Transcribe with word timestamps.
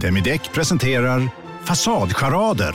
Demideck 0.00 0.52
presenterar 0.52 1.28
Fasadcharader. 1.64 2.74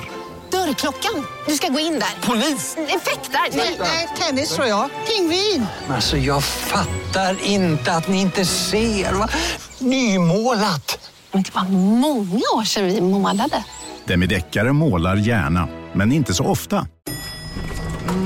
Dörrklockan. 0.51 1.25
Du 1.47 1.55
ska 1.55 1.67
gå 1.67 1.79
in 1.79 1.93
där. 1.99 2.27
Polis? 2.27 2.77
Effektar? 2.77 3.57
Nej, 3.57 3.77
nej, 3.79 4.07
tennis 4.19 4.55
tror 4.55 4.67
jag. 4.67 4.89
Pingvin. 5.07 5.65
Alltså 5.89 6.17
jag 6.17 6.43
fattar 6.43 7.37
inte 7.43 7.93
att 7.93 8.07
ni 8.07 8.21
inte 8.21 8.45
ser. 8.45 9.13
Va? 9.13 9.29
Nymålat. 9.79 11.11
Men 11.31 11.43
det 11.43 11.55
var 11.55 11.63
många 11.99 12.41
år 12.55 12.63
sedan 12.63 12.85
vi 12.85 13.01
målade. 13.01 13.63
Demideckare 14.05 14.73
målar 14.73 15.15
gärna, 15.15 15.67
men 15.93 16.11
inte 16.11 16.33
så 16.33 16.45
ofta. 16.45 16.87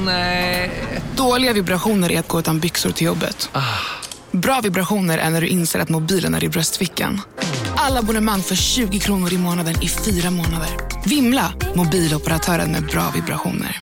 Nej. 0.06 0.72
Dåliga 1.16 1.54
vibrationer 1.54 2.12
är 2.12 2.20
att 2.20 2.28
gå 2.28 2.40
utan 2.40 2.60
byxor 2.60 2.92
till 2.92 3.08
jobbet. 3.08 3.50
Bra 4.32 4.60
vibrationer 4.62 5.18
är 5.18 5.30
när 5.30 5.42
du 5.42 5.48
inser 5.48 5.80
att 5.80 5.90
mobilen 5.90 6.36
är 6.36 6.44
i 6.44 6.50
bröstfickan. 6.50 7.22
Alla 7.88 8.00
abonnemang 8.00 8.40
för 8.40 8.56
20 8.56 9.00
kronor 9.00 9.34
i 9.34 9.38
månaden 9.38 9.74
i 9.82 9.88
fyra 9.88 10.32
månader. 10.32 10.70
Vimla! 11.06 11.54
Mobiloperatören 11.76 12.72
med 12.72 12.84
bra 12.84 13.12
vibrationer. 13.16 13.80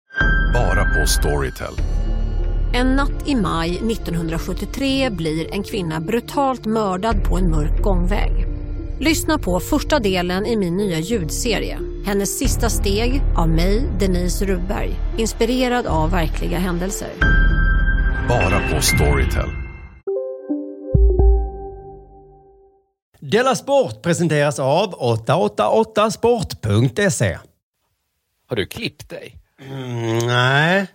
Bara 0.54 0.84
på 0.84 1.06
Storytel. 1.06 1.74
En 2.74 2.96
natt 2.96 3.28
i 3.28 3.34
maj 3.34 3.70
1973 3.70 5.10
blir 5.10 5.54
en 5.54 5.62
kvinna 5.62 6.00
brutalt 6.00 6.66
mördad 6.66 7.24
på 7.24 7.38
en 7.38 7.50
mörk 7.50 7.82
gångväg. 7.82 8.46
Lyssna 9.00 9.38
på 9.38 9.60
första 9.60 9.98
delen 9.98 10.46
i 10.46 10.56
min 10.56 10.76
nya 10.76 10.98
ljudserie. 10.98 11.78
Hennes 12.04 12.38
sista 12.38 12.68
steg 12.68 13.22
av 13.36 13.48
mig, 13.48 13.90
Denise 13.98 14.44
Rubberg. 14.44 14.94
Inspirerad 15.18 15.86
av 15.86 16.10
verkliga 16.10 16.58
händelser. 16.58 17.10
Bara 18.28 18.68
på 18.70 18.82
Storytel. 18.82 19.69
Della 23.20 23.54
Sport 23.54 24.02
presenteras 24.02 24.58
av 24.58 24.94
888sport.se. 24.94 27.38
Har 28.48 28.56
du 28.56 28.66
klippt 28.66 29.08
dig? 29.08 29.36
Mm, 29.68 30.18
nej, 30.18 30.86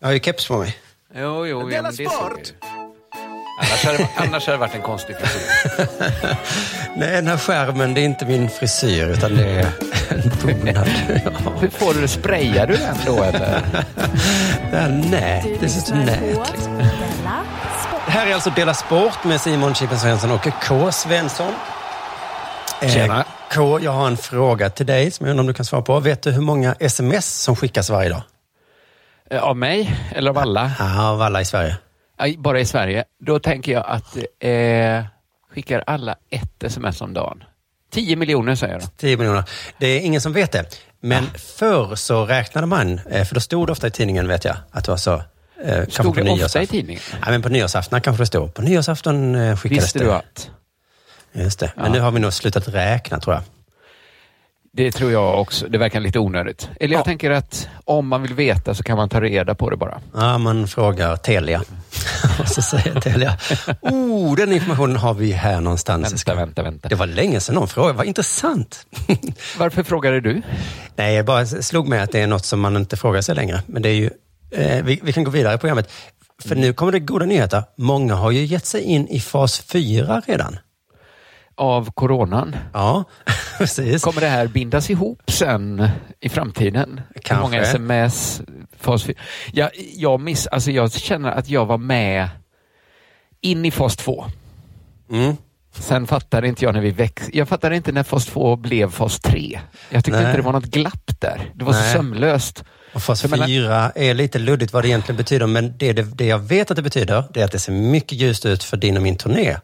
jag 0.00 0.08
har 0.08 0.12
ju 0.12 0.20
keps 0.20 0.48
på 0.48 0.58
mig. 0.58 0.76
Jo, 1.14 1.46
jo, 1.46 1.70
ja, 1.70 1.82
såg 1.82 1.92
vi 1.98 2.04
ju. 2.04 2.10
Annars 3.60 3.84
hade, 3.84 4.08
annars 4.16 4.46
hade 4.46 4.56
det 4.56 4.60
varit 4.60 4.74
en 4.74 4.82
konstig 4.82 5.16
frisyr. 5.16 5.40
Nej, 6.96 7.10
den 7.10 7.26
här 7.26 7.36
skärmen, 7.36 7.94
det 7.94 8.00
är 8.00 8.04
inte 8.04 8.26
min 8.26 8.50
frisyr 8.50 9.06
utan 9.06 9.34
det 9.34 9.44
är 9.44 9.66
en 10.08 10.22
bonad. 10.42 10.88
Ja. 11.24 11.30
Hur 11.60 11.68
får 11.68 11.94
du 11.94 12.00
det? 12.00 12.08
Sprayar 12.08 12.66
du 12.66 12.76
den 12.76 12.96
då 13.06 13.22
eller? 13.22 13.62
Det 14.70 14.76
här 14.76 14.88
nät, 14.88 15.44
det 15.60 15.66
är 15.66 15.68
så 15.68 15.94
nät. 15.94 16.20
Liksom. 16.20 16.82
Det 18.08 18.12
här 18.12 18.26
är 18.26 18.34
alltså 18.34 18.50
Dela 18.50 18.74
Sport 18.74 19.24
med 19.24 19.40
Simon 19.40 19.74
Chippen 19.74 19.98
Svensson 19.98 20.30
och 20.30 20.40
K. 20.62 20.92
Svensson. 20.92 21.52
Eh, 22.82 22.90
Tjena. 22.90 23.24
K, 23.54 23.80
jag 23.80 23.90
har 23.92 24.06
en 24.06 24.16
fråga 24.16 24.70
till 24.70 24.86
dig 24.86 25.10
som 25.10 25.26
jag 25.26 25.30
undrar 25.30 25.42
om 25.42 25.46
du 25.46 25.54
kan 25.54 25.64
svara 25.64 25.82
på. 25.82 26.00
Vet 26.00 26.22
du 26.22 26.30
hur 26.30 26.40
många 26.42 26.74
sms 26.80 27.42
som 27.42 27.56
skickas 27.56 27.90
varje 27.90 28.08
dag? 28.08 28.22
Eh, 29.30 29.42
Av 29.42 29.56
mig 29.56 29.96
eller 30.14 30.30
av 30.30 30.38
alla? 30.38 30.72
Ja, 30.78 31.08
av 31.08 31.22
alla 31.22 31.40
i 31.40 31.44
Sverige. 31.44 31.76
Bara 32.38 32.60
i 32.60 32.64
Sverige. 32.64 33.04
Då 33.24 33.38
tänker 33.38 33.72
jag 33.72 33.84
att 33.86 34.16
eh, 34.40 35.04
skickar 35.54 35.84
alla 35.86 36.16
ett 36.30 36.62
sms 36.62 37.00
om 37.00 37.14
dagen. 37.14 37.44
10 37.92 38.16
miljoner 38.16 38.54
säger 38.54 38.72
jag 38.74 38.82
då. 38.82 38.86
10 38.96 39.16
miljoner. 39.16 39.44
Det 39.78 39.86
är 39.86 40.00
ingen 40.00 40.20
som 40.20 40.32
vet 40.32 40.52
det. 40.52 40.64
Men 41.00 41.26
förr 41.58 41.94
så 41.94 42.24
räknade 42.26 42.66
man, 42.66 43.00
eh, 43.10 43.24
för 43.24 43.34
då 43.34 43.40
stod 43.40 43.66
det 43.68 43.72
ofta 43.72 43.86
i 43.86 43.90
tidningen 43.90 44.28
vet 44.28 44.44
jag, 44.44 44.56
att 44.70 44.84
det 44.84 44.90
var 44.90 44.98
så. 44.98 45.22
Eh, 45.64 45.86
Stod 45.88 46.14
på 46.14 46.20
det 46.20 46.30
ofta 46.44 46.62
i 46.62 46.66
tidningen? 46.66 47.02
Ja, 47.24 47.30
men 47.30 47.42
på 47.42 47.48
nyårsafton 47.48 48.00
kanske 48.00 48.22
det 48.22 48.26
stod. 48.26 48.54
På 48.54 48.62
nyårsafton 48.62 49.34
eh, 49.34 49.56
skickades 49.56 49.84
Visste 49.84 49.98
det. 49.98 50.04
du 50.04 50.12
att? 50.12 50.50
Just 51.32 51.58
det. 51.60 51.72
Men 51.76 51.84
Ja. 51.86 51.92
nu 51.92 52.00
har 52.00 52.10
vi 52.10 52.20
nog 52.20 52.32
slutat 52.32 52.68
räkna 52.68 53.20
tror 53.20 53.34
jag. 53.34 53.42
Det 54.72 54.92
tror 54.92 55.12
jag 55.12 55.40
också. 55.40 55.66
Det 55.68 55.78
verkar 55.78 56.00
lite 56.00 56.18
onödigt. 56.18 56.68
Eller 56.80 56.92
jag 56.92 57.00
Ja. 57.00 57.04
tänker 57.04 57.30
att 57.30 57.68
om 57.84 58.08
man 58.08 58.22
vill 58.22 58.34
veta 58.34 58.74
så 58.74 58.82
kan 58.82 58.96
man 58.96 59.08
ta 59.08 59.20
reda 59.20 59.54
på 59.54 59.70
det 59.70 59.76
bara. 59.76 60.00
Ja, 60.14 60.38
man 60.38 60.68
frågar 60.68 61.16
Telia. 61.16 61.62
Och 62.40 62.48
så 62.48 62.62
säger 62.62 63.00
Telia, 63.00 63.36
oh, 63.80 64.36
den 64.36 64.52
informationen 64.52 64.96
har 64.96 65.14
vi 65.14 65.32
här 65.32 65.60
någonstans. 65.60 66.12
Vänta, 66.12 66.34
vänta, 66.34 66.62
vänta. 66.62 66.88
Det 66.88 66.94
var 66.94 67.06
länge 67.06 67.40
sedan 67.40 67.54
någon 67.54 67.68
frågade, 67.68 67.94
vad 67.98 68.06
intressant. 68.06 68.86
Varför 69.58 69.82
frågade 69.82 70.20
du? 70.20 70.42
Nej, 70.96 71.14
jag 71.14 71.24
bara 71.26 71.46
slog 71.46 71.88
mig 71.88 72.00
att 72.00 72.12
det 72.12 72.20
är 72.20 72.26
något 72.26 72.44
som 72.44 72.60
man 72.60 72.76
inte 72.76 72.96
frågar 72.96 73.20
sig 73.22 73.34
längre. 73.34 73.62
Men 73.66 73.82
det 73.82 73.88
är 73.88 73.94
ju, 73.94 74.10
eh, 74.50 74.84
vi, 74.84 75.00
vi 75.02 75.12
kan 75.12 75.24
gå 75.24 75.30
vidare 75.30 75.54
i 75.54 75.58
programmet. 75.58 75.90
För 76.44 76.54
nu 76.56 76.72
kommer 76.72 76.92
det 76.92 77.00
goda 77.00 77.24
nyheter. 77.26 77.62
Många 77.76 78.14
har 78.14 78.30
ju 78.30 78.44
gett 78.44 78.66
sig 78.66 78.82
in 78.82 79.08
i 79.08 79.20
fas 79.20 79.58
4 79.58 80.22
redan. 80.26 80.58
Av 81.54 81.90
coronan? 81.90 82.56
Ja, 82.72 83.04
precis. 83.58 84.02
Kommer 84.02 84.20
det 84.20 84.26
här 84.26 84.46
bindas 84.46 84.90
ihop 84.90 85.30
sen 85.30 85.88
i 86.20 86.28
framtiden? 86.28 87.00
Hur 87.14 87.20
Kanske. 87.22 87.42
många 87.42 87.60
sms? 87.62 88.42
Fas 88.80 89.02
4? 89.02 89.16
Jag, 89.52 89.70
jag, 89.96 90.20
miss, 90.20 90.46
alltså 90.46 90.70
jag 90.70 90.92
känner 90.92 91.30
att 91.30 91.48
jag 91.48 91.66
var 91.66 91.78
med 91.78 92.28
in 93.40 93.64
i 93.64 93.70
fas 93.70 93.96
2. 93.96 94.24
Mm. 95.10 95.36
Sen 95.74 96.06
fattade 96.06 96.48
inte 96.48 96.64
jag 96.64 96.74
när 96.74 96.80
vi 96.80 96.90
väx... 96.90 97.30
Jag 97.32 97.48
fattade 97.48 97.76
inte 97.76 97.92
när 97.92 98.02
fas 98.02 98.26
2 98.26 98.56
blev 98.56 98.90
fas 98.90 99.20
3. 99.20 99.60
Jag 99.90 100.04
tyckte 100.04 100.20
Nej. 100.20 100.28
inte 100.28 100.36
det 100.36 100.42
var 100.42 100.52
något 100.52 100.64
glapp 100.64 101.20
där. 101.20 101.52
Det 101.54 101.64
var 101.64 101.72
så 101.72 101.80
Nej. 101.80 101.92
sömlöst. 101.92 102.64
Och 102.92 103.02
fas 103.02 103.20
För 103.20 103.28
mellan- 103.28 103.48
4 103.48 103.92
är 103.94 104.14
lite 104.14 104.38
luddigt 104.38 104.72
vad 104.72 104.84
det 104.84 104.88
egentligen 104.88 105.16
betyder, 105.16 105.46
men 105.46 105.74
det, 105.78 105.92
det, 105.92 106.02
det 106.02 106.26
jag 106.26 106.38
vet 106.38 106.70
att 106.70 106.76
det 106.76 106.82
betyder, 106.82 107.24
det 107.30 107.40
är 107.40 107.44
att 107.44 107.52
det 107.52 107.58
ser 107.58 107.72
mycket 107.72 108.12
ljust 108.18 108.46
ut 108.46 108.64
för 108.64 108.76
din 108.76 108.96
och 108.96 109.02
min 109.02 109.16
turné. 109.16 109.56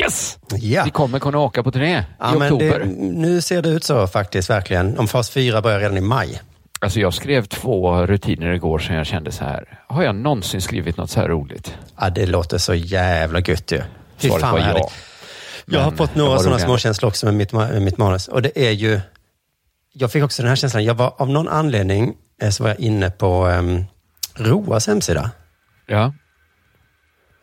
Yes! 0.00 0.38
Ja. 0.50 0.84
Vi 0.84 0.90
kommer 0.90 1.18
kunna 1.18 1.38
åka 1.38 1.62
på 1.62 1.72
turné 1.72 2.04
Ja, 2.18 2.32
i 2.34 2.36
oktober. 2.36 2.78
det, 2.78 2.86
nu 3.00 3.40
ser 3.40 3.62
det 3.62 3.68
ut 3.68 3.84
så 3.84 4.06
faktiskt, 4.06 4.50
verkligen. 4.50 4.98
Om 4.98 5.08
fas 5.08 5.30
4 5.30 5.62
börjar 5.62 5.80
redan 5.80 5.96
i 5.96 6.00
maj. 6.00 6.42
Alltså 6.80 7.00
jag 7.00 7.14
skrev 7.14 7.44
två 7.44 8.06
rutiner 8.06 8.52
igår 8.52 8.78
som 8.78 8.94
jag 8.94 9.06
kände 9.06 9.32
så 9.32 9.44
här. 9.44 9.80
Har 9.86 10.02
jag 10.02 10.14
någonsin 10.14 10.60
skrivit 10.62 10.96
något 10.96 11.10
så 11.10 11.20
här 11.20 11.28
roligt? 11.28 11.74
Ja, 12.00 12.10
det 12.10 12.26
låter 12.26 12.58
så 12.58 12.74
jävla 12.74 13.40
gött 13.40 13.72
ju. 13.72 13.82
Fy 14.16 14.28
fan 14.28 14.52
vad 14.52 14.62
härligt. 14.62 14.92
Jag 15.64 15.80
har 15.80 15.90
fått 15.90 16.14
några 16.14 16.38
sådana 16.38 16.58
småkänslor 16.58 17.08
också 17.08 17.26
med 17.26 17.34
mitt, 17.34 17.52
med 17.52 17.82
mitt 17.82 17.98
manus. 17.98 18.28
Och 18.28 18.42
det 18.42 18.66
är 18.68 18.70
ju... 18.70 19.00
Jag 19.92 20.12
fick 20.12 20.24
också 20.24 20.42
den 20.42 20.48
här 20.48 20.56
känslan. 20.56 20.84
Jag 20.84 20.94
var 20.94 21.14
av 21.18 21.30
någon 21.30 21.48
anledning 21.48 22.14
eh, 22.42 22.50
så 22.50 22.62
var 22.62 22.70
jag 22.70 22.80
inne 22.80 23.10
på 23.10 23.46
um, 23.46 23.84
Roas 24.34 24.86
hemsida. 24.86 25.30
Ja. 25.86 26.12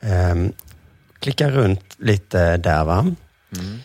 Um, 0.01 0.53
klickar 1.19 1.51
runt 1.51 1.95
lite 1.97 2.57
där 2.57 2.85
va. 2.85 2.99
Mm. 2.99 3.79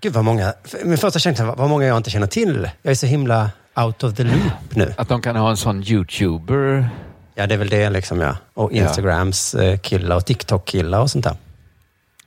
Gud 0.00 0.12
vad 0.12 0.24
många, 0.24 0.54
min 0.84 0.98
första 0.98 1.18
känsla 1.18 1.44
var 1.44 1.56
vad 1.56 1.68
många 1.68 1.86
jag 1.86 1.96
inte 1.96 2.10
känner 2.10 2.26
till. 2.26 2.70
Jag 2.82 2.90
är 2.90 2.94
så 2.94 3.06
himla 3.06 3.50
out 3.76 4.02
of 4.02 4.14
the 4.14 4.24
loop 4.24 4.74
nu. 4.74 4.94
Att 4.96 5.08
de 5.08 5.22
kan 5.22 5.36
ha 5.36 5.50
en 5.50 5.56
sån 5.56 5.82
youtuber. 5.82 6.88
Ja, 7.34 7.46
det 7.46 7.54
är 7.54 7.58
väl 7.58 7.68
det 7.68 7.90
liksom 7.90 8.20
ja. 8.20 8.36
Och 8.54 8.72
Ja. 8.72 8.82
Instagrams 8.82 9.54
eh, 9.54 9.78
killar 9.78 10.16
och 10.16 10.26
TikTok-killar 10.26 11.00
och 11.00 11.10
sånt 11.10 11.24
där. 11.24 11.36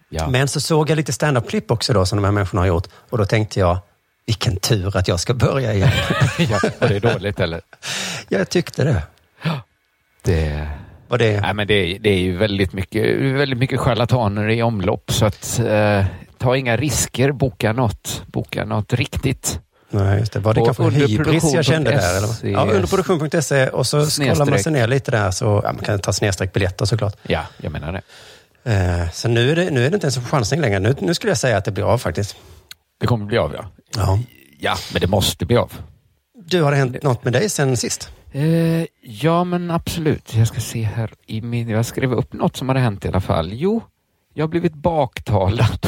Ja. 0.09 0.27
Men 0.29 0.47
så 0.47 0.61
såg 0.61 0.89
jag 0.89 0.95
lite 0.95 1.13
stand-up-klipp 1.13 1.71
också 1.71 1.93
då 1.93 2.05
som 2.05 2.17
de 2.17 2.23
här 2.25 2.31
människorna 2.31 2.61
har 2.61 2.67
gjort. 2.67 2.87
Och 3.09 3.17
då 3.17 3.25
tänkte 3.25 3.59
jag, 3.59 3.77
vilken 4.25 4.55
tur 4.55 4.97
att 4.97 5.07
jag 5.07 5.19
ska 5.19 5.33
börja 5.33 5.73
igen. 5.73 5.91
ja, 6.37 6.59
och 6.79 6.87
det 6.89 6.99
dåligt 6.99 7.39
eller? 7.39 7.61
jag 8.29 8.49
tyckte 8.49 8.83
det. 8.83 9.01
Det... 10.21 10.67
Var 11.07 11.17
det... 11.17 11.41
Nej, 11.41 11.53
men 11.53 11.67
det, 11.67 11.73
är, 11.73 11.99
det 11.99 12.09
är 12.09 12.19
ju 12.19 12.37
väldigt 12.37 12.73
mycket, 12.73 13.19
väldigt 13.19 13.59
mycket 13.59 13.79
charlataner 13.79 14.49
i 14.49 14.63
omlopp 14.63 15.11
så 15.11 15.25
att 15.25 15.59
eh, 15.59 16.05
ta 16.37 16.57
inga 16.57 16.77
risker, 16.77 17.31
boka 17.31 17.73
något, 17.73 18.23
boka 18.27 18.65
något 18.65 18.93
riktigt. 18.93 19.59
Nej, 19.89 20.19
just 20.19 20.33
det. 20.33 20.39
Var 20.39 20.53
det 20.53 20.61
kanske 20.65 20.89
hybris 20.89 21.53
jag 21.53 21.65
kände 21.65 21.91
där? 21.91 22.17
Eller? 22.17 22.53
Ja, 22.53 22.61
underproduktion.se 22.61 23.67
och 23.67 23.87
så 23.87 24.05
scrollar 24.05 24.45
man 24.45 24.59
sig 24.59 24.71
ner 24.71 24.87
lite 24.87 25.11
där 25.11 25.31
så 25.31 25.61
ja, 25.63 25.73
man 25.73 25.83
kan 25.83 25.99
ta 25.99 26.13
snedstreck 26.13 26.53
biljetter 26.53 26.85
såklart. 26.85 27.15
Ja, 27.23 27.41
jag 27.57 27.71
menar 27.71 27.91
det. 27.91 28.01
Eh, 28.71 29.09
så 29.13 29.27
nu 29.27 29.51
är, 29.51 29.55
det, 29.55 29.69
nu 29.69 29.85
är 29.85 29.89
det 29.89 29.95
inte 29.95 30.05
ens 30.05 30.17
en 30.17 30.25
chansning 30.25 30.61
längre. 30.61 30.79
Nu, 30.79 30.95
nu 30.99 31.13
skulle 31.13 31.31
jag 31.31 31.37
säga 31.37 31.57
att 31.57 31.65
det 31.65 31.71
blir 31.71 31.83
av 31.83 31.97
faktiskt. 31.97 32.35
Det 33.03 33.07
kommer 33.07 33.25
bli 33.25 33.37
av 33.37 33.53
ja. 33.53 33.65
Ja. 33.95 34.19
Ja, 34.59 34.75
men 34.93 35.01
det 35.01 35.07
måste 35.07 35.45
bli 35.45 35.57
av. 35.57 35.71
Du, 36.45 36.61
har 36.61 36.71
det 36.71 36.77
hänt 36.77 37.03
något 37.03 37.23
med 37.23 37.33
dig 37.33 37.49
sen 37.49 37.77
sist? 37.77 38.11
Eh, 38.31 38.85
ja, 39.01 39.43
men 39.43 39.71
absolut. 39.71 40.35
Jag 40.35 40.47
ska 40.47 40.59
se 40.61 40.83
här 40.83 41.11
i 41.27 41.41
min... 41.41 41.69
Jag 41.69 41.85
skrev 41.85 42.13
upp 42.13 42.33
något 42.33 42.55
som 42.57 42.67
hade 42.69 42.79
hänt 42.79 43.05
i 43.05 43.07
alla 43.07 43.21
fall. 43.21 43.49
Jo, 43.53 43.81
jag 44.33 44.43
har 44.43 44.47
blivit 44.49 44.73
baktalad. 44.73 45.87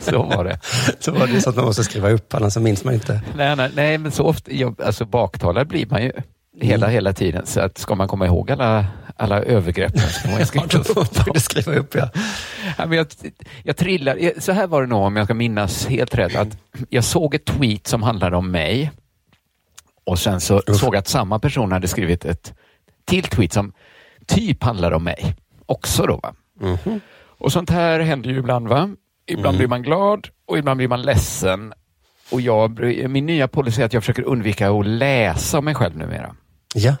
så 0.00 0.22
var 0.22 0.44
det. 0.44 0.58
Så 1.00 1.12
var 1.12 1.26
det 1.26 1.40
så 1.40 1.50
att 1.50 1.56
man 1.56 1.64
måste 1.64 1.84
skriva 1.84 2.10
upp, 2.10 2.34
annars 2.34 2.52
så 2.52 2.60
minns 2.60 2.84
man 2.84 2.94
inte. 2.94 3.20
Nej, 3.36 3.56
nej, 3.56 3.70
nej 3.74 3.98
men 3.98 4.12
så 4.12 4.24
ofta, 4.24 4.52
jag, 4.52 4.82
alltså 4.82 5.04
baktalad 5.04 5.68
blir 5.68 5.86
man 5.86 6.02
ju 6.02 6.12
hela, 6.60 6.86
Mm. 6.86 6.94
hela 6.94 7.12
tiden. 7.12 7.46
Så 7.46 7.60
att 7.60 7.78
ska 7.78 7.94
man 7.94 8.08
komma 8.08 8.26
ihåg 8.26 8.50
alla, 8.50 8.86
alla 9.18 9.42
övergreppen 9.42 10.00
upp 10.96 11.34
du 11.34 11.40
skriva 11.40 11.72
upp, 11.74 11.94
ja. 11.94 12.08
Ja, 12.78 12.86
men 12.86 12.98
jag, 12.98 13.06
jag 13.62 13.76
trillar, 13.76 14.16
jag- 14.16 14.42
så 14.42 14.52
här 14.52 14.66
var 14.66 14.80
det 14.82 14.88
nog 14.88 15.02
om 15.02 15.16
jag 15.16 15.24
ska 15.26 15.34
minnas 15.34 15.86
helt 15.86 16.14
rätt. 16.14 16.36
Att 16.36 16.58
jag 16.88 17.04
såg 17.04 17.34
ett 17.34 17.44
tweet 17.44 17.86
som 17.86 18.02
handlade 18.02 18.36
om 18.36 18.50
mig 18.50 18.90
och 20.04 20.18
sen 20.18 20.40
så 20.40 20.62
såg 20.66 20.94
jag 20.94 20.98
att 20.98 21.08
samma 21.08 21.38
person 21.38 21.72
hade 21.72 21.88
skrivit 21.88 22.24
ett 22.24 22.54
till 23.04 23.22
tweet 23.24 23.52
som 23.52 23.72
typ 24.26 24.62
handlade 24.62 24.96
om 24.96 25.04
mig 25.04 25.34
också. 25.66 26.06
Då, 26.06 26.16
va? 26.22 26.34
Mhm. 26.60 27.00
Och 27.38 27.52
sånt 27.52 27.70
här 27.70 28.00
händer 28.00 28.30
ju 28.30 28.38
ibland. 28.38 28.68
va? 28.68 28.90
Ibland 29.26 29.46
Mm. 29.54 29.58
blir 29.58 29.68
man 29.68 29.82
glad 29.82 30.28
och 30.46 30.58
ibland 30.58 30.76
blir 30.78 30.88
man 30.88 31.02
ledsen. 31.02 31.72
Och 32.32 32.40
jag, 32.40 32.80
min 33.10 33.26
nya 33.26 33.48
policy 33.48 33.82
är 33.82 33.86
att 33.86 33.92
jag 33.92 34.02
försöker 34.02 34.22
undvika 34.22 34.70
att 34.70 34.86
läsa 34.86 35.58
om 35.58 35.64
mig 35.64 35.74
själv 35.74 35.96
numera. 35.96 36.34
Ja, 36.74 36.96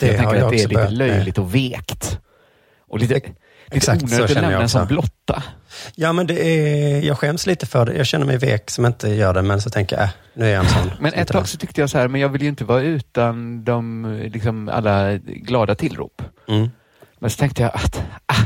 det 0.00 0.06
jag 0.06 0.16
tänker 0.16 0.34
jag 0.34 0.44
att 0.44 0.50
det 0.50 0.62
är 0.62 0.68
lite 0.68 0.90
löjligt 0.90 1.38
och 1.38 1.54
vekt. 1.54 2.18
Och 2.88 2.98
lite, 2.98 3.14
lite 3.14 3.32
Exakt, 3.70 4.00
så 4.00 4.06
onödigt 4.06 4.36
att 4.36 4.42
lämna 4.42 4.62
en 4.62 4.68
sån 4.68 4.86
blotta. 4.86 5.42
Ja, 5.94 6.12
men 6.12 6.26
det 6.26 6.46
är, 6.46 7.02
jag 7.02 7.18
skäms 7.18 7.46
lite 7.46 7.66
för 7.66 7.86
det. 7.86 7.94
Jag 7.94 8.06
känner 8.06 8.26
mig 8.26 8.38
vek 8.38 8.70
som 8.70 8.86
inte 8.86 9.08
gör 9.08 9.34
det, 9.34 9.42
men 9.42 9.60
så 9.60 9.70
tänker 9.70 9.96
jag, 9.96 10.04
äh, 10.04 10.10
nu 10.34 10.46
är 10.46 10.50
jag 10.50 10.64
en 10.64 10.70
sån. 10.70 10.90
Men 11.00 11.12
ett 11.12 11.28
tag 11.28 11.48
så 11.48 11.58
tyckte 11.58 11.80
jag 11.80 11.90
så 11.90 11.98
här, 11.98 12.08
men 12.08 12.20
jag 12.20 12.28
vill 12.28 12.42
ju 12.42 12.48
inte 12.48 12.64
vara 12.64 12.82
utan 12.82 13.64
de, 13.64 14.06
liksom 14.32 14.68
alla 14.68 15.16
glada 15.16 15.74
tillrop. 15.74 16.22
Mm. 16.48 16.70
Men 17.18 17.30
så 17.30 17.38
tänkte 17.38 17.62
jag 17.62 17.70
att, 17.74 18.02
ah, 18.26 18.44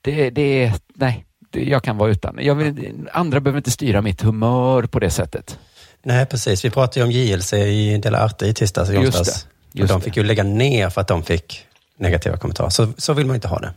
det, 0.00 0.30
det 0.30 0.64
är, 0.64 0.72
nej, 0.94 1.26
det, 1.50 1.64
jag 1.64 1.82
kan 1.82 1.96
vara 1.96 2.10
utan. 2.10 2.38
Jag 2.40 2.54
vill, 2.54 3.08
andra 3.12 3.40
behöver 3.40 3.58
inte 3.58 3.70
styra 3.70 4.02
mitt 4.02 4.22
humör 4.22 4.82
på 4.82 4.98
det 4.98 5.10
sättet. 5.10 5.58
Nej, 6.02 6.26
precis. 6.26 6.64
Vi 6.64 6.70
pratade 6.70 7.00
ju 7.00 7.04
om 7.04 7.10
JLC 7.10 7.52
i 7.52 7.98
Dela 8.02 8.24
Arte 8.24 8.46
i 8.46 8.54
tisdags 8.54 8.88
och 8.88 8.94
Just 8.94 9.18
onsdags. 9.18 9.46
Det, 9.76 9.80
just 9.80 9.92
de 9.92 10.00
det. 10.00 10.04
fick 10.04 10.16
ju 10.16 10.22
lägga 10.22 10.42
ner 10.42 10.90
för 10.90 11.00
att 11.00 11.08
de 11.08 11.22
fick 11.22 11.66
negativa 11.98 12.36
kommentarer. 12.36 12.70
Så, 12.70 12.92
så 12.98 13.12
vill 13.12 13.26
man 13.26 13.34
inte 13.34 13.48
ha 13.48 13.58
det. 13.58 13.74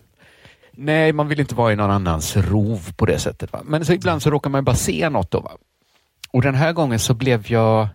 Nej, 0.71 1.13
man 1.13 1.27
vill 1.27 1.39
inte 1.39 1.55
vara 1.55 1.73
i 1.73 1.75
någon 1.75 1.91
annans 1.91 2.37
rov 2.37 2.91
på 2.95 3.05
det 3.05 3.19
sättet. 3.19 3.53
Va? 3.53 3.61
Men 3.65 3.85
så 3.85 3.93
ibland 3.93 4.21
så 4.21 4.29
råkar 4.29 4.49
man 4.49 4.63
bara 4.63 4.75
se 4.75 5.09
något 5.09 5.31
då. 5.31 5.39
Va? 5.39 5.51
Och 6.31 6.41
den 6.41 6.55
här 6.55 6.73
gången 6.73 6.99
så 6.99 7.13
blev 7.13 7.51
jag 7.51 7.87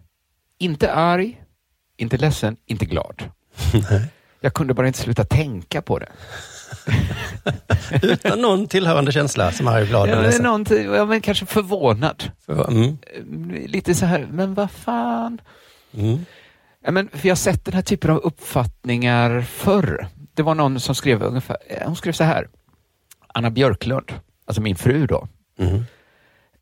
inte 0.59 0.93
arg, 0.93 1.41
inte 1.97 2.17
ledsen, 2.17 2.56
inte 2.67 2.85
glad. 2.85 3.23
Jag 4.41 4.55
kunde 4.55 4.75
bara 4.75 4.87
inte 4.87 4.99
sluta 4.99 5.25
tänka 5.25 5.83
på 5.83 5.99
det. 5.99 6.09
Utan 8.03 8.41
någon 8.41 8.67
tillhörande 8.67 9.12
känsla 9.12 9.53
som 9.53 9.67
är 9.67 9.87
glad 9.87 10.09
Ja, 10.09 10.21
men, 10.23 10.43
någonting, 10.43 10.85
ja, 10.85 11.05
men 11.05 11.21
kanske 11.21 11.47
förvånad. 11.47 12.25
Mm. 12.49 12.99
Lite 13.67 13.95
så 13.95 14.06
här, 14.06 14.29
men 14.31 14.55
vad 14.55 14.71
fan. 14.71 15.41
Mm. 15.95 16.25
Ja, 16.85 16.91
men, 16.91 17.09
för 17.09 17.29
jag 17.29 17.31
har 17.35 17.37
sett 17.37 17.65
den 17.65 17.75
här 17.75 17.83
typen 17.83 18.11
av 18.11 18.17
uppfattningar 18.17 19.41
förr. 19.41 20.07
Det 20.35 20.43
var 20.43 20.55
någon 20.55 20.81
som 20.81 20.95
skrev 20.95 21.23
ungefär, 21.23 21.57
eh, 21.69 21.87
hon 21.87 21.97
skrev 21.97 22.13
så 22.13 22.25
här. 22.25 22.49
Anna 23.35 23.51
Björklund, 23.51 24.13
alltså 24.47 24.61
min 24.63 24.77
fru 24.77 25.07
då, 25.07 25.29
Mm. 25.59 25.85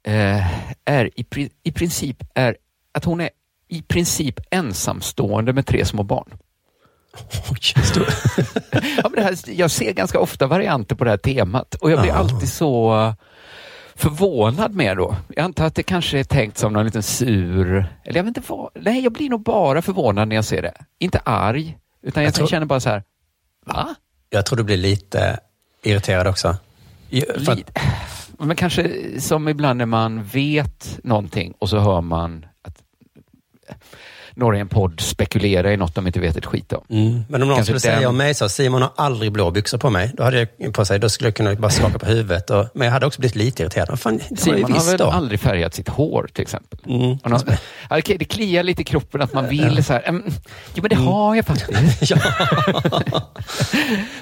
eh, 0.06 0.46
är 0.84 1.20
i, 1.20 1.50
i 1.62 1.72
princip 1.72 2.22
är 2.34 2.56
att 2.94 3.04
hon 3.04 3.20
är 3.20 3.30
i 3.68 3.82
princip 3.82 4.40
ensamstående 4.50 5.52
med 5.52 5.66
tre 5.66 5.84
små 5.84 6.02
barn. 6.02 6.28
Ja, 8.96 9.02
men 9.02 9.12
det 9.12 9.22
här, 9.22 9.38
jag 9.46 9.70
ser 9.70 9.92
ganska 9.92 10.18
ofta 10.20 10.46
varianter 10.46 10.94
på 10.96 11.04
det 11.04 11.10
här 11.10 11.16
temat 11.16 11.74
och 11.74 11.90
jag 11.90 12.00
blir 12.00 12.10
Ja. 12.10 12.16
alltid 12.16 12.48
så 12.48 13.14
förvånad 14.02 14.74
med 14.74 14.96
då. 14.96 15.16
Jag 15.28 15.44
antar 15.44 15.64
att 15.66 15.74
det 15.74 15.82
kanske 15.82 16.18
är 16.18 16.24
tänkt 16.24 16.58
som 16.58 16.72
någon 16.72 16.84
liten 16.84 17.02
sur, 17.02 17.86
eller 18.04 18.16
jag 18.18 18.24
vet 18.24 18.36
inte 18.36 18.52
vad. 18.52 18.70
Nej, 18.74 19.00
jag 19.02 19.12
blir 19.12 19.30
nog 19.30 19.42
bara 19.42 19.82
förvånad 19.82 20.28
när 20.28 20.36
jag 20.36 20.44
ser 20.44 20.62
det. 20.62 20.74
Inte 20.98 21.18
arg, 21.24 21.78
utan 22.02 22.22
jag, 22.22 22.28
Jag 22.28 22.34
tror- 22.34 22.46
känner 22.46 22.66
bara 22.66 22.80
så 22.80 22.88
här, 22.88 23.02
va? 23.66 23.94
Jag 24.30 24.46
tror 24.46 24.56
du 24.56 24.62
blir 24.62 24.76
lite 24.76 25.38
irriterad 25.82 26.26
också. 26.26 26.56
För 27.44 27.56
Men 28.44 28.56
kanske 28.56 28.90
som 29.20 29.48
ibland 29.48 29.78
när 29.78 29.86
man 29.86 30.24
vet 30.24 30.98
någonting 31.04 31.54
och 31.58 31.68
så 31.68 31.78
hör 31.78 32.00
man 32.00 32.46
att 32.62 32.82
några 34.34 34.56
i 34.56 34.60
en 34.60 34.68
podd 34.68 35.00
spekulerar 35.00 35.70
i 35.70 35.76
något 35.76 35.94
de 35.94 36.06
inte 36.06 36.20
vet 36.20 36.36
ett 36.36 36.46
skit 36.46 36.72
om. 36.72 36.82
mm. 36.90 37.24
Men 37.28 37.42
om 37.42 37.48
någon 37.48 37.56
Kanske 37.56 37.78
skulle 37.78 37.92
den- 37.92 37.98
säga 37.98 38.08
om 38.08 38.16
mig 38.16 38.34
så, 38.34 38.48
Simon 38.48 38.82
har 38.82 38.90
aldrig 38.96 39.32
blå 39.32 39.50
byxor 39.50 39.78
på 39.78 39.90
mig. 39.90 40.10
Då 40.16 40.22
hade 40.22 40.46
jag 40.56 40.72
på 40.74 40.84
sig, 40.84 40.98
då 40.98 41.08
skulle 41.08 41.26
jag 41.28 41.34
kunna 41.36 41.54
bara 41.54 41.70
skaka 41.70 41.98
på 41.98 42.06
huvudet. 42.06 42.50
Och, 42.50 42.66
men 42.74 42.84
jag 42.84 42.92
hade 42.92 43.06
också 43.06 43.20
blivit 43.20 43.36
lite 43.36 43.62
irriterad. 43.62 44.00
Fan, 44.00 44.20
Simon 44.36 44.72
har 44.72 44.84
väl 44.90 44.98
då. 44.98 45.04
aldrig 45.10 45.40
färgat 45.40 45.74
sitt 45.74 45.88
hår 45.88 46.28
till 46.32 46.42
exempel? 46.42 46.78
Mm. 46.86 47.00
Någon, 47.24 47.40
ja, 47.90 47.98
okej, 47.98 48.16
det 48.18 48.24
kliar 48.24 48.62
lite 48.62 48.82
i 48.82 48.84
kroppen 48.84 49.22
att 49.22 49.34
man 49.34 49.48
vill 49.48 49.84
så 49.84 49.92
här, 49.92 50.02
mm, 50.08 50.22
jo 50.74 50.82
men 50.82 50.88
det 50.88 50.96
har 50.96 51.34
jag 51.34 51.46
faktiskt. 51.46 51.70
Ja. 52.10 52.16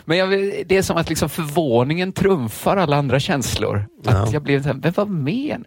men 0.05 0.19
jag, 0.19 0.31
det 0.67 0.77
är 0.77 0.83
som 0.83 0.97
att 0.97 1.09
liksom 1.09 1.29
förvåningen 1.29 2.13
trumfar 2.13 2.77
alla 2.77 2.97
andra 2.97 3.21
känslor. 3.21 3.87
Att 4.07 4.15
Ja. 4.15 4.29
jag 4.33 4.43
blev 4.43 4.63
så 4.63 4.69
här, 4.69 4.75
men 4.83 4.93
vad 4.97 5.09
men? 5.09 5.65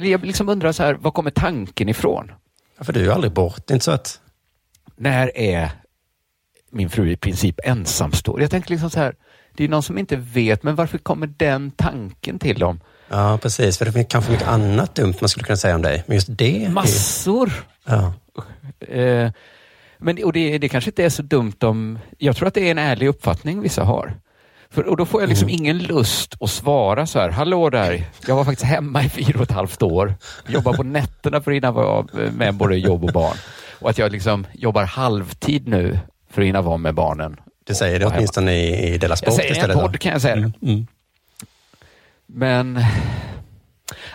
Jag 0.00 0.24
liksom 0.26 0.48
undrar 0.48 0.72
så 0.72 0.82
här, 0.82 0.94
var 0.94 1.10
kommer 1.10 1.30
tanken 1.30 1.88
ifrån? 1.88 2.32
För 2.80 2.92
du 2.92 3.00
är 3.00 3.04
ju 3.04 3.12
aldrig 3.12 3.32
bort. 3.32 3.66
Det 3.66 3.72
är 3.72 3.74
inte 3.74 3.84
så 3.84 3.90
att... 3.90 4.20
När 4.96 5.38
är 5.38 5.70
min 6.70 6.90
fru 6.90 7.10
i 7.10 7.16
princip 7.16 7.60
ensamstående? 7.64 8.44
Jag 8.44 8.50
tänker 8.50 8.70
liksom 8.70 8.90
så 8.90 8.98
här, 9.00 9.14
det 9.54 9.64
är 9.64 9.68
någon 9.68 9.82
som 9.82 9.98
inte 9.98 10.16
vet, 10.16 10.62
men 10.62 10.74
varför 10.74 10.98
kommer 10.98 11.26
den 11.26 11.70
tanken 11.70 12.38
till 12.38 12.58
dem? 12.58 12.80
Ja, 13.08 13.38
precis. 13.42 13.78
För 13.78 13.84
det 13.84 13.92
finns 13.92 14.06
kanske 14.10 14.32
mycket 14.32 14.48
annat 14.48 14.94
dumt 14.94 15.14
man 15.20 15.28
skulle 15.28 15.44
kunna 15.44 15.56
säga 15.56 15.74
om 15.74 15.82
dig. 15.82 16.04
Men 16.06 16.14
just 16.14 16.28
det... 16.30 16.68
Massor! 16.68 17.52
Ja. 17.84 18.14
Eh, 18.80 19.30
men, 19.98 20.24
och 20.24 20.32
det, 20.32 20.58
det 20.58 20.68
kanske 20.68 20.90
inte 20.90 21.04
är 21.04 21.10
så 21.10 21.22
dumt 21.22 21.56
om... 21.60 21.98
Jag 22.18 22.36
tror 22.36 22.48
att 22.48 22.54
det 22.54 22.66
är 22.66 22.70
en 22.70 22.78
ärlig 22.78 23.06
uppfattning 23.06 23.60
vissa 23.60 23.84
har. 23.84 24.14
För, 24.70 24.84
och 24.86 24.96
då 24.96 25.06
får 25.06 25.20
jag 25.20 25.28
liksom 25.28 25.48
ingen 25.48 25.78
lust 25.78 26.34
att 26.40 26.50
svara 26.50 27.06
så 27.06 27.18
här, 27.18 27.28
hallå 27.28 27.70
där, 27.70 28.04
jag 28.26 28.36
var 28.36 28.44
faktiskt 28.44 28.66
hemma 28.66 29.02
i 29.04 29.08
fyra 29.08 29.38
och 29.38 29.42
ett 29.42 29.50
halvt 29.50 29.82
år, 29.82 30.14
jobbar 30.48 30.72
på 30.72 30.82
nätterna 30.82 31.40
för 31.40 31.50
att 31.50 31.54
hinna 31.54 31.72
vara 31.72 32.06
med 32.32 32.54
både 32.54 32.76
jobb 32.76 33.04
och 33.04 33.12
barn. 33.12 33.36
Och 33.78 33.90
att 33.90 33.98
jag 33.98 34.12
liksom 34.12 34.46
jobbar 34.52 34.84
halvtid 34.84 35.68
nu 35.68 35.98
för 36.30 36.42
att 36.42 36.46
hinna 36.48 36.62
vara 36.62 36.76
med 36.76 36.94
barnen. 36.94 37.36
Du 37.64 37.74
säger 37.74 37.98
det 37.98 38.04
hemma. 38.04 38.16
åtminstone 38.16 38.52
i, 38.54 38.94
i 38.94 38.98
Dela 38.98 39.12
Jag 39.12 39.18
Sport 39.18 39.34
säger 39.34 39.44
i 39.44 39.50
en 39.50 39.56
istället. 39.56 39.76
då. 39.76 39.82
podd 39.82 40.00
kan 40.00 40.12
jag 40.12 40.22
säga. 40.22 40.36
Mm. 40.36 40.52
Mm. 40.62 40.86
Men 42.26 42.84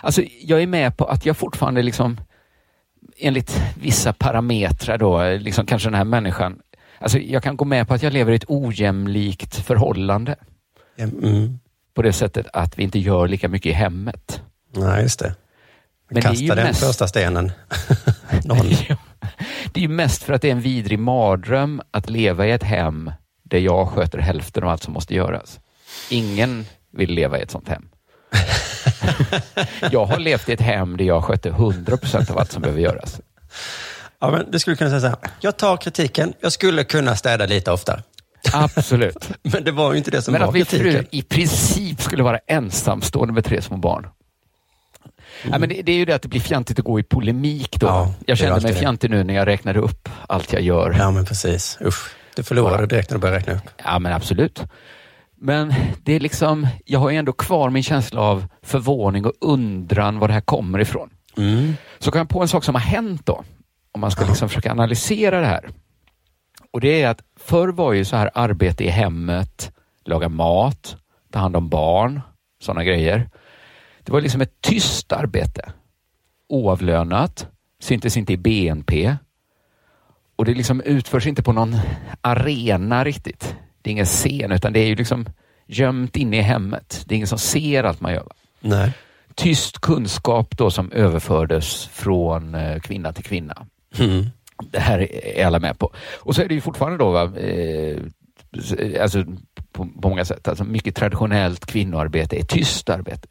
alltså, 0.00 0.22
jag 0.40 0.62
är 0.62 0.66
med 0.66 0.96
på 0.96 1.04
att 1.04 1.26
jag 1.26 1.36
fortfarande 1.36 1.82
liksom 1.82 2.20
enligt 3.18 3.62
vissa 3.80 4.12
parametrar 4.12 4.98
då, 4.98 5.22
liksom 5.38 5.66
kanske 5.66 5.88
den 5.88 5.94
här 5.94 6.04
människan, 6.04 6.58
alltså 6.98 7.18
jag 7.18 7.42
kan 7.42 7.56
gå 7.56 7.64
med 7.64 7.88
på 7.88 7.94
att 7.94 8.02
jag 8.02 8.12
lever 8.12 8.32
i 8.32 8.36
ett 8.36 8.44
ojämlikt 8.50 9.56
förhållande 9.56 10.36
Mm. 10.98 11.58
på 11.94 12.02
det 12.02 12.12
sättet 12.12 12.46
att 12.52 12.78
vi 12.78 12.82
inte 12.82 12.98
gör 12.98 13.28
lika 13.28 13.48
mycket 13.48 13.70
i 13.70 13.72
hemmet. 13.72 14.42
Nej, 14.72 15.02
just 15.02 15.18
det. 15.18 15.34
Men 16.08 16.14
det 16.14 16.20
är 16.20 16.22
Kasta 16.22 16.44
ju 16.44 16.48
den 16.48 16.64
mest- 16.66 16.80
första 16.86 17.06
stenen. 17.08 17.52
Någon. 18.44 18.66
det 19.72 19.80
är 19.80 19.82
ju 19.82 19.88
mest 19.88 20.22
för 20.22 20.32
att 20.32 20.42
det 20.42 20.48
är 20.48 20.52
en 20.52 20.60
vidrig 20.60 20.98
mardröm 20.98 21.82
att 21.90 22.10
leva 22.10 22.46
i 22.46 22.50
ett 22.50 22.62
hem 22.62 23.10
där 23.42 23.58
jag 23.58 23.88
sköter 23.88 24.18
hälften 24.18 24.62
av 24.64 24.68
allt 24.70 24.82
som 24.82 24.92
måste 24.94 25.14
göras. 25.14 25.60
Ingen 26.10 26.66
vill 26.92 27.10
leva 27.10 27.38
i 27.38 27.42
ett 27.42 27.50
sånt 27.50 27.68
hem. 27.68 27.88
jag 29.90 30.04
har 30.06 30.18
levt 30.18 30.48
i 30.48 30.52
ett 30.52 30.60
hem 30.60 30.96
där 30.96 31.04
jag 31.04 31.24
sköter 31.24 31.50
100 31.50 31.96
procent 31.96 32.30
av 32.30 32.38
allt 32.38 32.52
som 32.52 32.62
behöver 32.62 32.80
göras. 32.82 33.20
Ja, 34.26 34.32
men 34.32 34.50
du 34.50 34.58
skulle 34.58 34.76
kunna 34.76 34.90
säga 34.90 35.00
så 35.00 35.06
här. 35.06 35.16
Jag 35.40 35.56
tar 35.56 35.76
kritiken. 35.76 36.32
Jag 36.40 36.52
skulle 36.52 36.84
kunna 36.84 37.16
städa 37.16 37.46
lite 37.46 37.72
oftare. 37.72 38.02
Absolut. 38.52 39.30
Men 39.42 39.64
det 39.64 39.70
var 39.72 39.92
ju 39.92 39.98
inte 39.98 40.10
det 40.10 40.22
som 40.22 40.32
Men 40.32 40.40
var 40.40 40.48
att 40.48 40.54
min 40.54 40.64
kritiken. 40.64 40.92
fru 40.92 41.06
i 41.10 41.22
princip 41.22 42.02
skulle 42.02 42.22
vara 42.22 42.38
ensamstående 42.46 43.34
med 43.34 43.44
tre 43.44 43.62
små 43.62 43.76
barn. 43.76 44.06
Ja, 45.50 45.58
men 45.58 45.68
det, 45.68 45.82
det 45.82 45.92
är 45.92 45.96
ju 45.96 46.04
det 46.04 46.12
att 46.12 46.22
det 46.22 46.28
blir 46.28 46.40
fjantigt 46.40 46.78
att 46.78 46.84
gå 46.84 47.00
i 47.00 47.02
polemik 47.02 47.80
då. 47.80 47.86
Ja, 47.86 48.14
det 48.18 48.24
jag 48.26 48.38
kände 48.38 48.60
mig 48.60 48.72
det. 48.72 48.78
fjantig 48.78 49.10
nu 49.10 49.24
när 49.24 49.34
jag 49.34 49.46
räknade 49.46 49.78
upp 49.78 50.08
allt 50.28 50.52
jag 50.52 50.62
gör. 50.62 50.96
Ja, 50.98 51.10
men 51.10 51.24
precis. 51.24 51.78
Usch. 51.84 52.10
Du 52.36 52.42
förlorade 52.42 52.86
direkt 52.86 53.10
när 53.10 53.16
du 53.16 53.20
började 53.20 53.38
räkna 53.38 53.54
upp. 53.54 53.62
Ja, 53.84 53.98
men 53.98 54.12
absolut. 54.12 54.62
Men 55.40 55.74
det 56.04 56.12
är 56.12 56.20
liksom, 56.20 56.68
jag 56.84 56.98
har 56.98 57.10
ju 57.10 57.16
ändå 57.16 57.32
kvar 57.32 57.70
min 57.70 57.82
känsla 57.82 58.20
av 58.20 58.46
förvåning 58.62 59.24
och 59.26 59.32
undran 59.40 60.18
var 60.18 60.28
det 60.28 60.34
här 60.34 60.40
kommer 60.40 60.78
ifrån. 60.78 61.10
Mm. 61.36 61.76
Så 61.98 62.10
kan 62.10 62.18
jag 62.18 62.28
på 62.28 62.42
en 62.42 62.48
sak 62.48 62.64
som 62.64 62.74
har 62.74 62.82
hänt 62.82 63.26
då, 63.26 63.44
om 63.96 64.00
man 64.00 64.10
ska 64.10 64.26
liksom 64.26 64.48
försöka 64.48 64.70
analysera 64.70 65.40
det 65.40 65.46
här. 65.46 65.68
Och 66.70 66.80
det 66.80 67.02
är 67.02 67.08
att 67.08 67.22
förr 67.36 67.68
var 67.68 67.92
ju 67.92 68.04
så 68.04 68.16
här 68.16 68.30
arbete 68.34 68.84
i 68.84 68.88
hemmet, 68.88 69.72
laga 70.04 70.28
mat, 70.28 70.96
ta 71.30 71.38
hand 71.38 71.56
om 71.56 71.68
barn, 71.68 72.20
sådana 72.60 72.84
grejer. 72.84 73.30
Det 74.02 74.12
var 74.12 74.20
liksom 74.20 74.40
ett 74.40 74.60
tyst 74.60 75.12
arbete. 75.12 75.72
Oavlönat, 76.48 77.48
syntes 77.80 78.16
inte 78.16 78.32
i 78.32 78.36
BNP. 78.36 79.16
Och 80.36 80.44
det 80.44 80.54
liksom 80.54 80.80
utförs 80.80 81.26
inte 81.26 81.42
på 81.42 81.52
någon 81.52 81.76
arena 82.20 83.04
riktigt. 83.04 83.56
Det 83.82 83.90
är 83.90 83.92
ingen 83.92 84.06
scen, 84.06 84.52
utan 84.52 84.72
det 84.72 84.80
är 84.80 84.86
ju 84.86 84.94
liksom 84.94 85.26
gömt 85.66 86.16
inne 86.16 86.38
i 86.38 86.42
hemmet. 86.42 87.04
Det 87.06 87.14
är 87.14 87.16
ingen 87.16 87.28
som 87.28 87.38
ser 87.38 87.84
allt 87.84 88.00
man 88.00 88.12
gör. 88.12 88.28
Nej. 88.60 88.92
Tyst 89.34 89.80
kunskap 89.80 90.56
då 90.56 90.70
som 90.70 90.92
överfördes 90.92 91.86
från 91.86 92.54
eh, 92.54 92.80
kvinna 92.80 93.12
till 93.12 93.24
kvinna. 93.24 93.66
Mm. 94.00 94.26
Det 94.70 94.78
här 94.78 95.12
är 95.38 95.46
alla 95.46 95.58
med 95.58 95.78
på. 95.78 95.92
Och 96.20 96.34
så 96.34 96.42
är 96.42 96.48
det 96.48 96.54
ju 96.54 96.60
fortfarande 96.60 96.98
då, 96.98 97.10
va, 97.10 97.38
eh, 97.38 97.96
alltså 99.02 99.24
på, 99.72 99.88
på 100.02 100.08
många 100.08 100.24
sätt, 100.24 100.48
alltså 100.48 100.64
mycket 100.64 100.94
traditionellt 100.96 101.66
kvinnoarbete 101.66 102.36
är 102.40 102.44
tyst 102.44 102.88
arbete. 102.90 103.28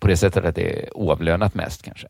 På 0.00 0.06
det 0.08 0.16
sättet 0.16 0.44
att 0.44 0.54
det 0.54 0.78
är 0.82 0.96
oavlönat 0.96 1.54
mest 1.54 1.82
kanske. 1.82 2.06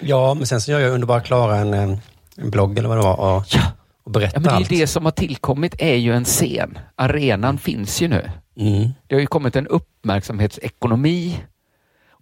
Ja, 0.00 0.34
men 0.34 0.46
sen 0.46 0.60
så 0.60 0.70
gör 0.70 0.80
jag 0.80 0.92
Underbara 0.92 1.20
Klara 1.20 1.56
en, 1.56 1.74
eh, 1.74 1.98
en 2.36 2.50
blogg 2.50 2.78
eller 2.78 2.88
vad 2.88 2.98
det 2.98 3.02
var 3.02 3.36
och, 3.36 3.44
Ja, 3.48 3.62
och 4.04 4.10
berättar 4.10 4.36
ja 4.36 4.40
men 4.40 4.48
det 4.48 4.56
allt. 4.56 4.68
det 4.68 4.86
som 4.86 5.04
har 5.04 5.12
tillkommit 5.12 5.74
är 5.78 5.94
ju 5.94 6.12
en 6.14 6.24
scen. 6.24 6.78
Arenan 6.96 7.58
finns 7.58 8.02
ju 8.02 8.08
nu. 8.08 8.30
Mm. 8.56 8.88
Det 9.06 9.14
har 9.14 9.20
ju 9.20 9.26
kommit 9.26 9.56
en 9.56 9.66
uppmärksamhetsekonomi 9.66 11.38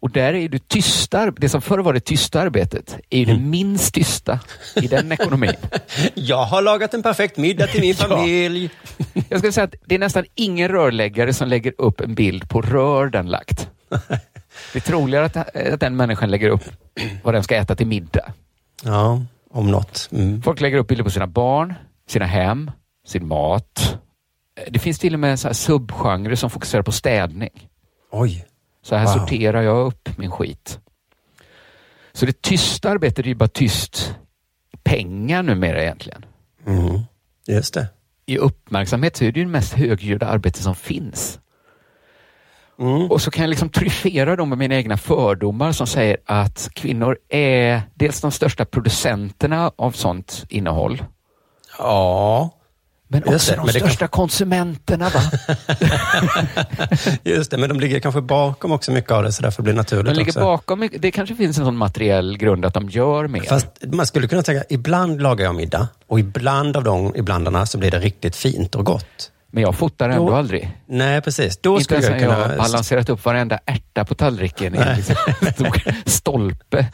Och 0.02 0.10
där 0.10 0.34
är 0.34 0.48
det 0.48 0.68
tysta, 0.68 1.30
det 1.30 1.48
som 1.48 1.62
förr 1.62 1.78
var 1.78 1.92
det 1.92 2.00
tysta 2.00 2.40
arbetet, 2.40 2.98
är 3.10 3.18
ju 3.18 3.24
det 3.24 3.32
Mm. 3.32 3.50
minst 3.50 3.94
tysta 3.94 4.40
i 4.76 4.86
den 4.86 5.12
ekonomin. 5.12 5.52
Jag 6.14 6.44
har 6.44 6.62
lagat 6.62 6.94
en 6.94 7.02
perfekt 7.02 7.36
middag 7.36 7.66
till 7.66 7.80
min 7.80 7.94
Ja. 8.00 8.08
familj. 8.08 8.70
Jag 9.28 9.38
skulle 9.38 9.52
säga 9.52 9.64
att 9.64 9.74
det 9.86 9.94
är 9.94 9.98
nästan 9.98 10.24
ingen 10.34 10.68
rörläggare 10.68 11.32
som 11.34 11.48
lägger 11.48 11.72
upp 11.78 12.00
en 12.00 12.14
bild 12.14 12.48
på 12.48 12.60
rör 12.62 13.06
den 13.08 13.26
lagt. 13.30 13.68
Det 14.72 14.78
är 14.78 14.80
troligare 14.80 15.24
att, 15.24 15.36
att 15.56 15.80
den 15.80 15.96
människan 15.96 16.30
lägger 16.30 16.48
upp 16.48 16.64
vad 17.22 17.34
den 17.34 17.42
ska 17.42 17.56
äta 17.56 17.74
till 17.76 17.86
middag. 17.86 18.32
Ja, 18.84 19.22
om 19.50 19.70
något. 19.70 20.08
Mm. 20.12 20.42
Folk 20.42 20.60
lägger 20.60 20.78
upp 20.78 20.88
bilder 20.88 21.04
på 21.04 21.10
sina 21.10 21.26
barn, 21.26 21.74
sina 22.08 22.24
hem, 22.26 22.70
sin 23.06 23.26
mat. 23.26 23.98
Det 24.70 24.78
finns 24.78 24.98
till 24.98 25.14
och 25.14 25.20
med 25.20 25.40
så 25.40 25.54
subgenrer 25.54 26.34
som 26.34 26.50
fokuserar 26.50 26.82
på 26.82 26.92
städning. 26.92 27.68
Oj. 28.12 28.44
Så 28.82 28.96
här 28.96 29.06
Wow. 29.06 29.12
sorterar 29.12 29.62
jag 29.62 29.86
upp 29.86 30.08
min 30.18 30.30
skit. 30.30 30.78
Så 32.12 32.26
det 32.26 32.42
tysta 32.42 32.90
arbetet 32.90 33.18
är 33.18 33.28
ju 33.28 33.34
bara 33.34 33.48
tyst 33.48 34.14
pengar 34.84 35.42
numera 35.42 35.82
egentligen. 35.82 36.24
Mm. 36.66 37.00
Just 37.46 37.74
det. 37.74 37.88
I 38.26 38.38
uppmärksamhet 38.38 39.16
så 39.16 39.24
är 39.24 39.32
det 39.32 39.40
ju 39.40 39.44
det 39.44 39.50
mest 39.50 39.72
högljudda 39.72 40.26
arbete 40.26 40.62
som 40.62 40.74
finns. 40.74 41.38
Mm. 42.78 43.10
Och 43.10 43.22
så 43.22 43.30
kan 43.30 43.42
jag 43.42 43.48
liksom 43.48 43.68
tryffera 43.68 44.36
dem 44.36 44.48
med 44.48 44.58
mina 44.58 44.74
egna 44.74 44.96
fördomar 44.96 45.72
som 45.72 45.86
säger 45.86 46.16
att 46.26 46.68
kvinnor 46.74 47.18
är 47.28 47.82
dels 47.94 48.20
de 48.20 48.30
största 48.30 48.64
producenterna 48.64 49.72
av 49.76 49.90
sånt 49.92 50.44
innehåll, 50.48 51.04
Ja, 51.78 52.50
men 53.12 53.34
också 53.34 53.50
det, 53.50 53.56
de 53.56 53.64
men 53.66 53.72
det 53.72 53.80
kan- 53.80 53.88
största 53.88 54.08
konsumenterna. 54.08 55.08
Va? 55.10 55.20
just 57.22 57.50
det. 57.50 57.58
Men 57.58 57.68
de 57.68 57.80
ligger 57.80 58.00
kanske 58.00 58.20
bakom 58.20 58.72
också 58.72 58.92
mycket 58.92 59.10
av 59.10 59.22
det, 59.22 59.32
så 59.32 59.42
därför 59.42 59.62
blir 59.62 59.72
det 59.74 59.76
naturligt 59.76 60.06
De 60.14 60.18
ligger 60.18 60.30
också. 60.30 60.40
bakom, 60.40 60.88
det 60.98 61.10
kanske 61.10 61.34
finns 61.34 61.58
en 61.58 61.64
sån 61.64 61.76
materiell 61.76 62.38
grund 62.38 62.64
att 62.64 62.74
de 62.74 62.88
gör 62.88 63.26
mer. 63.28 63.40
Fast 63.42 63.66
man 63.82 64.06
skulle 64.06 64.28
kunna 64.28 64.42
tänka, 64.42 64.64
ibland 64.68 65.22
lagar 65.22 65.44
jag 65.44 65.54
middag 65.54 65.88
och 66.06 66.20
ibland 66.20 66.76
av 66.76 66.84
de 66.84 67.16
iblandarna 67.16 67.66
så 67.66 67.78
blir 67.78 67.90
det 67.90 67.98
riktigt 67.98 68.36
fint 68.36 68.74
och 68.74 68.84
gott. 68.84 69.28
Men 69.54 69.62
jag 69.62 69.74
fotar 69.74 70.08
ändå 70.08 70.28
Då- 70.30 70.36
aldrig. 70.36 70.78
Nej, 70.88 71.20
precis. 71.20 71.58
Då 71.60 71.72
Inte 71.72 71.84
skulle 71.84 72.00
jag 72.02 72.12
jag 72.12 72.20
kunna... 72.20 72.34
har 72.34 72.56
balanserat 72.56 73.08
upp 73.08 73.24
varenda 73.24 73.58
ärta 73.66 74.04
på 74.04 74.14
tallriken 74.14 74.74
i 74.74 74.78
en 74.78 74.96
liksom 74.96 75.16
stolpe. 76.06 76.86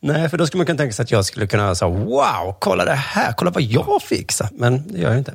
Nej, 0.00 0.28
för 0.28 0.38
då 0.38 0.46
skulle 0.46 0.58
man 0.58 0.66
kunna 0.66 0.78
tänka 0.78 0.92
sig 0.92 1.02
att 1.02 1.10
jag 1.10 1.24
skulle 1.24 1.46
kunna 1.46 1.74
säga 1.74 1.88
wow, 1.88 2.56
kolla 2.60 2.84
det 2.84 2.94
här, 2.94 3.32
kolla 3.32 3.50
vad 3.50 3.62
jag 3.62 4.02
fixar. 4.02 4.48
Men 4.52 4.92
det 4.92 4.98
gör 4.98 5.08
jag 5.10 5.18
inte. 5.18 5.34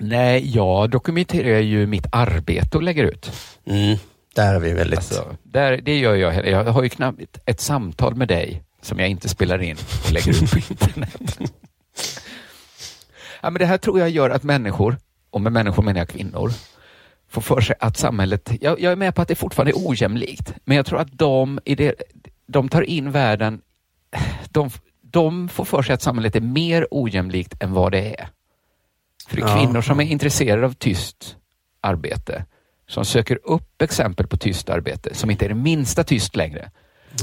Nej, 0.00 0.56
jag 0.56 0.90
dokumenterar 0.90 1.60
ju 1.60 1.86
mitt 1.86 2.06
arbete 2.12 2.76
och 2.76 2.82
lägger 2.82 3.04
ut. 3.04 3.32
Mm, 3.64 3.98
där 4.34 4.54
är 4.54 4.60
vi 4.60 4.72
väldigt... 4.72 4.98
Alltså, 4.98 5.36
där, 5.42 5.76
det 5.76 5.98
gör 5.98 6.14
jag. 6.14 6.46
Jag 6.46 6.64
har 6.64 6.82
ju 6.82 6.88
knappt 6.88 7.38
ett 7.46 7.60
samtal 7.60 8.14
med 8.14 8.28
dig 8.28 8.62
som 8.82 8.98
jag 8.98 9.08
inte 9.08 9.28
spelar 9.28 9.62
in 9.62 9.76
och 10.04 10.12
lägger 10.12 10.42
ut 10.42 10.50
på 10.50 10.58
internet. 10.58 11.38
ja, 13.40 13.50
men 13.50 13.54
det 13.54 13.66
här 13.66 13.78
tror 13.78 13.98
jag 13.98 14.10
gör 14.10 14.30
att 14.30 14.42
människor, 14.42 14.96
och 15.30 15.40
med 15.40 15.52
människor 15.52 15.82
menar 15.82 16.00
jag 16.00 16.08
kvinnor, 16.08 16.52
får 17.28 17.40
för 17.40 17.60
sig 17.60 17.76
att 17.80 17.96
samhället, 17.96 18.52
jag, 18.60 18.80
jag 18.80 18.92
är 18.92 18.96
med 18.96 19.14
på 19.14 19.22
att 19.22 19.28
det 19.28 19.34
fortfarande 19.34 19.72
är 19.72 19.88
ojämlikt, 19.88 20.54
men 20.64 20.76
jag 20.76 20.86
tror 20.86 21.00
att 21.00 21.12
de, 21.12 21.60
i 21.64 21.74
det, 21.74 21.94
de 22.46 22.68
tar 22.68 22.82
in 22.82 23.10
världen, 23.10 23.60
de, 24.50 24.70
de 25.02 25.48
får 25.48 25.64
för 25.64 25.82
sig 25.82 25.94
att 25.94 26.02
samhället 26.02 26.36
är 26.36 26.40
mer 26.40 26.86
ojämlikt 26.90 27.62
än 27.62 27.72
vad 27.72 27.92
det 27.92 28.20
är. 28.20 28.28
För 29.30 29.36
det 29.36 29.42
är 29.42 29.48
Ja. 29.48 29.56
kvinnor 29.64 29.80
som 29.82 30.00
är 30.00 30.04
intresserade 30.04 30.66
av 30.66 30.72
tyst 30.72 31.36
arbete, 31.80 32.44
som 32.88 33.04
söker 33.04 33.38
upp 33.44 33.82
exempel 33.82 34.26
på 34.26 34.36
tyst 34.36 34.68
arbete, 34.70 35.14
som 35.14 35.30
inte 35.30 35.44
är 35.44 35.48
det 35.48 35.54
minsta 35.54 36.04
tyst 36.04 36.36
längre. 36.36 36.70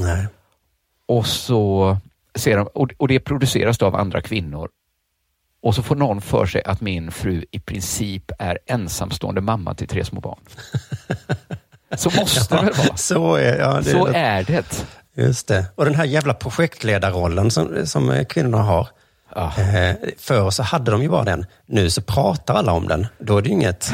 Nej. 0.00 0.26
Och 1.06 1.26
så 1.26 1.96
ser 2.34 2.56
de, 2.56 2.66
och, 2.96 3.08
det 3.08 3.20
produceras 3.20 3.78
då 3.78 3.86
av 3.86 3.96
andra 3.96 4.20
kvinnor. 4.20 4.68
Och 5.62 5.74
så 5.74 5.82
får 5.82 5.96
någon 5.96 6.20
för 6.20 6.46
sig 6.46 6.62
att 6.64 6.80
min 6.80 7.10
fru 7.10 7.44
i 7.50 7.60
princip 7.60 8.30
är 8.38 8.58
ensamstående 8.66 9.40
mamma 9.40 9.74
till 9.74 9.88
tre 9.88 10.04
små 10.04 10.20
barn. 10.20 10.40
Så 11.96 12.10
måste 12.20 12.56
det 12.56 12.62
väl 12.62 12.74
vara? 12.74 12.96
Så 12.96 13.34
är, 13.34 13.58
ja, 13.58 13.80
det 13.80 13.90
Så 13.90 14.06
är 14.06 14.42
det. 14.44 14.86
Just 15.14 15.48
det. 15.48 15.64
Och 15.74 15.84
den 15.84 15.94
här 15.94 16.04
jävla 16.04 16.34
projektledarrollen 16.34 17.50
som, 17.50 17.86
som 17.86 18.24
kvinnorna 18.28 18.62
har. 18.62 18.88
Ja. 19.34 19.52
Eh, 19.58 19.96
förr 20.18 20.50
så 20.50 20.62
hade 20.62 20.90
de 20.90 21.02
ju 21.02 21.08
bara 21.08 21.24
den. 21.24 21.46
Nu 21.66 21.90
så 21.90 22.02
pratar 22.02 22.54
alla 22.54 22.72
om 22.72 22.88
den. 22.88 23.06
Då 23.18 23.38
är 23.38 23.42
det 23.42 23.48
ju 23.48 23.54
inget... 23.54 23.92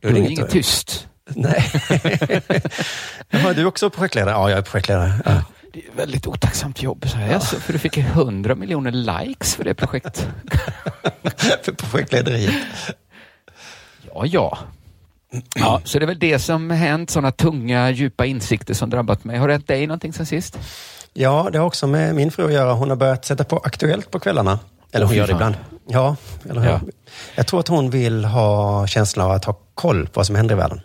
Då 0.00 0.08
är 0.08 0.12
det 0.12 0.18
inget 0.18 0.50
tyst. 0.50 1.08
Nej. 1.34 1.70
Jaha, 3.30 3.52
du 3.52 3.60
är 3.60 3.66
också 3.66 3.90
projektledare? 3.90 4.30
Ja, 4.30 4.50
jag 4.50 4.58
är 4.58 4.62
projektledare. 4.62 5.12
Ja. 5.24 5.44
Det 5.72 5.78
är 5.78 5.88
ett 5.88 5.98
väldigt 5.98 6.26
otacksamt 6.26 6.82
jobb. 6.82 7.08
Så 7.08 7.16
här, 7.16 7.34
alltså, 7.34 7.56
för 7.56 7.72
du 7.72 7.78
fick 7.78 7.98
100 7.98 8.54
miljoner 8.54 8.90
likes 8.90 9.54
för 9.54 9.64
det 9.64 9.74
projektet. 9.74 10.28
För 11.62 11.72
projektlederiet. 11.72 12.54
Ja, 14.14 14.26
ja. 14.26 14.58
Ja, 15.54 15.80
så 15.84 15.98
det 15.98 16.04
är 16.04 16.06
väl 16.06 16.18
det 16.18 16.38
som 16.38 16.70
hänt, 16.70 17.10
sådana 17.10 17.32
tunga, 17.32 17.90
djupa 17.90 18.26
insikter 18.26 18.74
som 18.74 18.90
drabbat 18.90 19.24
mig. 19.24 19.38
Har 19.38 19.48
det 19.48 19.54
hänt 19.54 19.68
dig 19.68 19.86
någonting 19.86 20.12
sen 20.12 20.26
sist? 20.26 20.58
Ja, 21.12 21.48
det 21.52 21.58
har 21.58 21.66
också 21.66 21.86
med 21.86 22.14
min 22.14 22.30
fru 22.30 22.46
att 22.46 22.52
göra. 22.52 22.72
Hon 22.72 22.88
har 22.88 22.96
börjat 22.96 23.24
sätta 23.24 23.44
på 23.44 23.58
Aktuellt 23.58 24.10
på 24.10 24.18
kvällarna. 24.20 24.58
Eller 24.92 25.06
hon 25.06 25.12
fy 25.12 25.18
gör 25.18 25.26
det 25.26 25.32
ibland. 25.32 25.54
Ja, 25.88 26.16
eller 26.50 26.60
hur? 26.60 26.68
Ja. 26.68 26.80
Jag 27.34 27.46
tror 27.46 27.60
att 27.60 27.68
hon 27.68 27.90
vill 27.90 28.24
ha 28.24 28.86
känslan 28.86 29.26
av 29.26 29.32
att 29.32 29.44
ha 29.44 29.52
koll 29.74 30.06
på 30.06 30.12
vad 30.14 30.26
som 30.26 30.36
händer 30.36 30.54
i 30.54 30.58
världen. 30.58 30.80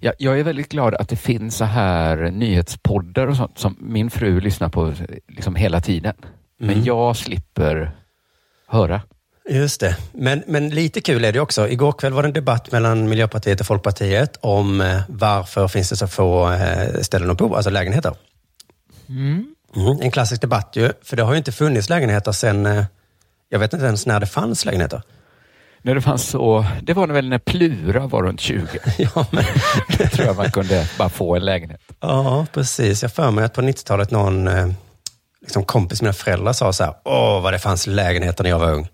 Jag, 0.00 0.14
jag 0.18 0.38
är 0.40 0.44
väldigt 0.44 0.68
glad 0.68 0.94
att 0.94 1.08
det 1.08 1.16
finns 1.16 1.56
så 1.56 1.64
här 1.64 2.16
nyhetspoddar 2.16 3.26
och 3.26 3.36
sånt 3.36 3.58
som 3.58 3.76
min 3.80 4.10
fru 4.10 4.40
lyssnar 4.40 4.68
på 4.68 4.92
liksom 5.28 5.54
hela 5.56 5.80
tiden. 5.80 6.14
Men 6.60 6.70
Mm. 6.70 6.84
jag 6.84 7.16
slipper 7.16 7.90
höra. 8.68 9.00
Just 9.50 9.80
det. 9.80 9.96
Men, 10.12 10.42
men 10.46 10.68
lite 10.68 11.00
kul 11.00 11.24
är 11.24 11.32
det 11.32 11.40
också. 11.40 11.68
Igår 11.68 11.92
kväll 11.92 12.12
var 12.12 12.22
det 12.22 12.28
en 12.28 12.32
debatt 12.32 12.72
mellan 12.72 13.08
Miljöpartiet 13.08 13.60
och 13.60 13.66
Folkpartiet 13.66 14.36
om 14.40 14.80
eh, 14.80 15.00
varför 15.08 15.68
finns 15.68 15.88
det 15.90 15.96
så 15.96 16.06
få 16.06 16.52
eh, 16.52 17.00
ställen 17.00 17.30
att 17.30 17.38
bo, 17.38 17.54
alltså 17.54 17.70
lägenheter. 17.70 18.14
Mm, 19.08 19.54
en 20.02 20.10
klassisk 20.10 20.40
debatt 20.40 20.70
ju, 20.72 20.92
för 21.02 21.16
det 21.16 21.22
har 21.22 21.32
ju 21.32 21.38
inte 21.38 21.52
funnits 21.52 21.88
lägenheter 21.88 22.32
sedan, 22.32 22.66
eh, 22.66 22.84
jag 23.48 23.58
vet 23.58 23.72
inte 23.72 23.86
ens 23.86 24.06
när 24.06 24.20
det 24.20 24.26
fanns 24.26 24.64
lägenheter. 24.64 25.02
När 25.82 25.94
det 25.94 26.00
fanns 26.00 26.28
så, 26.28 26.64
det 26.82 26.94
var 26.94 27.06
väl 27.06 27.28
när 27.28 27.38
Plura 27.38 28.06
var 28.06 28.22
runt 28.22 28.40
20. 28.40 28.66
ja, 28.98 29.26
men, 29.30 29.44
Det 29.98 30.08
tror 30.08 30.26
jag 30.26 30.36
man 30.36 30.50
kunde 30.50 30.88
bara 30.98 31.08
få 31.08 31.36
en 31.36 31.44
lägenhet. 31.44 31.80
ja, 32.00 32.46
precis. 32.52 33.02
Jag 33.02 33.12
för 33.12 33.30
mig 33.30 33.44
att 33.44 33.54
på 33.54 33.60
90-talet 33.60 34.10
någon 34.10 34.48
eh, 34.48 34.68
liksom 35.40 35.64
kompis, 35.64 36.02
mina 36.02 36.12
föräldrar 36.12 36.52
sa 36.52 36.72
så 36.72 36.84
här, 36.84 36.94
åh 37.04 37.42
vad 37.42 37.52
det 37.52 37.58
fanns 37.58 37.86
lägenheter 37.86 38.44
när 38.44 38.50
jag 38.50 38.58
var 38.58 38.72
ung. 38.72 38.88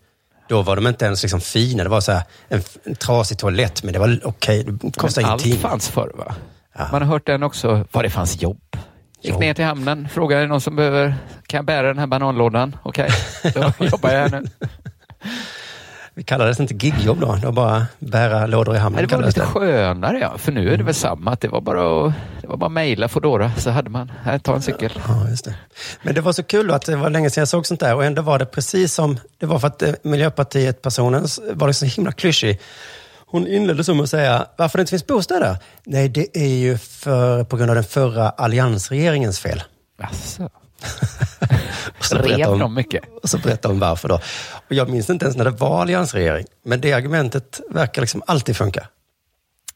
Då 0.48 0.62
var 0.62 0.76
de 0.76 0.86
inte 0.86 1.04
ens 1.04 1.22
liksom 1.22 1.40
fina. 1.40 1.82
Det 1.82 1.90
var 1.90 2.00
så 2.00 2.12
en, 2.48 2.62
en 2.84 2.94
trasig 2.96 3.38
toalett, 3.38 3.82
men 3.82 3.92
det 3.92 3.98
var 3.98 4.20
okej. 4.24 4.64
det 4.64 4.96
kostade 4.96 5.26
Men 5.26 5.32
allt 5.32 5.46
ingenting. 5.46 5.70
fanns 5.70 5.88
förr 5.88 6.12
va? 6.14 6.34
Ja. 6.78 6.88
Man 6.92 7.02
har 7.02 7.08
hört 7.08 7.26
den 7.26 7.42
också, 7.42 7.86
var 7.92 8.02
det 8.02 8.10
fanns 8.10 8.42
jobb. 8.42 8.76
Gick 9.24 9.38
ner 9.38 9.54
till 9.54 9.64
hamnen, 9.64 10.08
frågade 10.08 10.42
det 10.42 10.48
någon 10.48 10.60
som 10.60 10.76
behöver, 10.76 11.14
kan 11.46 11.58
jag 11.58 11.64
bära 11.64 11.86
den 11.86 11.98
här 11.98 12.06
bananlådan? 12.06 12.76
Okej, 12.82 13.10
då 13.54 13.72
jobbar 13.84 14.10
jag 14.10 14.28
här 14.28 14.40
nu. 14.40 14.68
Vi 16.14 16.22
kallades 16.22 16.60
inte 16.60 16.74
gigjobb 16.74 17.20
då. 17.20 17.34
Det 17.34 17.46
var 17.46 17.52
bara 17.52 17.86
bära 17.98 18.46
lådor 18.46 18.76
i 18.76 18.78
hamnen. 18.78 18.96
Nej, 18.96 19.08
det 19.08 19.16
var 19.16 19.26
lite 19.26 19.40
skönare 19.40 20.18
ja, 20.18 20.38
för 20.38 20.52
nu 20.52 20.72
är 20.72 20.76
det 20.76 20.84
väl 20.84 20.94
samma. 20.94 21.30
Att 21.30 21.40
det 21.40 21.48
var 21.48 21.60
bara 21.60 22.06
att 22.06 22.14
det 22.40 22.46
var 22.46 22.56
bara 22.56 22.70
mejla 22.70 23.08
Foodora 23.08 23.52
så 23.58 23.70
hade 23.70 23.90
man, 23.90 24.12
här, 24.22 24.38
ta 24.38 24.54
en 24.54 24.62
cykel. 24.62 24.92
Ja, 25.08 25.28
just 25.28 25.44
det. 25.44 25.54
Men 26.02 26.14
det 26.14 26.20
var 26.20 26.32
så 26.32 26.42
kul 26.42 26.70
att 26.70 26.86
det 26.86 26.96
var 26.96 27.10
länge 27.10 27.30
sedan 27.30 27.40
jag 27.40 27.48
såg 27.48 27.66
sånt 27.66 27.80
där 27.80 27.94
och 27.94 28.04
ändå 28.04 28.22
var 28.22 28.38
det 28.38 28.46
precis 28.46 28.94
som, 28.94 29.18
det 29.38 29.46
var 29.46 29.58
för 29.58 29.66
att 29.68 29.82
eh, 29.82 29.92
Miljöpartiet-personen 30.02 31.26
var 31.52 31.72
så 31.72 31.86
himla 31.86 32.12
klyschig. 32.12 32.60
Hon 33.34 33.46
inledde 33.46 33.84
så 33.84 33.94
med 33.94 34.02
att 34.02 34.10
säga, 34.10 34.46
varför 34.56 34.78
det 34.78 34.82
inte 34.82 34.90
finns 34.90 35.06
bostäder? 35.06 35.56
Nej, 35.84 36.08
det 36.08 36.36
är 36.36 36.48
ju 36.48 36.78
för, 36.78 37.44
på 37.44 37.56
grund 37.56 37.70
av 37.70 37.74
den 37.74 37.84
förra 37.84 38.30
alliansregeringens 38.30 39.40
fel. 39.40 39.62
Jaså? 39.98 40.42
Och 41.98 42.04
så 42.04 42.18
Rev 42.18 42.46
hon- 42.46 42.58
de 42.58 42.74
mycket? 42.74 43.04
Och 43.22 43.30
så 43.30 43.38
berättade 43.38 43.74
hon 43.74 43.80
varför 43.80 44.08
då. 44.08 44.14
Och 44.68 44.72
jag 44.72 44.88
minns 44.88 45.10
inte 45.10 45.24
ens 45.24 45.36
när 45.36 45.44
det 45.44 45.50
var 45.50 45.82
alliansregering, 45.82 46.46
men 46.64 46.80
det 46.80 46.92
argumentet 46.92 47.60
verkar 47.70 48.02
liksom 48.02 48.22
alltid 48.26 48.56
funka. 48.56 48.88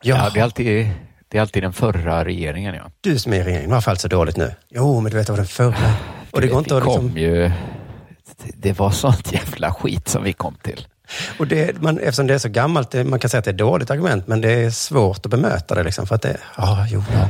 Ja, 0.02 0.30
det 0.34 0.40
är, 0.40 0.44
alltid, 0.44 0.90
det 1.28 1.38
är 1.38 1.42
alltid 1.42 1.62
den 1.62 1.72
förra 1.72 2.24
regeringen 2.24 2.74
ja. 2.74 2.90
Du 3.00 3.18
som 3.18 3.32
är 3.32 3.36
i 3.36 3.42
regeringen, 3.42 3.70
varför 3.70 3.90
allt 3.90 4.00
så 4.00 4.08
dåligt 4.08 4.36
nu? 4.36 4.54
Jo, 4.68 5.00
men 5.00 5.10
du 5.10 5.16
vet, 5.16 5.26
det 5.26 5.32
var 5.32 5.38
den 5.38 5.46
förra. 5.46 5.92
Och 6.30 6.40
det 6.40 6.46
går 6.46 6.58
inte 6.58 6.74
vi 6.74 6.78
att 6.78 6.84
kom 6.84 7.04
liksom... 7.04 7.18
ju, 7.18 7.50
det 8.54 8.78
var 8.78 8.90
sånt 8.90 9.32
jävla 9.32 9.74
skit 9.74 10.08
som 10.08 10.24
vi 10.24 10.32
kom 10.32 10.54
till. 10.62 10.86
Och 11.38 11.46
det, 11.46 11.82
man, 11.82 11.98
eftersom 11.98 12.26
det 12.26 12.34
är 12.34 12.38
så 12.38 12.48
gammalt, 12.48 12.90
det, 12.90 13.04
man 13.04 13.18
kan 13.18 13.30
säga 13.30 13.38
att 13.38 13.44
det 13.44 13.50
är 13.50 13.52
ett 13.52 13.58
dåligt 13.58 13.90
argument, 13.90 14.26
men 14.26 14.40
det 14.40 14.52
är 14.52 14.70
svårt 14.70 15.26
att 15.26 15.30
bemöta 15.30 15.74
det 15.74 15.82
liksom. 15.82 16.06
För 16.06 16.14
att 16.14 16.22
det, 16.22 16.36
ja, 16.56 16.86
jo, 16.90 17.02
ja. 17.12 17.28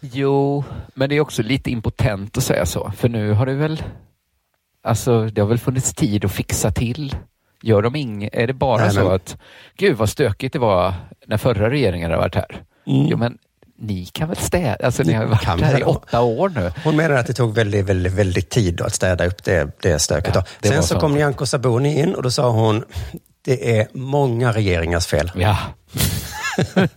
Jo, 0.00 0.64
men 0.94 1.08
det 1.08 1.16
är 1.16 1.20
också 1.20 1.42
lite 1.42 1.70
impotent 1.70 2.38
att 2.38 2.44
säga 2.44 2.66
så. 2.66 2.92
För 2.96 3.08
nu 3.08 3.32
har 3.32 3.46
det 3.46 3.54
väl, 3.54 3.82
alltså 4.82 5.24
det 5.26 5.40
har 5.40 5.48
väl 5.48 5.58
funnits 5.58 5.94
tid 5.94 6.24
att 6.24 6.32
fixa 6.32 6.70
till. 6.70 7.16
Gör 7.62 7.82
de 7.82 7.96
inget, 7.96 8.34
är 8.34 8.46
det 8.46 8.52
bara 8.52 8.82
Nej, 8.84 8.90
så 8.90 9.00
men- 9.04 9.12
att, 9.12 9.36
gud 9.76 9.96
vad 9.96 10.08
stökigt 10.08 10.52
det 10.52 10.58
var 10.58 10.94
när 11.26 11.36
förra 11.36 11.70
regeringen 11.70 12.10
hade 12.10 12.20
varit 12.20 12.34
här. 12.34 12.62
Mm. 12.86 13.06
Jo, 13.06 13.16
men 13.16 13.38
ni 13.78 14.06
kan 14.06 14.28
väl 14.28 14.36
städa? 14.36 14.86
Alltså, 14.86 15.02
ni 15.02 15.12
har 15.12 15.22
ju 15.24 15.28
varit 15.30 15.44
här 15.44 15.80
i 15.80 15.82
åtta 15.82 16.20
år 16.20 16.48
nu. 16.48 16.72
Hon 16.84 16.96
menar 16.96 17.14
att 17.14 17.26
det 17.26 17.32
tog 17.32 17.54
väldigt, 17.54 17.84
väldigt, 17.84 18.12
väldigt 18.12 18.50
tid 18.50 18.80
att 18.80 18.94
städa 18.94 19.26
upp 19.26 19.44
det, 19.44 19.82
det 19.82 19.98
stöket. 19.98 20.34
Ja, 20.34 20.44
det 20.60 20.68
Sen 20.68 20.82
så 20.82 20.88
sånt. 20.88 21.00
kom 21.00 21.14
Nyamko 21.14 21.46
Sabuni 21.46 22.00
in 22.00 22.14
och 22.14 22.22
då 22.22 22.30
sa 22.30 22.50
hon, 22.50 22.84
det 23.44 23.78
är 23.78 23.86
många 23.92 24.52
regeringars 24.52 25.06
fel. 25.06 25.32
Ja. 25.34 25.58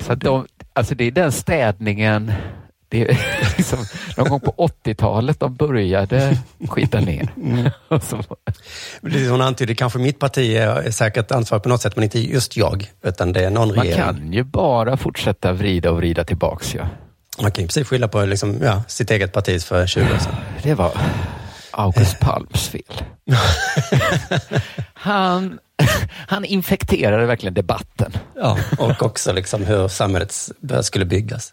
Så 0.00 0.14
de, 0.14 0.46
alltså 0.72 0.94
det 0.94 1.04
är 1.04 1.10
den 1.10 1.32
städningen, 1.32 2.32
det 2.92 3.02
är 3.10 3.18
liksom, 3.56 3.78
någon 4.16 4.28
gång 4.28 4.40
på 4.40 4.54
80-talet 4.84 5.40
de 5.40 5.54
började 5.54 6.38
skita 6.68 7.00
ner. 7.00 7.28
Så, 8.10 8.22
Det 9.00 9.28
Hon 9.28 9.40
antyder 9.40 9.74
kanske 9.74 9.98
mitt 9.98 10.18
parti 10.18 10.56
är 10.56 10.90
säkert 10.90 11.30
ansvarig 11.30 11.62
på 11.62 11.68
något 11.68 11.82
sätt, 11.82 11.96
men 11.96 12.04
inte 12.04 12.18
just 12.20 12.56
jag, 12.56 12.90
utan 13.02 13.32
det 13.32 13.44
är 13.44 13.50
någon 13.50 13.68
man 13.68 13.84
regering. 13.84 14.02
kan 14.04 14.32
ju 14.32 14.44
bara 14.44 14.96
fortsätta 14.96 15.52
vrida 15.52 15.90
och 15.90 15.96
vrida 15.96 16.24
tillbaks. 16.24 16.74
Ja. 16.74 16.86
Man 17.42 17.50
kan 17.50 17.62
ju 17.62 17.68
precis 17.68 17.88
skylla 17.88 18.08
på 18.08 18.24
liksom, 18.24 18.58
ja, 18.62 18.82
sitt 18.88 19.10
eget 19.10 19.32
parti 19.32 19.62
för 19.62 19.86
20 19.86 20.02
år 20.02 20.18
sedan. 20.18 20.34
Det 20.62 20.74
var 20.74 20.92
August 21.70 22.20
Palms 22.20 22.68
fel. 22.68 23.02
Han, 24.94 25.58
han 26.26 26.44
infekterade 26.44 27.26
verkligen 27.26 27.54
debatten. 27.54 28.12
Ja, 28.36 28.58
och 28.78 29.02
också 29.02 29.32
liksom 29.32 29.64
hur 29.64 29.88
samhället 29.88 30.50
skulle 30.82 31.04
byggas. 31.04 31.52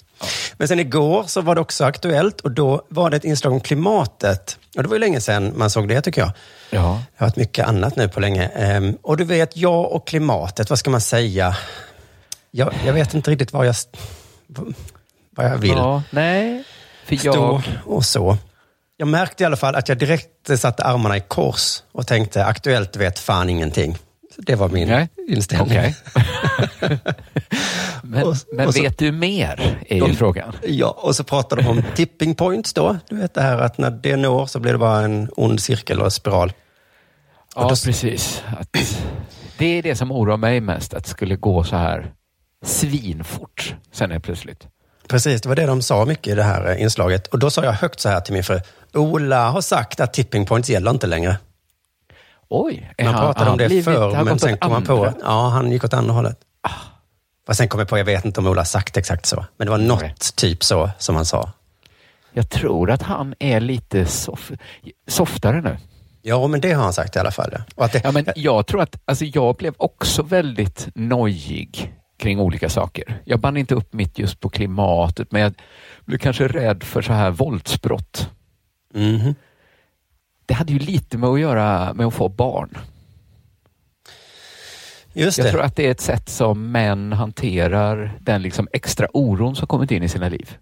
Men 0.57 0.67
sen 0.67 0.79
igår 0.79 1.23
så 1.27 1.41
var 1.41 1.55
det 1.55 1.61
också 1.61 1.85
aktuellt 1.85 2.41
och 2.41 2.51
då 2.51 2.85
var 2.89 3.09
det 3.09 3.17
ett 3.17 3.23
inslag 3.23 3.53
om 3.53 3.59
klimatet. 3.59 4.57
Och 4.75 4.83
det 4.83 4.89
var 4.89 4.95
ju 4.95 4.99
länge 4.99 5.21
sedan 5.21 5.53
man 5.55 5.69
såg 5.69 5.87
det 5.87 6.01
tycker 6.01 6.21
jag. 6.21 6.31
Ja. 6.69 7.01
Det 7.17 7.23
har 7.23 7.27
varit 7.27 7.35
mycket 7.35 7.67
annat 7.67 7.95
nu 7.95 8.07
på 8.07 8.19
länge. 8.19 8.47
Ehm, 8.47 8.97
och 9.01 9.17
du 9.17 9.23
vet, 9.23 9.57
jag 9.57 9.91
och 9.91 10.07
klimatet, 10.07 10.69
vad 10.69 10.79
ska 10.79 10.89
man 10.89 11.01
säga? 11.01 11.55
Jag, 12.51 12.73
jag 12.85 12.93
vet 12.93 13.13
inte 13.13 13.31
riktigt 13.31 13.53
vad 13.53 13.67
jag, 13.67 13.75
vad 15.35 15.45
jag 15.45 15.57
vill. 15.57 15.69
Ja, 15.69 16.03
nej, 16.09 16.63
för 17.05 17.15
Stå 17.15 17.33
jag... 17.33 17.63
och 17.85 18.05
så. 18.05 18.37
Jag 18.97 19.07
märkte 19.07 19.43
i 19.43 19.45
alla 19.45 19.57
fall 19.57 19.75
att 19.75 19.89
jag 19.89 19.97
direkt 19.97 20.59
satte 20.59 20.83
armarna 20.83 21.17
i 21.17 21.21
kors 21.27 21.83
och 21.91 22.07
tänkte, 22.07 22.45
aktuellt 22.45 22.95
vet 22.95 23.19
fan 23.19 23.49
ingenting. 23.49 23.97
Det 24.41 24.55
var 24.55 24.69
min 24.69 24.87
Nej. 24.87 25.09
inställning. 25.27 25.77
Okej. 25.79 25.95
men 28.03 28.23
Och- 28.27 28.35
men 28.53 28.67
och 28.67 28.73
så- 28.75 28.81
vet 28.81 28.97
du 28.97 29.11
mer, 29.11 29.79
är 29.89 29.95
ju 29.95 30.01
De- 30.07 30.15
frågan. 30.15 30.53
Ja, 30.63 30.89
och 31.01 31.15
så 31.15 31.23
pratade 31.23 31.61
de 31.61 31.67
om 31.67 31.83
tipping 31.95 32.35
points 32.35 32.73
då. 32.73 32.97
Du 33.09 33.15
vet 33.15 33.33
det 33.33 33.41
här 33.41 33.57
att 33.57 33.77
när 33.77 33.91
det 33.91 34.15
når 34.15 34.45
så 34.45 34.59
blir 34.59 34.71
det 34.71 34.77
bara 34.77 35.01
en 35.01 35.29
ond 35.37 35.59
cirkel 35.61 36.01
och 36.01 36.13
spiral. 36.13 36.53
Ja, 37.55 37.61
då- 37.61 37.69
precis. 37.69 38.43
Att 38.59 38.77
det 39.57 39.65
är 39.65 39.83
det 39.83 39.95
som 39.95 40.11
oroar 40.11 40.37
mig 40.37 40.61
mest, 40.61 40.93
att 40.93 41.03
det 41.03 41.09
skulle 41.09 41.35
gå 41.35 41.63
så 41.63 41.75
här 41.75 42.11
svinfort 42.65 43.75
sen 43.91 44.11
är 44.11 44.19
plötsligt. 44.19 44.67
Precis, 45.07 45.41
det 45.41 45.49
var 45.49 45.55
det 45.55 45.65
de 45.65 45.81
sa 45.81 46.05
mycket 46.05 46.27
i 46.33 46.35
det 46.35 46.43
här 46.43 46.71
eh, 46.71 46.81
inslaget. 46.81 47.27
Och 47.27 47.39
då 47.39 47.49
sa 47.49 47.63
jag 47.63 47.71
högt 47.73 47.99
så 47.99 48.09
här 48.09 48.19
till 48.21 48.33
min 48.33 48.43
fru. 48.43 48.59
Ola 48.93 49.49
har 49.49 49.61
sagt 49.61 49.99
att 49.99 50.13
tipping 50.13 50.45
points 50.45 50.69
gäller 50.69 50.91
inte 50.91 51.07
längre. 51.07 51.37
Oj, 52.49 52.91
Man 53.03 53.13
han- 53.13 53.23
pratade 53.23 53.51
om 53.51 53.57
det 53.57 53.67
blivit- 53.67 53.85
förr, 53.85 54.23
men 54.23 54.39
sen 54.39 54.57
kom 54.57 54.71
man 54.71 54.83
på 54.85 55.03
att 55.05 55.17
ja, 55.21 55.49
han 55.49 55.71
gick 55.71 55.83
åt 55.83 55.93
andra 55.93 56.13
hållet. 56.13 56.39
Och 57.47 57.55
sen 57.55 57.67
kom 57.67 57.79
jag 57.79 57.89
på, 57.89 57.97
jag 57.97 58.05
vet 58.05 58.25
inte 58.25 58.39
om 58.39 58.47
Ola 58.47 58.65
sagt 58.65 58.97
exakt 58.97 59.25
så, 59.25 59.45
men 59.57 59.65
det 59.67 59.71
var 59.71 59.77
något 59.77 60.01
Nej. 60.01 60.15
typ 60.35 60.63
så 60.63 60.89
som 60.97 61.15
han 61.15 61.25
sa. 61.25 61.51
Jag 62.33 62.49
tror 62.49 62.91
att 62.91 63.01
han 63.01 63.35
är 63.39 63.59
lite 63.59 64.05
sof 64.05 64.51
softare 65.07 65.61
nu. 65.61 65.77
Ja, 66.21 66.47
men 66.47 66.61
det 66.61 66.71
har 66.73 66.83
han 66.83 66.93
sagt 66.93 67.15
i 67.15 67.19
alla 67.19 67.31
fall. 67.31 67.53
Ja. 67.75 67.87
Det, 67.87 68.01
Ja, 68.03 68.11
men 68.11 68.25
jag 68.35 68.67
tror 68.67 68.81
att, 68.81 68.99
alltså 69.05 69.25
jag 69.25 69.55
blev 69.55 69.73
också 69.77 70.23
väldigt 70.23 70.87
nojig 70.95 71.93
kring 72.19 72.39
olika 72.39 72.69
saker. 72.69 73.21
Jag 73.25 73.39
band 73.39 73.57
inte 73.57 73.75
upp 73.75 73.93
mitt 73.93 74.19
just 74.19 74.39
på 74.39 74.49
klimatet, 74.49 75.31
men 75.31 75.41
jag 75.41 75.53
blev 76.05 76.17
kanske 76.17 76.47
rädd 76.47 76.83
för 76.83 77.01
så 77.01 77.13
här 77.13 77.31
våldsbrott. 77.31 78.29
Mhm. 78.93 79.35
Det 80.49 80.55
hade 80.55 80.73
ju 80.73 80.79
lite 80.79 81.17
med 81.17 81.29
att 81.29 81.39
göra 81.39 81.93
med 81.93 82.05
att 82.07 82.13
få 82.13 82.29
barn. 82.29 82.77
Just 85.13 85.37
Jag 85.37 85.47
det. 85.47 85.51
tror 85.51 85.61
att 85.61 85.75
det 85.75 85.87
är 85.87 85.91
ett 85.91 86.01
sätt 86.01 86.29
som 86.29 86.71
män 86.71 87.13
hanterar 87.13 88.17
den 88.19 88.41
liksom 88.41 88.67
extra 88.73 89.07
oron 89.13 89.55
som 89.55 89.67
kommit 89.67 89.91
in 89.91 90.03
i 90.03 90.09
sina 90.09 90.29
liv. 90.29 90.57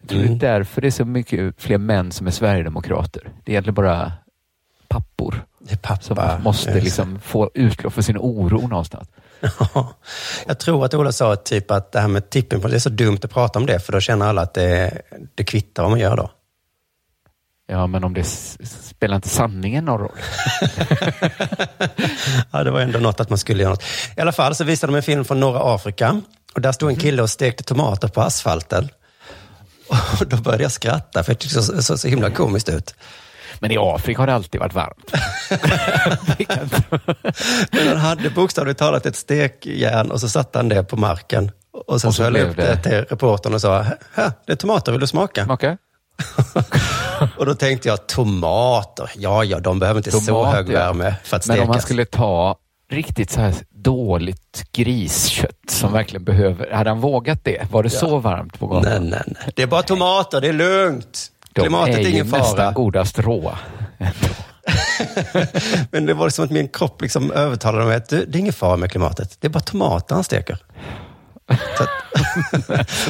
Jag 0.00 0.08
tror 0.08 0.20
Mm. 0.20 0.38
det 0.38 0.46
är 0.46 0.52
därför 0.52 0.80
det 0.80 0.86
är 0.86 0.90
så 0.90 1.04
mycket 1.04 1.54
fler 1.62 1.78
män 1.78 2.12
som 2.12 2.26
är 2.26 2.30
sverigedemokrater. 2.30 3.28
Det 3.44 3.52
gäller 3.52 3.72
bara 3.72 4.12
pappor 4.88 5.44
är 5.68 5.76
pappa. 5.76 6.02
som 6.02 6.42
måste 6.42 6.80
liksom 6.80 7.20
få 7.20 7.50
utlopp 7.54 7.92
för 7.92 8.02
sin 8.02 8.18
oro 8.18 8.66
någonstans. 8.68 9.08
Ja. 9.74 9.92
Jag 10.46 10.58
tror 10.58 10.84
att 10.84 10.94
Ola 10.94 11.12
sa 11.12 11.36
typ 11.36 11.70
att 11.70 11.92
det 11.92 12.00
här 12.00 12.08
med 12.08 12.30
points, 12.30 12.62
det 12.70 12.74
är 12.74 12.78
så 12.78 12.88
dumt 12.88 13.18
att 13.22 13.30
prata 13.30 13.58
om 13.58 13.66
det, 13.66 13.78
för 13.80 13.92
då 13.92 14.00
känner 14.00 14.26
alla 14.26 14.42
att 14.42 14.54
det, 14.54 15.02
det 15.34 15.44
kvittar 15.44 15.82
vad 15.82 15.90
man 15.90 16.00
gör 16.00 16.16
då. 16.16 16.30
Ja, 17.68 17.86
men 17.86 18.04
om 18.04 18.14
det 18.14 18.24
spelar 18.24 19.16
inte 19.16 19.28
sanningen 19.28 19.84
någon 19.84 20.00
roll? 20.00 20.18
Ja, 22.50 22.64
det 22.64 22.70
var 22.70 22.80
ändå 22.80 22.98
något 22.98 23.20
att 23.20 23.28
man 23.28 23.38
skulle 23.38 23.62
göra 23.62 23.70
något. 23.72 23.84
I 24.16 24.20
alla 24.20 24.32
fall 24.32 24.54
så 24.54 24.64
visade 24.64 24.92
de 24.92 24.96
en 24.96 25.02
film 25.02 25.24
från 25.24 25.40
norra 25.40 25.74
Afrika. 25.74 26.20
Och 26.54 26.60
där 26.60 26.72
stod 26.72 26.90
en 26.90 26.96
kille 26.96 27.22
och 27.22 27.30
stekte 27.30 27.64
tomater 27.64 28.08
på 28.08 28.20
asfalten. 28.20 28.88
Och 30.20 30.26
då 30.26 30.36
började 30.36 30.62
jag 30.62 30.72
skratta, 30.72 31.24
för 31.24 31.34
det 31.34 31.48
såg 31.48 31.82
så, 31.82 31.98
så, 31.98 32.08
himla 32.08 32.30
komiskt 32.30 32.68
ut. 32.68 32.94
Men 33.58 33.70
i 33.70 33.76
Afrika 33.78 34.20
har 34.20 34.26
det 34.26 34.34
alltid 34.34 34.60
varit 34.60 34.74
varmt. 34.74 35.12
Men 37.70 37.88
han 37.88 37.96
hade 37.96 38.30
bokstavligt 38.30 38.78
talat 38.78 39.06
ett 39.06 39.16
stekjärn 39.16 40.10
och 40.10 40.20
så 40.20 40.28
satte 40.28 40.58
han 40.58 40.68
det 40.68 40.84
på 40.84 40.96
marken. 40.96 41.50
Och 41.86 42.00
sen 42.00 42.08
Och 42.08 42.14
så, 42.14 42.22
höll 42.22 42.36
jag 42.36 42.48
upp 42.48 42.56
det 42.56 42.76
till 42.76 42.92
reportern 42.92 43.54
och 43.54 43.60
sa, 43.60 43.86
det 44.46 44.52
är 44.52 44.56
tomater, 44.56 44.92
vill 44.92 45.00
du 45.00 45.06
smaka? 45.06 45.44
Smaka? 45.44 45.78
Och 47.36 47.46
då 47.46 47.54
tänkte 47.54 47.88
jag, 47.88 48.06
tomater, 48.06 49.10
ja, 49.16 49.44
ja, 49.44 49.60
de 49.60 49.78
behöver 49.78 49.98
inte 50.00 50.10
så 50.10 50.20
Tomat, 50.20 50.54
hög 50.54 50.68
ja. 50.68 50.72
värme 50.72 51.14
för 51.24 51.36
att 51.36 51.46
Men 51.46 51.54
stekas. 51.54 51.60
om 51.60 51.68
man 51.68 51.80
skulle 51.80 52.04
ta 52.04 52.56
riktigt 52.90 53.30
så 53.30 53.40
här 53.40 53.54
dåligt 53.74 54.64
griskött 54.72 55.70
som 55.70 55.92
verkligen 55.92 56.24
behöver, 56.24 56.70
hade 56.70 56.90
han 56.90 57.00
vågat 57.00 57.44
det? 57.44 57.70
Var 57.70 57.82
det 57.82 57.90
så 57.90 58.18
varmt 58.18 58.58
på 58.58 58.66
gång? 58.66 58.82
Nej, 58.82 59.00
nej, 59.00 59.22
nej. 59.26 59.52
Det 59.56 59.62
är 59.62 59.66
bara 59.66 59.82
tomater, 59.82 60.40
det 60.40 60.48
är 60.48 60.52
lugnt. 60.52 61.28
De 61.52 61.60
Klimatet 61.60 61.94
är, 61.96 62.00
är 62.00 62.08
ingen 62.08 62.26
nästan 62.26 62.56
fara. 62.56 62.72
godast 62.72 63.18
råa. 63.18 63.58
Men 65.90 66.06
det 66.06 66.14
var 66.14 66.28
som 66.28 66.44
att 66.44 66.50
min 66.50 66.68
kropp 66.68 67.02
liksom 67.02 67.32
övertalade 67.32 67.84
mig 67.84 67.96
att 67.96 68.08
det, 68.08 68.24
det 68.24 68.38
är 68.38 68.40
ingen 68.40 68.52
fara 68.52 68.76
med 68.76 68.90
klimatet. 68.90 69.36
Det 69.40 69.46
är 69.46 69.50
bara 69.50 69.60
tomater 69.60 70.14
han 70.14 70.24
steker. 70.24 70.58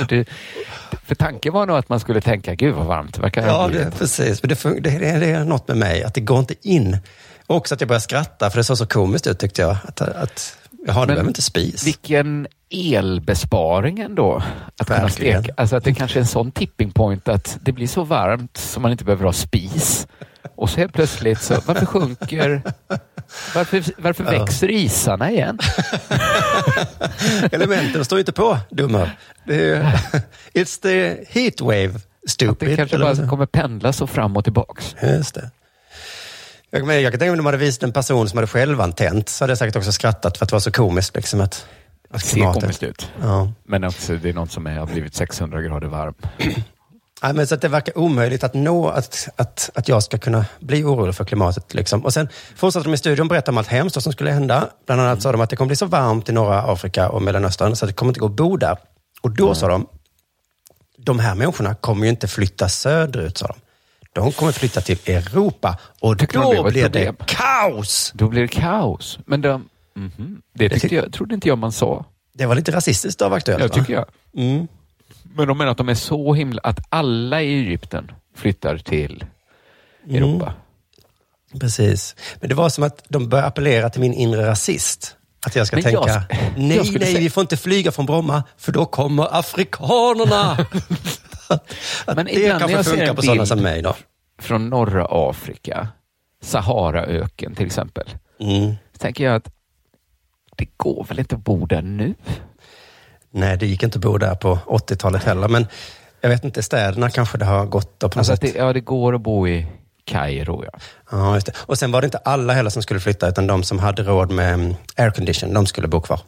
Det, 0.08 0.24
för 1.04 1.14
tanken 1.14 1.52
var 1.52 1.66
nog 1.66 1.76
att 1.76 1.88
man 1.88 2.00
skulle 2.00 2.20
tänka, 2.20 2.54
gud 2.54 2.74
vad 2.74 2.86
varmt 2.86 3.14
det 3.14 3.20
verkar 3.22 3.46
ja, 3.46 3.68
det, 3.68 3.90
precis. 3.98 4.40
Det, 4.40 4.80
det, 4.80 5.18
det, 5.18 5.30
är 5.30 5.44
något 5.44 5.68
med 5.68 5.76
mig, 5.76 6.02
att 6.02 6.14
det 6.14 6.20
går 6.20 6.38
inte 6.38 6.54
in. 6.68 6.98
Och 7.46 7.56
också 7.56 7.74
att 7.74 7.80
jag 7.80 7.88
började 7.88 8.02
skratta, 8.02 8.50
för 8.50 8.58
det 8.58 8.64
såg 8.64 8.78
så 8.78 8.86
komiskt 8.86 9.26
ut 9.26 9.38
tyckte 9.38 9.62
jag. 9.62 9.76
Att, 9.84 10.00
att 10.00 10.56
jaha, 10.86 11.00
det 11.00 11.06
behöver 11.06 11.28
inte 11.28 11.42
spis. 11.42 11.86
Vilken 11.86 12.46
elbesparing 12.70 13.98
ändå. 13.98 14.42
Att 14.78 14.86
kunna 14.86 15.08
steka. 15.08 15.52
Alltså 15.56 15.76
att 15.76 15.84
det 15.84 15.94
kanske 15.94 16.18
är 16.18 16.20
en 16.20 16.26
sån 16.26 16.52
tipping 16.52 16.90
point 16.90 17.28
att 17.28 17.58
det 17.60 17.72
blir 17.72 17.86
så 17.86 18.04
varmt 18.04 18.56
så 18.56 18.80
man 18.80 18.92
inte 18.92 19.04
behöver 19.04 19.24
ha 19.24 19.32
spis. 19.32 20.06
Och 20.54 20.70
så 20.70 20.76
helt 20.80 20.92
plötsligt 20.92 21.42
så, 21.42 21.54
varför 21.66 21.86
sjunker, 21.86 22.62
varför, 23.54 23.84
varför 24.02 24.24
växer 24.24 24.70
isarna 24.70 25.30
igen? 25.30 25.58
Elementen 27.52 28.04
står 28.04 28.18
inte 28.18 28.32
på, 28.32 28.58
dumma. 28.70 29.10
Det 29.46 29.70
är, 29.70 29.82
it's 30.54 30.82
the 30.82 31.24
heat 31.40 31.60
wave, 31.60 31.90
Att 32.24 32.30
stupid. 32.30 32.68
det 32.68 32.76
kanske 32.76 32.98
bara 32.98 33.28
kommer 33.28 33.46
pendla 33.46 33.92
så 33.92 34.06
fram 34.06 34.36
och 34.36 34.44
tillbaks. 34.44 34.96
Just 35.02 35.34
det. 35.34 35.50
Jag, 36.70 36.86
men 36.86 37.02
jag 37.02 37.12
kan 37.12 37.18
tänka 37.18 37.24
mig 37.24 37.30
om 37.30 37.36
de 37.36 37.46
hade 37.46 37.58
visat 37.58 37.82
en 37.82 37.92
person 37.92 38.28
som 38.28 38.36
hade 38.36 38.46
självantänt, 38.46 39.28
så 39.28 39.44
hade 39.44 39.50
jag 39.50 39.58
säkert 39.58 39.76
också 39.76 39.92
skrattat 39.92 40.38
för 40.38 40.44
att 40.44 40.48
det 40.48 40.54
var 40.54 40.60
så 40.60 40.70
komiskt. 40.72 41.16
Liksom, 41.16 41.40
att, 41.40 41.66
Det 42.10 42.16
att 42.16 42.24
ser 42.24 42.36
klimatet- 42.36 42.60
komiskt 42.60 42.82
ut. 42.82 43.10
Ja. 43.22 43.52
Men 43.64 43.84
också 43.84 44.16
det 44.16 44.28
är 44.28 44.32
något 44.34 44.52
som 44.52 44.66
är, 44.66 44.78
har 44.78 44.86
blivit 44.86 45.14
600 45.14 45.62
grader 45.62 45.86
varm. 45.88 46.14
Nej, 47.22 47.32
men 47.34 47.46
så 47.46 47.54
att 47.54 47.60
det 47.60 47.68
verkar 47.68 47.98
omöjligt 47.98 48.44
att 48.44 48.54
nå 48.54 48.88
att, 48.88 49.28
att, 49.36 49.70
att 49.74 49.88
jag 49.88 50.02
ska 50.02 50.18
kunna 50.18 50.44
bli 50.60 50.84
orolig 50.84 51.14
för 51.14 51.24
klimatet. 51.24 51.74
Liksom. 51.74 52.04
Och 52.04 52.12
sen 52.12 52.28
fortsatte 52.56 52.84
de 52.88 52.94
i 52.94 52.96
studion 52.96 53.28
berätta 53.28 53.50
om 53.50 53.58
allt 53.58 53.68
hemskt 53.68 54.02
som 54.02 54.12
skulle 54.12 54.30
hända. 54.30 54.68
Bland 54.86 55.00
annat 55.00 55.22
sa 55.22 55.32
de 55.32 55.40
att 55.40 55.50
det 55.50 55.56
kommer 55.56 55.66
bli 55.66 55.76
så 55.76 55.86
varmt 55.86 56.28
i 56.28 56.32
norra 56.32 56.62
Afrika 56.62 57.08
och 57.08 57.22
Mellanöstern 57.22 57.76
så 57.76 57.84
att 57.84 57.88
det 57.88 57.94
kommer 57.94 58.10
inte 58.10 58.20
gå 58.20 58.26
att 58.26 58.32
bo 58.32 58.56
där. 58.56 58.76
Och 59.20 59.30
då 59.30 59.54
sa 59.54 59.68
de, 59.68 59.86
de 60.98 61.18
här 61.18 61.34
människorna 61.34 61.74
kommer 61.74 62.04
ju 62.04 62.10
inte 62.10 62.28
flytta 62.28 62.68
söderut, 62.68 63.38
sa 63.38 63.46
de. 63.46 63.54
De 64.14 64.32
kommer 64.32 64.52
flytta 64.52 64.80
till 64.80 64.98
Europa 65.06 65.78
och 66.00 66.16
då 66.16 66.24
ett 66.52 66.72
blir 66.72 66.88
det 66.88 67.14
kaos! 67.26 68.12
Då 68.14 68.28
blir 68.28 68.42
det 68.42 68.48
kaos. 68.48 69.18
Men 69.26 69.40
de, 69.40 69.68
mhm, 69.94 70.42
det 70.54 70.68
tyckte 70.68 70.94
jag, 70.94 71.12
trodde 71.12 71.34
inte 71.34 71.48
jag 71.48 71.58
man 71.58 71.72
sa. 71.72 72.04
Det 72.34 72.46
var 72.46 72.54
lite 72.54 72.72
rasistiskt 72.72 73.22
av 73.22 73.32
Aktuellt, 73.32 73.62
Ja, 73.62 73.68
tycker 73.68 73.92
jag. 73.92 74.06
Mm. 74.36 74.68
Men 75.34 75.48
de 75.48 75.58
menar 75.58 75.70
att 75.72 75.78
de 75.78 75.88
är 75.88 75.94
så 75.94 76.34
himla... 76.34 76.60
Att 76.64 76.80
alla 76.88 77.42
i 77.42 77.58
Egypten 77.58 78.10
flyttar 78.36 78.78
till 78.78 79.24
Europa. 80.10 80.54
Precis. 81.60 82.16
Men 82.40 82.48
det 82.48 82.54
var 82.54 82.68
som 82.68 82.84
att 82.84 83.04
de 83.08 83.28
började 83.28 83.48
appellera 83.48 83.90
till 83.90 84.00
min 84.00 84.14
inre 84.14 84.46
rasist. 84.46 85.16
Att 85.46 85.56
jag 85.56 85.66
ska 85.66 85.76
Men 85.76 85.82
tänka, 85.82 86.00
jag 86.06 86.08
sk- 86.08 86.26
jag 86.30 86.58
nej, 86.58 86.78
nej, 86.78 86.86
säga- 86.86 87.18
vi 87.18 87.30
får 87.30 87.40
inte 87.40 87.56
flyga 87.56 87.92
från 87.92 88.06
Bromma, 88.06 88.44
för 88.56 88.72
då 88.72 88.86
kommer 88.86 89.38
afrikanerna. 89.38 90.52
att 92.06 92.16
Men 92.16 92.26
det 92.26 92.58
kanske 92.58 92.70
jag 92.76 92.86
funkar 92.86 93.14
på 93.14 93.22
sådana 93.22 93.46
som 93.46 93.62
mig 93.62 93.82
då. 93.82 93.96
Från 94.38 94.68
norra 94.68 95.06
Afrika, 95.10 95.88
Saharaöken 96.42 97.54
till 97.54 97.66
exempel. 97.66 98.08
Mm. 98.40 98.74
Så 98.92 98.98
tänker 98.98 99.24
jag 99.24 99.34
att 99.34 99.52
det 100.56 100.68
går 100.76 101.04
väl 101.08 101.18
inte 101.18 101.34
att 101.34 101.44
bo 101.44 101.66
där 101.66 101.82
nu? 101.82 102.14
Nej, 103.32 103.56
det 103.56 103.66
gick 103.66 103.82
inte 103.82 103.98
att 103.98 104.02
bo 104.02 104.18
där 104.18 104.34
på 104.34 104.58
80-talet 104.66 105.24
heller, 105.24 105.48
men 105.48 105.66
jag 106.20 106.28
vet 106.28 106.44
inte, 106.44 106.62
städerna 106.62 107.10
kanske 107.10 107.38
det 107.38 107.44
har 107.44 107.66
gått 107.66 108.00
då 108.00 108.08
på 108.08 108.18
något 108.18 108.28
Alltså 108.30 108.46
sätt. 108.46 108.54
det, 108.54 108.58
ja, 108.58 108.72
det 108.72 108.80
går 108.80 109.14
att 109.14 109.20
bo 109.20 109.48
i 109.48 109.66
Kairo, 110.04 110.64
ja. 110.64 110.78
Ja, 111.10 111.34
just 111.34 111.46
det. 111.46 111.52
Och 111.58 111.78
sen 111.78 111.92
var 111.92 112.00
det 112.00 112.04
inte 112.04 112.18
alla 112.18 112.52
heller 112.52 112.70
som 112.70 112.82
skulle 112.82 113.00
flytta, 113.00 113.28
utan 113.28 113.46
de 113.46 113.62
som 113.62 113.78
hade 113.78 114.02
råd 114.02 114.30
med 114.30 114.54
mm, 114.54 114.74
aircondition, 114.96 115.54
de 115.54 115.66
skulle 115.66 115.88
bo 115.88 116.00
kvar. 116.00 116.20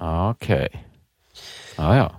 Ja, 0.00 0.30
Okej. 0.30 0.68
Ja, 1.76 1.96
ja. 1.96 2.12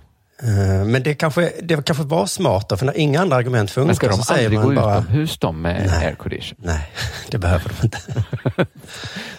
Eh, 0.44 0.84
Men 0.84 1.02
det 1.02 1.14
kanske, 1.14 1.52
det 1.62 1.84
kanske 1.86 2.04
var 2.04 2.26
smart 2.26 2.68
då, 2.68 2.76
för 2.76 2.86
när 2.86 2.96
inga 2.98 3.20
andra 3.20 3.36
argument 3.36 3.70
funkar 3.70 3.86
Men 3.86 3.96
ska 3.96 4.08
de 4.08 4.16
så 4.16 4.22
säger 4.22 4.50
man 4.50 4.68
gå 4.68 4.74
bara... 4.74 4.98
utomhus 4.98 5.38
de 5.38 5.62
med 5.62 5.86
Nej. 5.86 6.06
aircondition? 6.06 6.58
Nej, 6.62 6.90
det 7.30 7.38
behöver 7.38 7.70
de 7.80 7.84
inte. 7.84 7.98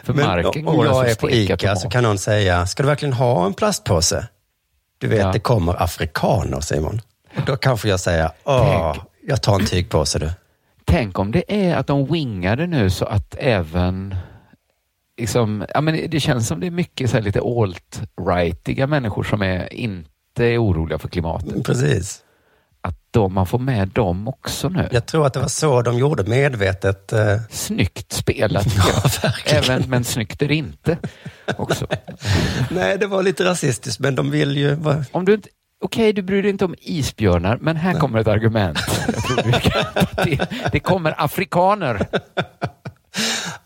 För 0.04 0.14
Men 0.14 0.26
marken 0.26 0.68
om 0.68 0.76
jag 0.86 0.88
alltså 0.96 1.12
är 1.12 1.16
på 1.16 1.30
ICA 1.32 1.58
tomat. 1.58 1.80
så 1.80 1.90
kan 1.90 2.04
någon 2.04 2.18
säga, 2.18 2.66
ska 2.68 2.84
du 2.84 2.88
verkligen 2.88 3.14
ha 3.14 3.46
en 3.46 3.54
plastpåse? 3.54 4.28
Du 4.98 5.08
vet, 5.08 5.20
Ja. 5.20 5.32
det 5.32 5.40
kommer 5.40 5.84
afrikaner, 5.84 6.60
Simon. 6.62 7.02
Då 7.46 7.56
kanske 7.58 7.90
jag 7.90 8.00
säger, 8.00 8.30
åh, 8.44 8.96
jag 9.28 9.42
tar 9.42 9.60
en 9.60 9.66
tygpåse 9.66 10.20
du. 10.20 10.30
Tänk 10.86 11.20
om 11.20 11.32
det 11.32 11.44
är 11.68 11.76
att 11.76 11.88
de 11.88 12.06
wingade 12.06 12.68
nu 12.68 12.90
så 12.90 13.06
att 13.06 13.36
även 13.40 14.16
liksom, 15.18 15.66
ja, 15.74 15.82
men 15.82 16.10
det 16.10 16.20
känns 16.20 16.48
som 16.48 16.60
det 16.60 16.68
är 16.68 16.72
mycket 16.72 17.10
så 17.10 17.18
här 17.18 17.24
lite 17.24 17.40
alt-rightiga 17.40 18.88
människor 18.88 19.24
som 19.24 19.42
är 19.42 19.74
inte 19.74 20.10
är 20.44 20.64
oroliga 20.64 21.00
för 21.00 21.08
klimatet. 21.08 21.64
Precis. 21.64 22.22
Att 22.82 22.96
då 23.12 23.30
man 23.30 23.46
får 23.48 23.60
med 23.60 23.88
dem 23.88 24.28
också 24.28 24.70
nu. 24.70 24.90
Jag 24.92 25.06
tror 25.06 25.26
att 25.26 25.34
det 25.34 25.40
var 25.40 25.48
så 25.48 25.82
de 25.82 25.98
gjorde 25.98 26.24
medvetet. 26.24 27.14
eh, 27.14 27.38
Snyggt 27.50 28.14
spelat. 28.14 28.66
Ja, 28.78 29.10
verkligen. 29.24 29.64
Även, 29.64 29.90
men 29.90 30.04
snyggt 30.04 30.42
är 30.42 30.48
det 30.48 30.56
inte 30.56 30.98
också. 31.58 31.88
Nej, 32.70 32.98
det 32.98 33.08
var 33.08 33.24
lite 33.24 33.46
rasistiskt, 33.46 34.00
men 34.00 34.16
de 34.16 34.32
vill 34.32 34.58
ju... 34.58 34.76
vara- 34.76 35.06
Om 35.12 35.26
du 35.26 35.34
inte, 35.34 35.50
okej, 35.84 36.14
du 36.14 36.22
bryr 36.22 36.42
dig 36.42 36.52
inte 36.52 36.66
om 36.66 36.76
isbjörnar, 36.82 37.58
men 37.62 37.76
här 37.76 37.94
kommer 38.00 38.20
ett 38.20 38.28
argument. 38.28 38.80
Det, 40.26 40.48
det 40.72 40.80
kommer 40.80 41.24
afrikaner. 41.24 42.08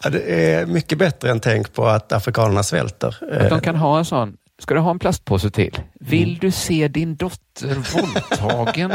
Ja, 0.03 0.09
det 0.09 0.53
är 0.55 0.65
mycket 0.65 0.97
bättre 0.97 1.31
än 1.31 1.39
tänk 1.39 1.73
på 1.73 1.87
att 1.87 2.11
afrikanerna 2.13 2.63
svälter. 2.63 3.07
Att 3.21 3.41
Eh, 3.43 3.49
de 3.49 3.61
kan 3.61 3.75
ha 3.75 3.97
en 3.97 4.05
sån, 4.05 4.37
ska 4.59 4.73
du 4.73 4.79
ha 4.79 4.91
en 4.91 4.99
plastpåse 4.99 5.49
till? 5.49 5.79
Vill 5.99 6.37
du 6.37 6.51
se 6.51 6.87
din 6.87 7.15
dotter 7.15 7.75
våldtagen? 7.75 8.91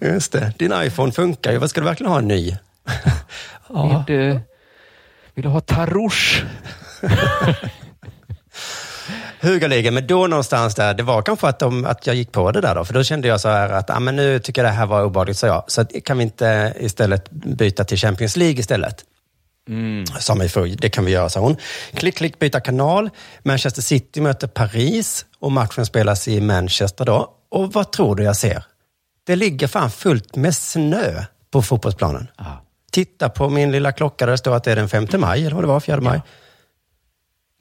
Just 0.00 0.32
det, 0.32 0.52
din 0.58 0.72
iPhone 0.76 1.12
funkar 1.12 1.52
ju. 1.52 1.58
Vad 1.58 1.70
ska 1.70 1.80
du 1.80 1.84
verkligen 1.84 2.12
ha 2.12 2.18
en 2.18 2.28
ny? 2.28 2.56
Ja. 3.68 4.04
Vill, 4.06 4.16
du, 4.16 4.40
vill 5.34 5.42
du 5.42 5.48
ha 5.48 5.60
tarouche? 5.60 6.44
Högerligan, 9.40 9.94
men 9.94 10.06
då 10.06 10.26
någonstans 10.26 10.74
där, 10.74 10.94
det 10.94 11.02
var 11.02 11.22
kanske 11.22 11.48
att, 11.48 11.58
de, 11.58 11.84
att 11.84 12.06
jag 12.06 12.16
gick 12.16 12.32
på 12.32 12.52
det 12.52 12.60
där 12.60 12.74
då. 12.74 12.84
För 12.84 12.94
då 12.94 13.04
kände 13.04 13.28
jag 13.28 13.40
så 13.40 13.48
här 13.48 13.68
att, 13.68 13.90
ah, 13.90 14.00
men 14.00 14.16
nu 14.16 14.38
tycker 14.38 14.64
jag 14.64 14.72
det 14.72 14.76
här 14.76 14.86
var 14.86 15.04
obehagligt, 15.04 15.38
så 15.38 15.46
jag. 15.46 15.64
Så 15.66 15.84
kan 15.84 16.18
vi 16.18 16.24
inte 16.24 16.74
istället 16.80 17.30
byta 17.30 17.84
till 17.84 17.96
Champions 17.98 18.36
League 18.36 18.60
istället? 18.60 19.04
Sa 20.20 20.34
min 20.34 20.48
fru, 20.48 20.74
det 20.74 20.88
kan 20.88 21.04
vi 21.04 21.12
göra, 21.12 21.28
sa 21.28 21.40
hon. 21.40 21.56
Klick, 21.94 22.16
klick, 22.16 22.38
byta 22.38 22.60
kanal. 22.60 23.10
Manchester 23.42 23.82
City 23.82 24.20
möter 24.20 24.46
Paris 24.48 25.26
och 25.38 25.52
matchen 25.52 25.86
spelas 25.86 26.28
i 26.28 26.40
Manchester 26.40 27.04
då. 27.04 27.34
Och 27.50 27.72
vad 27.72 27.92
tror 27.92 28.16
du 28.16 28.24
jag 28.24 28.36
ser? 28.36 28.64
Det 29.26 29.36
ligger 29.36 29.66
fan 29.66 29.90
fullt 29.90 30.36
med 30.36 30.56
snö 30.56 31.24
på 31.50 31.62
fotbollsplanen. 31.62 32.28
Titta 32.92 33.28
på 33.28 33.48
min 33.48 33.72
lilla 33.72 33.92
klocka 33.92 34.26
där 34.26 34.30
det 34.32 34.38
står 34.38 34.56
att 34.56 34.64
det 34.64 34.72
är 34.72 34.76
den 34.76 34.88
5 34.88 35.06
maj, 35.18 35.40
eller 35.40 35.54
vad 35.54 35.64
det 35.64 35.68
var, 35.68 35.80
4 35.80 36.00
maj. 36.00 36.22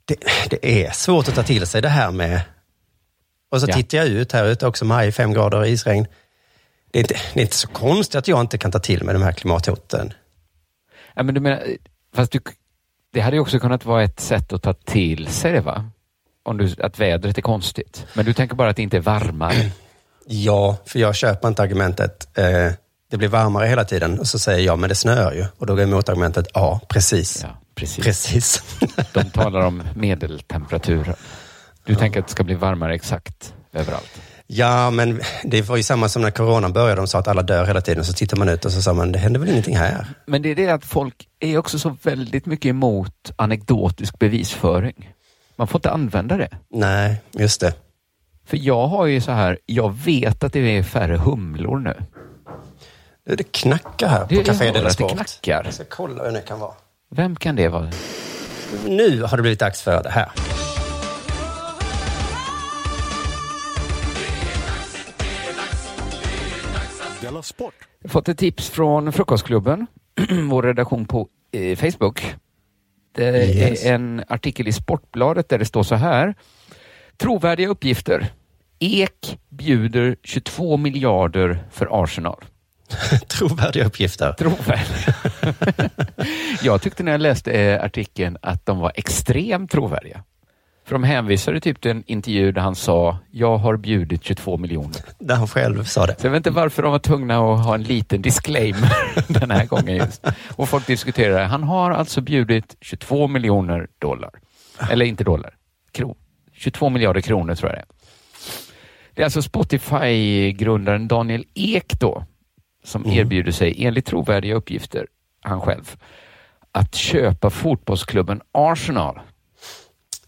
Det, 0.06 0.16
det 0.50 0.86
är 0.86 0.92
svårt 0.92 1.28
att 1.28 1.36
ta 1.36 1.44
till 1.44 1.68
sig 1.68 1.82
det 1.82 1.90
här 1.90 2.12
med... 2.12 2.42
Och 3.52 3.62
så 3.62 3.68
Ja. 3.70 3.76
tittar 3.76 3.98
jag 3.98 4.08
ut 4.08 4.32
här 4.32 4.46
ute 4.46 4.68
också, 4.68 4.86
maj, 4.86 5.12
fem 5.12 5.34
grader 5.34 5.66
isregn. 5.66 6.08
Det 6.92 7.00
är, 7.00 7.02
inte, 7.02 7.14
det 7.34 7.40
är 7.40 7.42
inte 7.44 7.56
så 7.56 7.68
konstigt 7.68 8.16
att 8.16 8.28
jag 8.28 8.42
inte 8.42 8.58
kan 8.58 8.72
ta 8.72 8.80
till 8.80 9.04
mig 9.04 9.14
de 9.14 9.22
här 9.24 9.32
klimathoten. 9.32 10.14
Ja, 11.16 11.24
men 11.24 11.36
du 11.36 11.42
menar, 11.42 11.64
fast 12.15 12.32
du, 12.32 12.39
det 13.13 13.19
hade 13.21 13.36
ju 13.36 13.41
också 13.41 13.60
kunnat 13.60 13.86
vara 13.86 14.04
ett 14.04 14.19
sätt 14.19 14.54
att 14.54 14.62
ta 14.62 14.74
till 14.74 15.28
sig 15.28 15.52
det, 15.52 15.62
va? 15.62 15.89
Om 16.43 16.58
du, 16.58 16.76
att 16.82 17.00
vädret 17.00 17.38
är 17.38 17.41
konstigt. 17.41 18.06
Men 18.13 18.26
du 18.26 18.34
tänker 18.34 18.56
bara 18.56 18.69
att 18.69 18.76
det 18.76 18.82
inte 18.82 18.97
är 18.97 19.02
varmare. 19.02 19.71
Ja, 20.28 20.78
för 20.86 21.00
jag 21.00 21.15
köper 21.15 21.47
inte 21.47 21.62
argumentet. 21.62 22.38
Eh, 22.38 22.71
det 23.12 23.17
blir 23.17 23.28
varmare 23.28 23.67
hela 23.67 23.84
tiden. 23.84 24.19
Och 24.19 24.28
så 24.28 24.39
säger 24.39 24.65
jag, 24.65 24.80
men 24.80 24.89
det 24.89 24.95
snöar 24.95 25.34
ju. 25.34 25.45
Och 25.58 25.65
då 25.65 25.76
går 25.76 25.86
motargumentet, 25.86 26.47
ja, 26.54 26.82
precis. 26.89 27.43
Ja, 27.43 27.58
precis. 27.76 28.06
Precis. 28.06 28.63
De 29.13 29.30
talar 29.30 29.62
om 29.62 29.84
medeltemperaturer. 29.95 31.15
Du 31.86 31.95
tänker 31.95 32.19
att 32.19 32.28
det 32.28 32.32
ska 32.32 32.43
bli 32.43 32.56
varmare 32.56 32.95
exakt 32.95 33.54
överallt. 33.74 34.21
Ja, 34.54 34.90
men 34.92 35.22
det 35.44 35.62
var 35.62 35.78
ju 35.78 35.84
samma 35.84 36.10
som 36.10 36.22
när 36.22 36.32
coronan 36.32 36.74
började. 36.74 36.96
De 37.02 37.08
sa 37.08 37.20
att 37.20 37.28
alla 37.28 37.42
dör 37.42 37.66
hela 37.66 37.82
tiden. 37.82 38.06
Så 38.06 38.14
tittar 38.14 38.38
man 38.38 38.50
ut 38.50 38.66
och 38.66 38.72
så 38.72 38.82
sa 38.82 38.94
man, 38.94 39.12
det 39.12 39.20
händer 39.20 39.40
väl 39.40 39.50
ingenting 39.50 39.78
här. 39.78 40.06
Men 40.28 40.42
det 40.42 40.50
är 40.52 40.56
det 40.56 40.70
att 40.70 40.86
folk 40.86 41.28
är 41.40 41.58
också 41.58 41.80
så 41.80 41.98
väldigt 42.04 42.46
mycket 42.46 42.70
emot 42.70 43.32
anekdotisk 43.36 44.20
bevisföring. 44.20 45.14
Man 45.56 45.68
får 45.68 45.78
inte 45.80 45.92
använda 45.92 46.38
det. 46.38 46.50
Nej, 46.74 47.22
just 47.32 47.62
det. 47.62 47.74
För 48.46 48.58
jag 48.58 48.88
har 48.88 49.06
ju 49.06 49.22
så 49.22 49.32
här, 49.32 49.60
jag 49.66 49.96
vet 50.06 50.44
att 50.44 50.54
det 50.54 50.60
är 50.78 50.84
färre 50.84 51.18
humlor 51.18 51.80
nu. 51.80 51.96
Det 53.38 53.44
knackar 53.52 54.08
här 54.08 54.26
Det- 54.30 54.38
på 54.38 54.44
Café 54.44 54.66
Della 54.72 54.80
att 54.80 54.84
det 54.86 54.92
Sport. 54.94 55.12
knackar. 55.12 55.62
Jag 55.66 55.74
ska 55.74 55.84
kolla 55.90 56.24
hur 56.24 56.32
det 56.32 56.42
kan 56.42 56.60
vara. 56.60 56.74
Vem 57.16 57.36
kan 57.36 57.56
det 57.56 57.68
vara? 57.68 57.92
Nu 58.88 59.22
har 59.24 59.38
det 59.38 59.42
blivit 59.42 59.60
dags 59.60 59.82
för 59.82 60.04
det 60.04 60.10
här. 60.10 60.32
Della 67.22 67.42
Sport! 67.42 67.74
Jag 68.02 68.10
har 68.10 68.12
fått 68.12 68.30
ett 68.30 68.38
tips 68.38 68.70
från 68.70 69.12
Frukostklubben, 69.14 69.88
vår 70.50 70.64
redaktion 70.64 71.06
på 71.06 71.28
eh, 71.52 71.78
Facebook. 71.78 72.36
Det 73.16 73.46
Yes. 73.46 73.86
är 73.86 73.94
en 73.94 74.24
artikel 74.28 74.68
i 74.68 74.74
Sportbladet 74.74 75.50
där 75.50 75.60
det 75.60 75.66
står 75.66 75.84
så 75.84 75.96
här. 75.96 76.34
Trovärdiga 77.18 77.68
uppgifter. 77.68 78.28
Ek 78.80 79.40
bjuder 79.50 80.16
22 80.24 80.78
miljarder 80.78 81.64
för 81.72 82.04
Arsenal. 82.04 82.44
Trovärdiga 83.28 83.86
uppgifter. 83.86 84.34
Trovärdiga. 84.34 85.16
jag 86.64 86.82
tyckte 86.82 87.04
när 87.04 87.12
jag 87.12 87.22
läste 87.22 87.52
eh, 87.52 87.84
artikeln 87.84 88.38
att 88.42 88.66
de 88.66 88.80
var 88.80 88.92
extremt 88.96 89.72
trovärdiga. 89.72 90.24
För 90.86 90.96
de 90.96 91.04
hänvisade 91.04 91.60
typ 91.60 91.82
till 91.82 91.91
en 91.91 92.04
intervju 92.08 92.52
där 92.52 92.62
han 92.62 92.76
sa, 92.76 93.17
jag 93.32 93.58
har 93.58 93.78
bjudit 93.78 94.24
22 94.24 94.58
miljoner. 94.58 95.02
Där 95.20 95.36
han 95.36 95.48
själv 95.48 95.84
sa 95.84 96.06
det. 96.06 96.15
Så 96.20 96.28
jag 96.28 96.32
vet 96.32 96.38
inte 96.38 96.52
varför 96.52 96.84
de 96.84 96.91
var 96.91 97.00
tvungna 97.00 97.54
att 97.54 97.65
ha 97.65 97.76
en 97.76 97.84
liten 97.84 98.22
disclaimer 98.22 98.91
den 99.39 99.52
här 99.52 99.65
gången 99.65 99.96
just. 99.96 100.26
Och 100.56 100.70
folk 100.70 100.88
diskuterar 100.88 101.39
det. 101.39 101.46
Han 101.46 101.63
har 101.63 101.91
alltså 101.91 102.22
bjudit 102.22 102.76
22 102.82 103.28
miljoner 103.28 103.88
dollar. 104.00 104.32
Eller 104.91 105.06
inte 105.06 105.24
dollar, 105.24 105.54
kron. 105.91 106.15
22 106.54 106.89
miljarder 106.89 107.22
kronor 107.22 107.56
tror 107.56 107.72
jag 107.72 107.78
det 107.78 107.82
är. 107.82 107.86
Det 109.13 109.22
är 109.22 109.24
alltså 109.26 109.41
Spotify-grundaren 109.41 111.08
Daniel 111.08 111.46
Ek 111.54 112.00
då, 112.00 112.26
som 112.84 113.06
erbjuder 113.06 113.52
sig, 113.52 113.86
enligt 113.86 114.06
trovärdiga 114.06 114.56
uppgifter, 114.56 115.08
han 115.41 115.62
själv, 115.62 115.96
att 116.72 116.96
köpa 116.96 117.50
fotbollsklubben 117.50 118.41
Arsenal. 118.52 119.20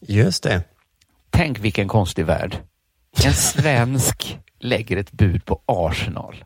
Just 0.07 0.43
det. 0.43 0.63
Tänk 1.29 1.59
vilken 1.59 1.87
konstig 1.87 2.25
värld. 2.25 2.57
En 3.25 3.33
svensk 3.53 4.39
lägger 4.59 4.97
ett 4.97 5.11
bud 5.11 5.45
på 5.45 5.61
Arsenal. 5.65 6.43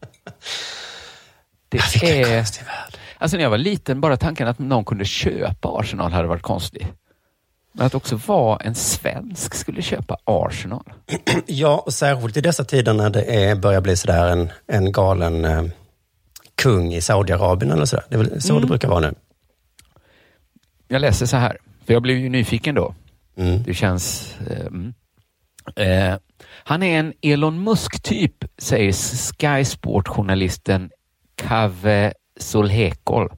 Det 1.70 1.78
Vilken 1.94 2.10
är... 2.10 2.38
konstig 2.38 2.66
värld. 2.66 2.98
Alltså 3.18 3.38
när 3.38 3.44
jag 3.44 3.50
var 3.50 3.58
liten, 3.58 4.02
bara 4.02 4.18
tanken 4.18 4.48
att 4.48 4.60
någon 4.60 4.86
kunde 4.86 5.06
köpa 5.06 5.70
Arsenal 5.80 6.12
hade 6.12 6.28
varit 6.28 6.42
konstig. 6.42 6.88
Men 7.72 7.86
att 7.86 7.96
också 7.96 8.16
vara 8.16 8.58
en 8.58 8.76
svensk 8.76 9.54
skulle 9.56 9.82
köpa 9.82 10.18
Arsenal. 10.24 10.84
Ja, 11.46 11.84
och 11.86 11.94
särskilt 11.94 12.38
i 12.38 12.42
dessa 12.42 12.64
tider 12.64 12.94
när 12.94 13.10
det 13.10 13.24
är, 13.46 13.56
börjar 13.56 13.82
bli 13.82 13.98
sådär 13.98 14.28
en, 14.28 14.50
en 14.68 14.92
galen 14.92 15.46
eh, 15.46 15.64
kung 16.56 16.94
i 16.94 17.02
Saudiarabien 17.02 17.72
eller 17.72 17.86
sådär. 17.86 18.06
Det 18.10 18.16
är 18.16 18.18
väl 18.18 18.42
så 18.42 18.52
Mm. 18.54 18.62
det 18.62 18.68
brukar 18.68 18.88
vara 18.88 19.00
nu. 19.00 19.14
Jag 20.88 21.02
läser 21.02 21.26
så 21.26 21.38
här, 21.38 21.58
för 21.86 21.94
jag 21.94 22.02
blev 22.02 22.18
ju 22.18 22.30
nyfiken 22.30 22.76
då. 22.76 22.96
Mm. 23.38 23.64
Det 23.64 23.74
känns... 23.74 24.36
Eh, 24.50 24.66
mm. 24.66 24.94
eh, 25.76 26.18
han 26.64 26.84
är 26.84 27.00
en 27.00 27.14
Elon 27.22 27.64
Musk-typ, 27.64 28.46
säger 28.58 28.94
Sky 28.94 29.66
Sport-journalisten 29.66 30.90
Kave 31.36 32.14
Solhekol. 32.40 33.30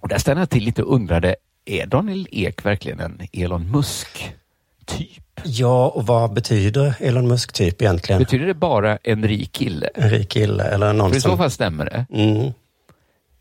Och 0.00 0.08
där 0.08 0.18
stannade 0.18 0.40
jag 0.40 0.50
till 0.50 0.64
lite 0.64 0.82
och 0.82 0.94
undrade, 0.94 1.36
är 1.64 1.86
Daniel 1.86 2.28
Ek 2.30 2.64
verkligen 2.64 3.00
en 3.00 3.20
Elon 3.32 3.70
Musk-typ? 3.70 5.22
Ja, 5.44 5.88
och 5.88 6.06
vad 6.06 6.32
betyder 6.32 6.94
Elon 7.00 7.28
Musk-typ 7.28 7.82
egentligen? 7.82 8.18
Betyder 8.18 8.46
det 8.46 8.54
bara 8.54 8.96
en 8.96 9.28
rik 9.28 9.52
kille? 9.52 9.90
En 9.94 10.10
rik 10.10 10.28
kille 10.28 10.64
eller 10.64 10.92
någon 10.92 11.10
För 11.10 11.16
i 11.16 11.20
så 11.20 11.36
fall 11.36 11.50
stämmer 11.50 11.84
det. 11.84 12.06
Mm. 12.10 12.52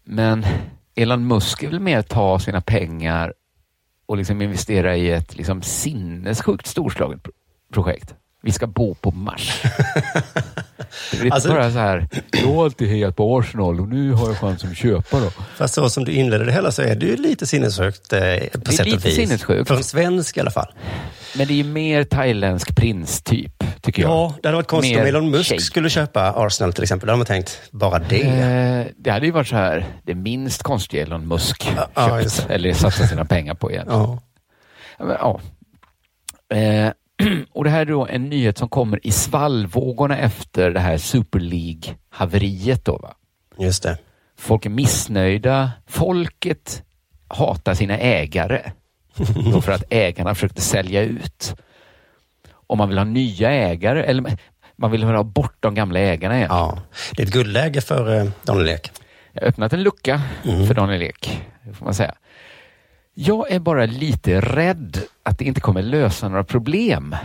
Men 0.04 0.46
Elon 0.96 1.28
Musk 1.28 1.64
är 1.64 1.70
väl 1.70 1.80
mer 1.80 2.02
ta 2.02 2.40
sina 2.40 2.62
pengar 2.62 3.34
och 4.08 4.18
liksom 4.18 4.42
investera 4.42 4.96
i 4.98 5.12
ett 5.12 5.38
liksom 5.38 5.62
sinnessjukt 5.62 6.68
storslaget 6.68 7.24
pro- 7.24 7.32
projekt. 7.74 8.14
Vi 8.44 8.52
ska 8.52 8.68
bo 8.68 8.96
på 8.96 9.12
Mars. 9.12 9.62
Det 11.12 11.18
är 11.18 11.24
inte 11.24 11.34
Alltså- 11.36 11.50
bara 11.50 11.72
så 11.72 11.78
här, 11.80 12.08
jag 12.32 12.48
har 12.48 12.64
alltid 12.66 12.88
hejat 12.90 13.16
på 13.16 13.38
Arsenal 13.40 13.80
och 13.82 13.88
nu 13.88 14.12
har 14.12 14.28
jag 14.28 14.38
chansen 14.38 14.72
att 14.72 14.78
köpa 14.78 15.20
då. 15.20 15.30
Fast 15.58 15.74
så 15.74 15.90
som 15.90 16.04
du 16.06 16.12
inledde 16.12 16.46
det 16.46 16.52
hela 16.52 16.72
så 16.72 16.82
är 16.82 16.96
det 16.96 17.06
ju 17.06 17.16
lite 17.16 17.48
sinnessjukt 17.48 18.14
eh, 18.14 18.20
på 18.66 18.72
sätt 18.72 18.80
och 18.80 18.86
lite 18.86 19.08
vis. 19.08 19.16
sinnessjukt. 19.16 19.68
För 19.68 19.76
en 19.76 19.84
svensk 19.84 20.38
i 20.38 20.40
alla 20.40 20.52
fall. 20.52 20.74
Men 21.38 21.48
det 21.48 21.54
är 21.54 21.56
ju 21.56 21.64
mer 21.64 22.04
thailändsk 22.04 22.76
prins-typ, 22.76 23.57
tycker 23.82 24.02
jag. 24.02 24.12
Ja, 24.12 24.36
det 24.42 24.48
hade 24.48 24.56
varit 24.56 24.68
konstigt 24.68 24.96
Mer 24.96 25.02
om 25.02 25.08
Elon 25.08 25.30
Musk 25.30 25.50
shake. 25.50 25.62
skulle 25.62 25.90
köpa 25.90 26.34
Arsenal 26.36 26.74
till 26.74 26.84
exempel. 26.84 27.08
Då 27.08 27.12
hade 27.12 27.18
man 27.18 27.26
tänkt, 27.26 27.62
bara 27.72 28.00
det. 28.00 28.22
Eh, 28.22 28.86
det 28.98 29.12
hade 29.12 29.26
ju 29.26 29.32
varit 29.32 29.48
så 29.48 29.56
här, 29.56 29.86
det 30.04 30.16
minst 30.16 30.64
konstiga 30.64 31.04
Elon 31.04 31.28
Musk 31.28 31.72
ja, 31.96 32.22
köpt 32.22 32.48
det. 32.48 32.54
eller 32.54 32.74
satsat 32.74 33.10
sina 33.10 33.26
pengar 33.26 33.54
på 33.54 33.72
igen. 33.72 33.86
Ja. 33.90 34.20
Ja, 34.98 35.06
men, 35.06 35.18
ja. 35.20 35.40
Eh, 36.58 36.92
och 37.52 37.64
det 37.64 37.70
här 37.70 37.82
är 37.82 37.86
då 37.86 38.08
en 38.08 38.30
nyhet 38.30 38.58
som 38.58 38.70
kommer 38.70 39.08
i 39.08 39.12
svallvågorna 39.12 40.18
efter 40.18 40.72
det 40.72 40.80
här 40.80 40.98
Super 40.98 41.40
League-haveriet. 41.40 42.86
Då, 42.86 42.98
va? 42.98 43.14
Just 43.60 43.84
det. 43.84 43.98
Folk 44.38 44.66
är 44.66 44.70
missnöjda. 44.70 45.72
Folket 45.88 46.84
hatar 47.28 47.74
sina 47.74 47.98
ägare. 47.98 48.72
för 49.62 49.72
att 49.72 49.84
ägarna 49.90 50.36
försökte 50.36 50.62
sälja 50.62 51.02
ut. 51.02 51.56
Och 52.68 52.78
man 52.78 52.90
vill 52.90 52.98
ha 52.98 53.06
nya 53.06 53.52
ägare, 53.52 54.04
eller 54.04 54.38
man 54.76 54.92
vill 54.92 55.04
ha 55.04 55.24
bort 55.24 55.56
de 55.60 55.76
gamla 55.76 56.00
ägarna 56.00 56.36
igen. 56.38 56.48
Ja. 56.52 56.80
Det 57.16 57.22
är 57.24 57.28
ett 57.28 57.34
guldläge 57.34 57.82
för 57.82 58.20
eh, 58.20 58.30
Daniel 58.44 58.70
Ek. 58.70 58.92
Jag 59.34 59.42
har 59.42 59.48
öppnat 59.48 59.74
en 59.74 59.84
lucka 59.84 60.22
Mm. 60.46 60.68
för 60.68 60.74
Daniel 60.74 61.02
Ek, 61.02 61.42
får 61.78 61.86
man 61.86 61.94
säga. 61.94 62.16
Jag 63.14 63.52
är 63.52 63.60
bara 63.60 63.86
lite 63.86 64.42
rädd 64.42 65.00
att 65.24 65.38
det 65.38 65.46
inte 65.46 65.62
kommer 65.62 65.82
lösa 65.82 66.30
några 66.30 66.44
problem. 66.44 67.16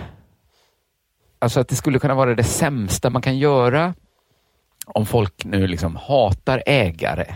Alltså 1.38 1.60
att 1.60 1.68
det 1.68 1.76
skulle 1.76 1.98
kunna 1.98 2.14
vara 2.14 2.34
det 2.34 2.44
sämsta 2.44 3.10
man 3.10 3.22
kan 3.22 3.38
göra 3.38 3.94
om 4.86 5.06
folk 5.06 5.44
nu 5.44 5.66
liksom 5.66 5.96
hatar 5.96 6.62
ägare. 6.66 7.34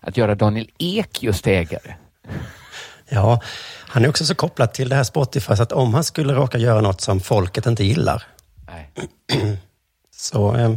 Att 0.00 0.16
göra 0.16 0.34
Daniel 0.34 0.70
Ek 0.78 1.22
just 1.22 1.46
ägare. 1.46 1.94
Ja, 3.08 3.40
han 3.94 4.04
är 4.04 4.08
också 4.08 4.24
så 4.24 4.34
kopplad 4.34 4.72
till 4.72 4.88
det 4.88 4.96
här 4.96 5.04
Spotify 5.04 5.56
så 5.56 5.62
att 5.62 5.72
om 5.72 5.94
han 5.94 6.04
skulle 6.04 6.34
råka 6.34 6.58
göra 6.58 6.80
något 6.80 7.00
som 7.00 7.20
folket 7.20 7.66
inte 7.66 7.84
gillar 7.84 8.22
Nej. 8.66 8.90
så... 10.16 10.56
Eh, 10.56 10.74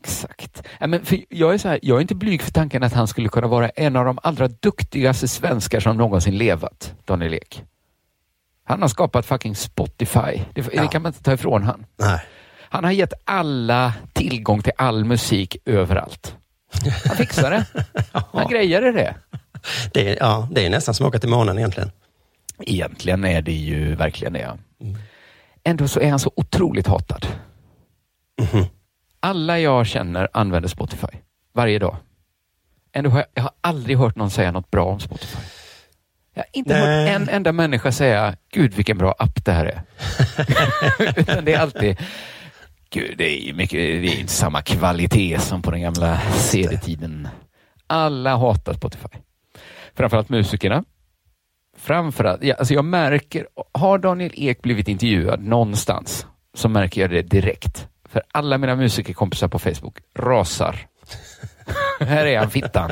Exakt. 0.00 0.62
Ja, 0.78 0.86
men 0.86 1.04
för 1.04 1.18
jag, 1.28 1.54
är 1.54 1.58
så 1.58 1.68
här, 1.68 1.78
jag 1.82 1.96
är 1.96 2.00
inte 2.00 2.14
blyg 2.14 2.42
för 2.42 2.50
tanken 2.50 2.82
att 2.82 2.92
han 2.92 3.08
skulle 3.08 3.28
kunna 3.28 3.46
vara 3.46 3.68
en 3.68 3.96
av 3.96 4.04
de 4.04 4.18
allra 4.22 4.48
duktigaste 4.48 5.28
svenskar 5.28 5.80
som 5.80 5.96
någonsin 5.96 6.38
levat, 6.38 6.94
Daniel 7.04 7.34
Ek. 7.34 7.62
Han 8.64 8.82
har 8.82 8.88
skapat 8.88 9.26
fucking 9.26 9.56
Spotify. 9.56 10.42
Det, 10.54 10.62
det 10.62 10.88
kan 10.88 11.02
man 11.02 11.10
inte 11.10 11.22
ta 11.22 11.32
ifrån 11.32 11.62
han. 11.62 11.86
nej. 11.96 12.20
Han 12.72 12.84
har 12.84 12.90
gett 12.90 13.12
alla 13.24 13.92
tillgång 14.12 14.62
till 14.62 14.72
all 14.76 15.04
musik 15.04 15.56
överallt. 15.64 16.36
Han 17.08 17.16
fixar 17.16 17.50
det. 17.50 17.66
Han 18.32 18.48
grejade 18.48 18.92
det. 18.92 19.14
Det 19.92 20.08
är, 20.08 20.16
ja, 20.20 20.48
det 20.50 20.66
är 20.66 20.70
nästan 20.70 20.94
som 20.94 21.06
att 21.06 21.10
åka 21.10 21.18
till 21.18 21.28
månen 21.28 21.58
egentligen. 21.58 21.90
Egentligen 22.58 23.24
är 23.24 23.42
det 23.42 23.52
ju 23.52 23.94
verkligen 23.94 24.32
det. 24.32 24.40
ja. 24.40 24.56
Ändå 25.64 25.88
så 25.88 26.00
är 26.00 26.10
han 26.10 26.18
så 26.18 26.32
otroligt 26.36 26.86
hatad. 26.86 27.26
Alla 29.20 29.58
jag 29.58 29.86
känner 29.86 30.28
använder 30.32 30.68
Spotify 30.68 31.06
varje 31.54 31.78
dag. 31.78 31.96
Ändå 32.92 33.10
har 33.10 33.18
jag, 33.18 33.26
jag 33.34 33.42
har 33.42 33.52
aldrig 33.60 33.98
hört 33.98 34.16
någon 34.16 34.30
säga 34.30 34.52
något 34.52 34.70
bra 34.70 34.84
om 34.84 35.00
Spotify. 35.00 35.38
Jag 36.34 36.42
har 36.42 36.48
inte 36.52 36.74
Nej. 36.74 37.08
hört 37.08 37.20
en 37.20 37.28
enda 37.28 37.52
människa 37.52 37.92
säga, 37.92 38.36
gud 38.52 38.74
vilken 38.74 38.98
bra 38.98 39.14
app 39.18 39.44
det 39.44 39.52
här 39.52 39.66
är. 39.66 39.82
Utan 41.20 41.44
det 41.44 41.52
är 41.52 41.58
alltid, 41.58 41.96
gud 42.90 43.18
det 43.18 43.48
är 43.48 43.54
mycket, 43.54 43.78
det 43.78 44.08
är 44.08 44.20
inte 44.20 44.32
samma 44.32 44.62
kvalitet 44.62 45.38
som 45.38 45.62
på 45.62 45.70
den 45.70 45.80
gamla 45.80 46.20
CD-tiden. 46.20 47.28
Alla 47.86 48.36
hatar 48.36 48.72
Spotify. 48.72 49.08
Framförallt 49.94 50.28
musikerna. 50.28 50.84
Framförallt, 51.76 52.42
ja, 52.42 52.54
alltså 52.54 52.74
jag 52.74 52.84
märker, 52.84 53.48
har 53.72 53.98
Daniel 53.98 54.32
Ek 54.34 54.62
blivit 54.62 54.88
intervjuad 54.88 55.42
någonstans 55.42 56.26
så 56.54 56.68
märker 56.68 57.00
jag 57.00 57.10
det 57.10 57.22
direkt. 57.22 57.88
För 58.04 58.22
alla 58.32 58.58
mina 58.58 58.76
musikerkompisar 58.76 59.48
på 59.48 59.58
Facebook 59.58 59.98
rasar. 60.14 60.76
Här 62.00 62.26
är 62.26 62.38
han, 62.38 62.50
fittan. 62.50 62.90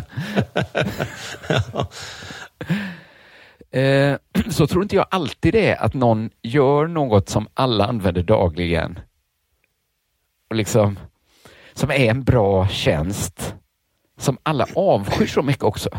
Eh, 3.71 4.17
så 4.51 4.67
tror 4.67 4.83
inte 4.83 4.97
jag 4.97 5.07
alltid 5.11 5.55
det 5.55 5.71
är 5.71 5.83
att 5.83 5.95
någon 5.95 6.31
gör 6.43 6.87
något 6.87 7.29
som 7.29 7.49
alla 7.55 7.87
använder 7.87 8.23
dagligen. 8.23 8.99
Och 10.51 10.57
liksom, 10.57 10.99
som 11.75 11.91
är 11.91 11.95
en 12.11 12.25
bra 12.25 12.69
tjänst. 12.69 13.55
Som 14.19 14.39
alla 14.43 14.67
avskyr 14.75 15.27
så 15.27 15.43
mycket 15.43 15.63
också. 15.63 15.91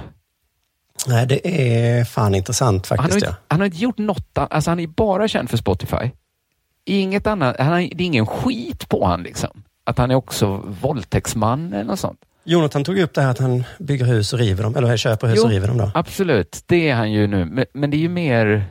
Nej, 1.08 1.26
det 1.28 1.48
är 1.48 2.04
fan 2.04 2.36
intressant 2.36 2.90
Han 2.90 2.98
har, 3.00 3.04
faktiskt. 3.06 3.26
inte, 3.26 3.38
han 3.48 3.60
har 3.60 3.66
inte 3.66 3.78
gjort 3.78 3.98
något, 3.98 4.38
alltså 4.38 4.72
han 4.72 4.80
är 4.80 4.88
bara 4.88 5.28
känd 5.28 5.50
för 5.50 5.58
Spotify. 5.58 6.12
Inget 6.86 7.28
annat, 7.28 7.56
han 7.60 7.68
har, 7.68 7.80
det 7.80 8.04
är 8.04 8.06
ingen 8.06 8.26
skit 8.26 8.90
på 8.90 9.06
han 9.06 9.24
liksom. 9.24 9.64
Att 9.84 9.98
han 9.98 10.12
är 10.12 10.16
också 10.16 10.64
våldtäktsman 10.82 11.74
eller 11.74 11.84
något 11.84 12.00
sånt. 12.00 12.20
Jonathan 12.44 12.84
tog 12.84 13.00
upp 13.00 13.14
det 13.14 13.22
här 13.22 13.30
att 13.32 13.40
han 13.40 13.64
bygger 13.80 14.06
hus 14.06 14.34
och 14.34 14.40
river 14.40 14.64
dem, 14.64 14.76
eller 14.76 14.98
köper 14.98 15.28
hus 15.28 15.36
Jo, 15.38 15.44
och 15.44 15.50
river 15.50 15.68
dem 15.68 15.78
då. 15.78 15.92
Absolut, 15.94 16.64
det 16.66 16.90
är 16.90 16.96
han 16.96 17.12
ju 17.12 17.28
nu. 17.28 17.46
Men, 17.46 17.66
men 17.74 17.90
det 17.92 17.98
är 17.98 18.00
ju 18.00 18.10
mer... 18.10 18.66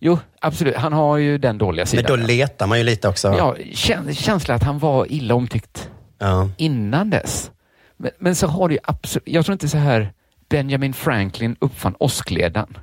Jo, 0.00 0.18
absolut. 0.40 0.76
Han 0.76 0.92
har 0.92 1.16
ju 1.16 1.38
den 1.38 1.58
dåliga 1.58 1.82
Men 1.82 1.86
sidan. 1.86 2.04
då 2.20 2.26
letar 2.26 2.66
man 2.66 2.78
ju 2.78 2.84
lite 2.84 3.08
också. 3.08 3.28
Ja, 3.28 3.56
käns 3.72 4.18
känslan 4.18 4.56
att 4.56 4.62
han 4.62 4.78
var 4.78 5.12
illa 5.12 5.34
omtyckt 5.34 5.90
Ja. 6.18 6.48
innan 6.56 7.10
dess. 7.10 7.50
Men, 7.96 8.10
men 8.18 8.34
så 8.34 8.46
har 8.46 8.68
det 8.68 8.74
ju 8.74 8.80
absolut... 8.84 9.28
Jag 9.28 9.44
tror 9.44 9.52
inte 9.52 9.68
så 9.68 9.78
här 9.78 10.12
Benjamin 10.50 10.94
Franklin 10.94 11.56
uppfann 11.60 11.94
åskledaren 11.98 12.78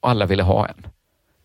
och 0.00 0.10
alla 0.10 0.26
ville 0.26 0.42
ha 0.42 0.68
en. 0.68 0.86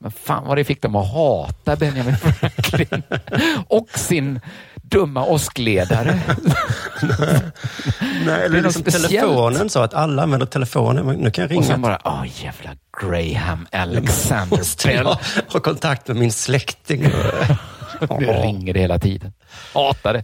Men 0.01 0.12
fan 0.12 0.47
vad 0.47 0.58
det 0.58 0.63
fick 0.63 0.82
dem 0.82 0.95
att 0.95 1.13
hata 1.13 1.75
Benjamin 1.75 2.17
Franklin 2.17 3.03
och 3.67 3.89
sin 3.95 4.39
dumma 4.82 5.25
åskledare. 5.25 6.19
Nej, 8.25 8.45
eller 8.45 8.62
liksom 8.62 8.84
telefonen 8.84 9.69
så 9.69 9.79
att 9.79 9.93
alla 9.93 10.23
använder 10.23 10.47
telefonen. 10.47 11.05
Nu 11.05 11.32
kan 11.32 11.41
jag 11.47 11.58
Och 11.58 11.65
sen 11.65 11.75
ringa. 11.75 11.88
bara, 11.88 11.99
åh 12.03 12.25
jävla 12.43 12.75
Graham 13.01 13.67
Alexander 13.71 14.86
Bell. 14.88 15.05
jag 15.45 15.53
ha 15.53 15.60
kontakt 15.60 16.08
med 16.08 16.17
min 16.17 16.32
släkting? 16.32 17.01
Det 17.99 18.41
ringer 18.43 18.73
det 18.73 18.79
hela 18.79 18.99
tiden. 18.99 19.34
Hatar 19.73 20.13
det. 20.13 20.23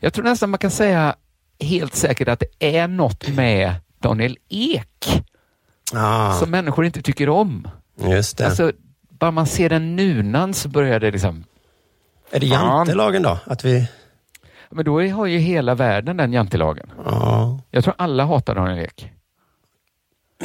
Jag 0.00 0.12
tror 0.12 0.24
nästan 0.24 0.50
man 0.50 0.58
kan 0.58 0.70
säga 0.70 1.14
helt 1.60 1.94
säkert 1.94 2.28
att 2.28 2.40
det 2.58 2.78
är 2.78 2.88
något 2.88 3.28
med 3.28 3.74
Daniel 4.02 4.36
Ek 4.48 5.22
Ja, 5.92 6.36
som 6.40 6.50
människor 6.50 6.84
inte 6.84 7.02
tycker 7.02 7.28
om. 7.28 7.68
just 7.96 8.38
det. 8.38 8.46
Alltså, 8.46 8.72
bara 9.08 9.30
man 9.30 9.46
ser 9.46 9.68
den 9.68 9.96
nunan 9.96 10.54
så 10.54 10.68
börjar 10.68 11.00
det 11.00 11.10
liksom... 11.10 11.44
är 12.30 12.40
det 12.40 12.46
jantelagen 12.46 13.22
då? 13.22 13.38
Att 13.44 13.64
vi... 13.64 13.88
Men 14.70 14.84
då 14.84 15.02
har 15.02 15.26
ju 15.26 15.38
hela 15.38 15.74
världen 15.74 16.16
den 16.16 16.32
jantelagen. 16.32 16.90
Ja, 17.04 17.60
Jag 17.70 17.84
tror 17.84 17.94
alla 17.98 18.24
hatar 18.24 18.54
Daniel 18.54 18.78
Ek. 18.78 19.12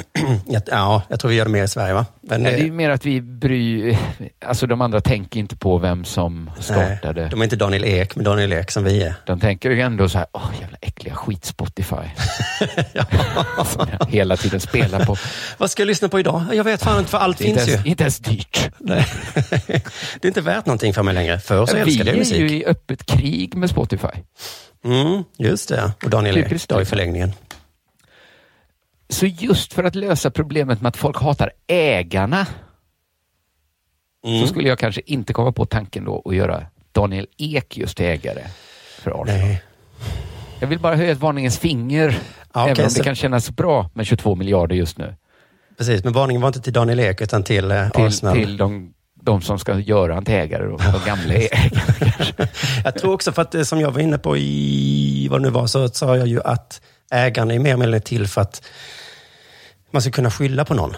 ja, 0.47 0.61
ja, 0.67 1.01
jag 1.09 1.19
tror 1.19 1.29
vi 1.29 1.35
gör 1.37 1.45
det 1.45 1.51
mer 1.51 1.63
i 1.63 1.67
Sverige 1.67 1.93
va? 1.93 2.05
Men, 2.21 2.43
Nej, 2.43 2.51
det 2.51 2.57
är 2.57 2.61
eh, 2.61 2.65
ju 2.65 2.71
mer 2.71 2.89
att 2.89 3.05
vi 3.05 3.21
bryr... 3.21 3.97
Alltså 4.45 4.67
de 4.67 4.81
andra 4.81 5.01
tänker 5.01 5.39
inte 5.39 5.55
på 5.55 5.77
vem 5.77 6.05
som 6.05 6.49
startade. 6.59 7.21
nej, 7.21 7.29
de 7.29 7.39
är 7.39 7.43
inte 7.43 7.55
Daniel 7.55 7.85
Ek, 7.85 8.15
men 8.15 8.25
Daniel 8.25 8.53
Ek 8.53 8.71
som 8.71 8.83
vi 8.83 9.03
är. 9.03 9.13
De 9.25 9.39
tänker 9.39 9.69
ju 9.69 9.81
ändå 9.81 10.09
så 10.09 10.17
här, 10.17 10.27
åh 10.31 10.51
jävla 10.61 10.77
äckliga 10.81 11.15
skit 11.15 11.45
Spotify. 11.45 11.95
Som 13.65 13.87
jag 13.99 14.07
hela 14.09 14.37
tiden 14.37 14.59
spelar 14.59 15.05
på. 15.05 15.15
Vad 15.57 15.71
ska 15.71 15.81
jag 15.81 15.87
lyssna 15.87 16.09
på 16.09 16.19
idag? 16.19 16.43
Jag 16.53 16.63
vet 16.63 16.83
fan 16.83 16.99
inte, 16.99 17.11
för 17.11 17.17
allt 17.17 17.41
är 17.41 17.45
finns 17.45 17.67
ju. 17.67 17.71
ens, 17.71 17.85
inte 17.85 18.03
ens 18.03 18.19
dyrt. 18.19 18.69
Nej. 18.77 19.05
det 20.19 20.23
är 20.23 20.27
inte 20.27 20.41
värt 20.41 20.65
någonting 20.65 20.93
för 20.93 21.03
mig 21.03 21.13
längre. 21.13 21.39
Förr 21.39 21.65
så 21.65 21.75
Vi 21.75 21.81
älskade 21.81 22.09
jag 22.09 22.15
är 22.15 22.19
musik. 22.19 22.39
ju 22.39 22.49
i 22.49 22.65
öppet 22.65 23.05
krig 23.05 23.55
med 23.55 23.69
Spotify. 23.69 24.07
Mm, 24.85 25.23
just 25.37 25.69
det. 25.69 25.91
Och 26.03 26.09
Daniel 26.09 26.37
Ek 26.37 26.67
då 26.67 26.81
i 26.81 26.85
förlängningen. 26.85 27.33
Så 29.09 29.25
just 29.25 29.73
för 29.73 29.83
att 29.83 29.95
lösa 29.95 30.31
problemet 30.31 30.81
med 30.81 30.89
att 30.89 30.97
folk 30.97 31.17
hatar 31.21 31.51
ägarna 31.67 32.47
Mm. 34.27 34.41
så 34.41 34.47
skulle 34.47 34.67
jag 34.69 34.79
kanske 34.79 35.01
inte 35.05 35.33
komma 35.33 35.51
på 35.51 35.65
tanken 35.65 36.05
då 36.05 36.21
att 36.25 36.35
göra 36.35 36.63
Daniel 36.91 37.27
Ek 37.37 37.77
just 37.77 37.97
till 37.97 38.05
ägare 38.05 38.41
för 39.01 39.11
Arsenal. 39.11 39.25
Nej. 39.39 39.63
Jag 40.59 40.67
vill 40.67 40.79
bara 40.79 40.95
höja 40.95 41.11
ett 41.11 41.19
varningens 41.19 41.59
finger. 41.59 42.19
Ja, 42.53 42.69
Även 42.69 42.83
om 42.85 42.91
så- 42.91 42.97
det 42.97 43.03
kan 43.03 43.15
kännas 43.15 43.49
bra 43.51 43.89
med 43.93 44.05
22 44.07 44.35
miljarder 44.35 44.75
just 44.75 44.97
nu. 44.97 45.15
Precis, 45.77 46.03
men 46.03 46.13
varningen 46.13 46.41
var 46.41 46.49
inte 46.49 46.61
till 46.61 46.73
Daniel 46.73 46.99
Ek 46.99 47.21
utan 47.21 47.43
till, 47.43 47.71
eh, 47.71 47.89
Till, 47.89 48.05
Arsenal. 48.05 48.35
till 48.35 48.57
de, 48.57 48.93
de 49.21 49.41
som 49.41 49.59
ska 49.59 49.79
göra 49.79 50.13
han 50.13 50.25
till 50.25 50.33
ägare 50.35 50.67
och 50.67 50.81
de 50.81 51.05
gamla 51.05 51.33
ägarna. 51.33 51.81
Jag 52.83 52.95
tror 52.97 53.13
också 53.13 53.31
för 53.31 53.41
att 53.41 53.55
eh, 53.55 53.61
som 53.63 53.79
jag 53.79 53.91
var 53.91 53.99
inne 54.01 54.17
på 54.17 54.37
i 54.37 55.27
vad 55.31 55.39
det 55.41 55.43
nu 55.43 55.49
var 55.49 55.67
så 55.67 55.87
sa 55.89 56.17
jag 56.17 56.27
ju 56.27 56.41
att 56.43 56.81
ägaren 57.11 57.51
är 57.51 57.59
mer 57.59 57.69
eller 57.73 57.77
mindre 57.85 57.99
till 57.99 58.27
för 58.27 58.41
att 58.41 58.61
man 59.91 60.01
ska 60.01 60.11
kunna 60.11 60.31
skylla 60.31 60.65
på 60.65 60.73
någon. 60.73 60.95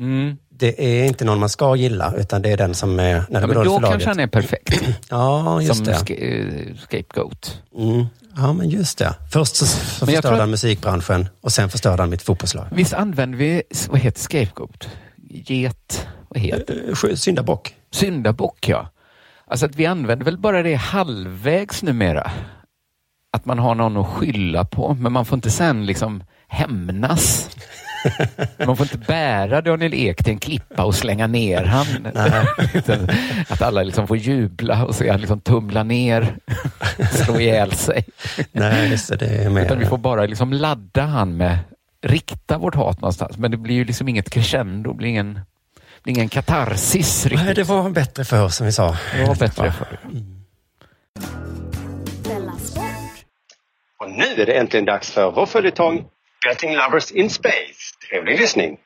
Mm. 0.00 0.36
Det 0.48 0.84
är 1.02 1.04
inte 1.04 1.24
någon 1.24 1.38
man 1.40 1.48
ska 1.48 1.76
gilla 1.76 2.14
utan 2.18 2.42
det 2.42 2.50
är 2.52 2.56
den 2.56 2.74
som 2.74 2.98
är, 3.00 3.24
när 3.28 3.40
det 3.40 3.40
Ja, 3.40 3.46
men 3.46 3.64
då 3.64 3.80
kanske 3.80 4.08
han 4.08 4.20
är 4.20 4.26
perfekt 4.26 4.82
Ja, 5.10 5.60
just 5.62 5.76
som 5.76 5.84
det. 5.84 5.94
ska, 5.94 6.14
eh, 6.14 6.46
scapegoat. 6.88 7.60
Mm. 7.78 8.06
Ja, 8.36 8.52
men 8.52 8.70
just 8.70 8.98
det. 8.98 9.14
Först 9.32 9.56
så, 9.56 9.66
så 9.66 10.06
förstörde 10.06 10.28
han 10.28 10.40
att- 10.40 10.48
musikbranschen 10.48 11.28
och 11.40 11.52
sen 11.52 11.68
förstörde 11.70 12.02
han 12.02 12.10
mitt 12.10 12.22
fotbollslag. 12.22 12.66
Visst 12.70 12.92
använder 12.92 13.38
vi, 13.38 13.62
vad 13.88 14.00
heter 14.00 14.20
scapegoat? 14.20 14.88
Get, 15.30 16.06
vad 16.28 16.40
heter 16.42 16.74
det? 17.02 17.08
Eh, 17.10 17.14
Syndabock. 17.16 17.74
Syndabock, 17.92 18.68
ja. 18.68 18.90
Alltså 19.46 19.66
att 19.66 19.76
vi 19.76 19.86
använder 19.86 20.24
väl 20.24 20.38
bara 20.38 20.62
det 20.62 20.74
halvvägs 20.74 21.82
numera. 21.82 22.30
Att 23.32 23.46
man 23.46 23.58
har 23.58 23.74
någon 23.74 23.96
att 23.96 24.06
skylla 24.06 24.64
på, 24.64 24.94
men 24.94 25.12
man 25.12 25.24
får 25.24 25.36
inte 25.36 25.50
sen 25.50 25.86
liksom 25.86 26.22
hämnas. 26.48 27.50
Man 28.66 28.76
får 28.76 28.84
inte 28.84 28.98
bära 28.98 29.60
Daniel 29.60 29.94
Ek 29.94 30.24
till 30.24 30.32
en 30.32 30.38
klippa 30.38 30.84
och 30.84 30.94
slänga 30.94 31.26
ner 31.26 31.64
han. 31.64 31.86
Att 33.48 33.62
alla 33.62 33.82
liksom 33.82 34.06
får 34.06 34.16
jubla 34.16 34.84
och 34.84 34.94
se 34.94 35.10
han 35.10 35.20
liksom 35.20 35.40
tumla 35.40 35.82
ner, 35.82 36.36
slå 37.10 37.40
ihjäl 37.40 37.72
sig. 37.72 38.04
Nej, 38.52 38.90
just 38.90 39.18
det. 39.18 39.26
Är 39.26 39.50
mer... 39.50 39.64
Utan 39.64 39.78
vi 39.78 39.86
får 39.86 39.98
bara 39.98 40.26
liksom 40.26 40.52
ladda 40.52 41.02
han 41.02 41.36
med, 41.36 41.58
rikta 42.02 42.58
vårt 42.58 42.74
hat 42.74 43.00
någonstans. 43.00 43.38
Men 43.38 43.50
det 43.50 43.56
blir 43.56 43.74
ju 43.74 43.84
liksom 43.84 44.08
inget 44.08 44.30
crescendo, 44.30 44.90
det 44.90 44.96
blir 44.96 45.08
ingen, 45.08 45.40
blir 46.02 46.14
ingen 46.14 46.28
katarsis 46.28 47.26
riktigt. 47.26 47.46
Nej, 47.46 47.54
det 47.54 47.64
var 47.64 47.90
bättre 47.90 48.24
för 48.24 48.48
som 48.48 48.66
vi 48.66 48.72
sa. 48.72 48.96
Det 49.18 49.24
var 49.24 49.34
bättre 49.34 49.72
förr. 49.72 49.98
Och 54.00 54.10
nu 54.10 54.24
är 54.24 54.46
det 54.46 54.52
äntligen 54.52 54.84
dags 54.84 55.10
för 55.10 55.30
vår 55.30 55.46
följetong 55.46 56.04
Betting 56.46 56.74
Lovers 56.74 57.10
in 57.10 57.30
Space. 57.30 57.96
Trevlig 58.10 58.40
lyssning. 58.40 58.78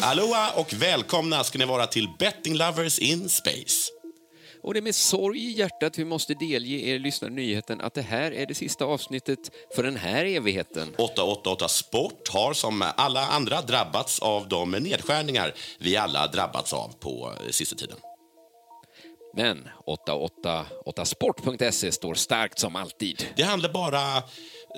Aloha 0.00 0.50
och 0.56 0.72
välkomna 0.72 1.44
ska 1.44 1.58
ni 1.58 1.64
vara 1.64 1.86
till 1.86 2.08
Betting 2.18 2.54
Lovers 2.56 2.98
in 2.98 3.28
Space. 3.28 3.81
Och 4.62 4.74
det 4.74 4.80
är 4.80 4.82
med 4.82 4.94
sorg 4.94 5.38
i 5.38 5.50
hjärtat 5.50 5.98
vi 5.98 6.04
måste 6.04 6.34
delge 6.34 6.76
er 6.76 6.98
lyssnare 6.98 7.32
nyheten 7.32 7.80
att 7.80 7.94
det 7.94 8.02
här 8.02 8.32
är 8.32 8.46
det 8.46 8.54
sista 8.54 8.84
avsnittet 8.84 9.38
för 9.74 9.82
den 9.82 9.96
här 9.96 10.24
evigheten. 10.24 10.94
888 10.98 11.68
Sport 11.68 12.28
har 12.28 12.52
som 12.52 12.84
alla 12.96 13.26
andra 13.26 13.62
drabbats 13.62 14.18
av 14.18 14.48
de 14.48 14.70
nedskärningar 14.70 15.54
vi 15.78 15.96
alla 15.96 16.26
drabbats 16.26 16.72
av 16.72 16.94
på 17.00 17.32
eh, 17.40 17.48
sista 17.50 17.76
tiden. 17.76 17.96
Men 19.34 19.68
888sport.se 19.86 21.92
står 21.92 22.14
starkt 22.14 22.58
som 22.58 22.76
alltid. 22.76 23.26
Det 23.36 23.42
handlar 23.42 23.72
bara, 23.72 24.16
eh, 24.16 24.22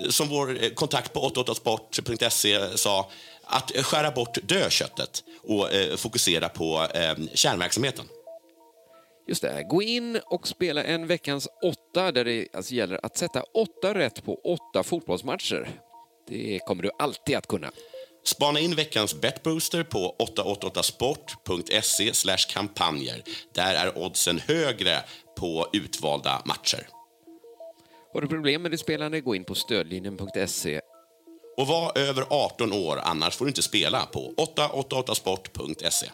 som 0.09 0.29
vår 0.29 0.63
eh, 0.63 0.69
kontakt 0.69 1.13
på 1.13 1.29
888sport.se 1.29 2.77
sa, 2.77 3.09
att 3.43 3.71
skära 3.71 4.11
bort 4.11 4.37
dödköttet 4.43 5.23
och 5.43 5.73
eh, 5.73 5.95
fokusera 5.95 6.49
på 6.49 6.87
eh, 6.93 7.15
kärnverksamheten. 7.33 8.05
Just 9.27 9.41
det, 9.41 9.63
gå 9.69 9.81
in 9.81 10.19
och 10.25 10.47
spela 10.47 10.83
en 10.83 11.07
veckans 11.07 11.47
åtta 11.63 12.11
där 12.11 12.25
det 12.25 12.47
alltså 12.53 12.73
gäller 12.73 13.05
att 13.05 13.17
sätta 13.17 13.43
åtta 13.43 13.93
rätt 13.93 14.25
på 14.25 14.39
åtta 14.43 14.83
fotbollsmatcher. 14.83 15.69
Det 16.27 16.59
kommer 16.59 16.83
du 16.83 16.91
alltid 16.99 17.35
att 17.35 17.47
kunna. 17.47 17.71
Spana 18.25 18.59
in 18.59 18.75
veckans 18.75 19.21
betbooster 19.21 19.83
på 19.83 20.15
888sport.se 20.19 22.53
kampanjer. 22.53 23.23
Där 23.53 23.75
är 23.75 23.97
oddsen 23.97 24.39
högre 24.39 25.03
på 25.37 25.67
utvalda 25.73 26.41
matcher. 26.45 26.87
Har 28.13 28.21
du 28.21 28.27
problem 28.27 28.61
med 28.61 28.71
ditt 28.71 28.79
spelande, 28.79 29.21
gå 29.21 29.35
in 29.35 29.43
på 29.43 29.55
stödlinjen.se. 29.55 30.81
Och 31.57 31.67
var 31.67 31.97
över 31.97 32.25
18 32.29 32.73
år, 32.73 32.99
annars 33.03 33.35
får 33.35 33.45
du 33.45 33.49
inte 33.49 33.61
spela 33.61 34.05
på 34.05 34.33
888sport.se. 34.37 36.07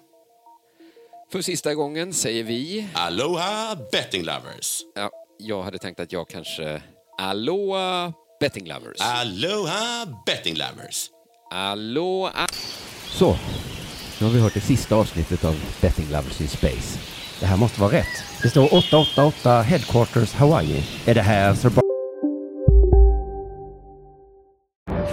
För 1.31 1.41
sista 1.41 1.73
gången 1.75 2.13
säger 2.13 2.43
vi... 2.43 2.87
Aloha 2.93 3.77
betting 3.91 4.23
lovers! 4.23 4.81
Ja, 4.95 5.09
jag 5.39 5.63
hade 5.63 5.77
tänkt 5.77 5.99
att 5.99 6.11
jag 6.11 6.29
kanske... 6.29 6.81
Aloha 7.17 8.13
betting 8.39 8.67
lovers. 8.67 8.97
Aloha 8.99 10.05
betting 10.25 10.55
lovers! 10.55 11.09
Aloha... 11.51 12.47
Så, 13.09 13.37
nu 14.19 14.25
har 14.25 14.33
vi 14.33 14.39
hört 14.39 14.53
det 14.53 14.61
sista 14.61 14.95
avsnittet 14.95 15.45
av 15.45 15.55
Betting 15.81 16.09
Lovers 16.11 16.41
in 16.41 16.47
Space. 16.47 16.99
Det 17.39 17.45
här 17.45 17.57
måste 17.57 17.81
vara 17.81 17.91
rätt. 17.91 18.23
Det 18.43 18.49
står 18.49 18.63
888 18.73 19.61
Headquarters 19.61 20.33
Hawaii. 20.33 20.83
Är 21.05 21.15
det 21.15 21.21
här 21.21 21.53
Sir 21.55 21.69
Bar- 21.69 21.90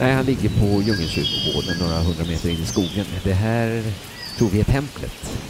Nej, 0.00 0.12
han 0.12 0.24
ligger 0.24 0.48
på 0.48 0.66
Djungelkyrkogården 0.82 1.78
några 1.80 1.98
hundra 1.98 2.24
meter 2.24 2.48
in 2.48 2.62
i 2.62 2.66
skogen. 2.66 3.04
Det 3.24 3.32
här 3.32 3.82
tror 4.38 4.48
vi 4.48 4.60
är 4.60 4.64
templet. 4.64 5.40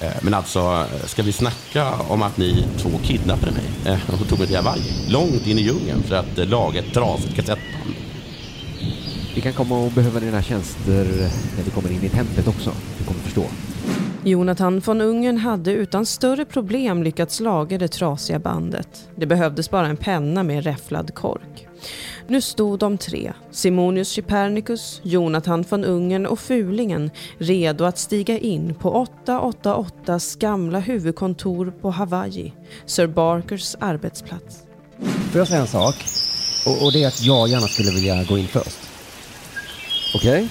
Eh, 0.00 0.10
Men 0.22 0.34
alltså, 0.34 0.86
ska 1.04 1.22
vi 1.22 1.32
snacka 1.32 1.92
om 2.08 2.22
att 2.22 2.36
ni 2.36 2.64
två 2.78 2.90
kidnappade 3.02 3.52
mig 3.52 3.64
eh, 3.86 4.20
och 4.22 4.28
tog 4.28 4.38
mig 4.38 4.48
till 4.48 4.56
Hawaii? 4.56 4.82
Långt 5.08 5.46
in 5.46 5.58
i 5.58 5.62
djungeln 5.62 6.02
för 6.02 6.16
att 6.16 6.38
eh, 6.38 6.46
laga 6.46 6.80
ett 6.80 6.94
trasigt 6.94 7.34
kassettband. 7.36 7.94
Vi 9.34 9.40
kan 9.40 9.52
komma 9.52 9.86
att 9.86 9.94
behöva 9.94 10.20
dina 10.20 10.42
tjänster 10.42 11.04
när 11.56 11.64
vi 11.64 11.70
kommer 11.70 11.92
in 11.92 12.02
i 12.02 12.08
templet 12.08 12.48
också. 12.48 12.72
Du 12.98 13.04
kommer 13.04 13.20
förstå. 13.20 13.44
Jonathan 14.24 14.80
von 14.80 15.00
Ungern 15.00 15.38
hade 15.38 15.72
utan 15.72 16.06
större 16.06 16.44
problem 16.44 17.02
lyckats 17.02 17.40
laga 17.40 17.78
det 17.78 17.88
trasiga 17.88 18.38
bandet. 18.38 19.08
Det 19.16 19.26
behövdes 19.26 19.70
bara 19.70 19.86
en 19.86 19.96
penna 19.96 20.42
med 20.42 20.64
räfflad 20.64 21.14
kork. 21.14 21.66
Nu 22.28 22.40
stod 22.40 22.78
de 22.78 22.98
tre, 22.98 23.32
Simonius 23.50 24.12
Chypernicus, 24.12 25.00
Jonathan 25.02 25.64
von 25.68 25.84
Ungern 25.84 26.26
och 26.26 26.40
Fulingen, 26.40 27.10
redo 27.38 27.84
att 27.84 27.98
stiga 27.98 28.38
in 28.38 28.74
på 28.74 29.06
888s 29.24 30.38
gamla 30.38 30.78
huvudkontor 30.78 31.72
på 31.80 31.90
Hawaii, 31.90 32.52
Sir 32.86 33.06
Barkers 33.06 33.76
arbetsplats. 33.80 34.56
Får 35.32 35.38
jag 35.38 35.48
säga 35.48 35.60
en 35.60 35.66
sak? 35.66 35.94
Och, 36.66 36.84
och 36.84 36.92
det 36.92 37.02
är 37.02 37.08
att 37.08 37.22
jag 37.22 37.48
gärna 37.48 37.66
skulle 37.66 37.90
vilja 37.90 38.24
gå 38.24 38.38
in 38.38 38.46
först. 38.46 38.78
Okej? 40.14 40.48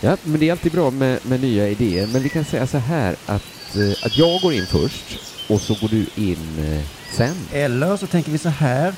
Ja, 0.00 0.16
men 0.22 0.40
det 0.40 0.48
är 0.48 0.52
alltid 0.52 0.72
bra 0.72 0.90
med, 0.90 1.18
med 1.22 1.40
nya 1.40 1.68
idéer. 1.68 2.06
Men 2.06 2.22
vi 2.22 2.28
kan 2.28 2.44
säga 2.44 2.66
så 2.66 2.78
här 2.78 3.16
att, 3.26 3.76
eh, 3.76 4.06
att 4.06 4.18
jag 4.18 4.40
går 4.40 4.52
in 4.52 4.66
först 4.66 5.18
och 5.48 5.60
så 5.60 5.74
går 5.74 5.88
du 5.88 6.06
in 6.16 6.72
eh, 6.72 6.84
sen. 7.16 7.36
Eller 7.52 7.96
så 7.96 8.06
tänker 8.06 8.30
vi 8.30 8.38
så 8.38 8.48
här. 8.48 8.94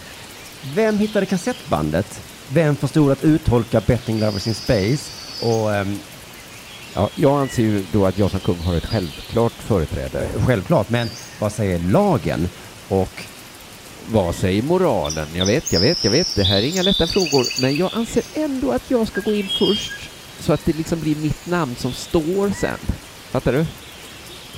Vem 0.74 0.98
hittade 0.98 1.26
kassettbandet? 1.26 2.20
Vem 2.48 2.76
förstod 2.76 3.12
att 3.12 3.24
uttolka 3.24 3.80
Betting 3.80 4.20
Lovers 4.20 4.46
in 4.46 4.54
Space? 4.54 5.10
Och 5.46 5.68
um, 5.70 5.98
Ja, 6.94 7.10
jag 7.14 7.40
anser 7.40 7.62
ju 7.62 7.84
då 7.92 8.06
att 8.06 8.18
jag 8.18 8.30
som 8.30 8.40
kung 8.40 8.58
har 8.58 8.74
ett 8.76 8.86
självklart 8.86 9.52
företräde. 9.52 10.28
Självklart, 10.46 10.90
men 10.90 11.10
vad 11.38 11.52
säger 11.52 11.78
lagen? 11.78 12.48
Och 12.88 13.22
Vad 14.10 14.34
säger 14.34 14.62
moralen? 14.62 15.26
Jag 15.34 15.46
vet, 15.46 15.72
jag 15.72 15.80
vet, 15.80 16.04
jag 16.04 16.10
vet. 16.10 16.34
Det 16.34 16.44
här 16.44 16.56
är 16.56 16.62
inga 16.62 16.82
lätta 16.82 17.06
frågor. 17.06 17.46
Men 17.62 17.76
jag 17.76 17.90
anser 17.94 18.22
ändå 18.34 18.72
att 18.72 18.90
jag 18.90 19.08
ska 19.08 19.20
gå 19.20 19.32
in 19.32 19.48
först. 19.58 19.92
Så 20.40 20.52
att 20.52 20.64
det 20.64 20.76
liksom 20.76 21.00
blir 21.00 21.16
mitt 21.16 21.46
namn 21.46 21.76
som 21.76 21.92
står 21.92 22.50
sen. 22.60 22.78
Fattar 23.30 23.52
du? 23.52 23.66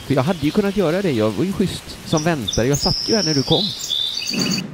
För 0.06 0.14
jag 0.14 0.22
hade 0.22 0.38
ju 0.40 0.50
kunnat 0.50 0.76
göra 0.76 1.02
det. 1.02 1.10
Jag 1.12 1.30
var 1.30 1.44
ju 1.44 1.52
schysst 1.52 1.98
som 2.06 2.22
väntare. 2.24 2.66
Jag 2.66 2.78
satt 2.78 3.08
ju 3.08 3.16
här 3.16 3.22
när 3.22 3.34
du 3.34 3.42
kom. 3.42 3.64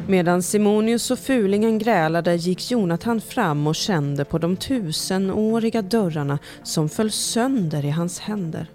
Medan 0.08 0.42
Simonius 0.42 1.10
och 1.10 1.18
fulingen 1.18 1.78
grälade 1.78 2.34
gick 2.34 2.70
Jonathan 2.70 3.20
fram 3.20 3.66
och 3.66 3.74
kände 3.74 4.24
på 4.24 4.38
de 4.38 4.56
tusenåriga 4.56 5.82
dörrarna 5.82 6.38
som 6.62 6.88
föll 6.88 7.10
sönder 7.10 7.84
i 7.84 7.90
hans 7.90 8.20
händer. 8.20 8.70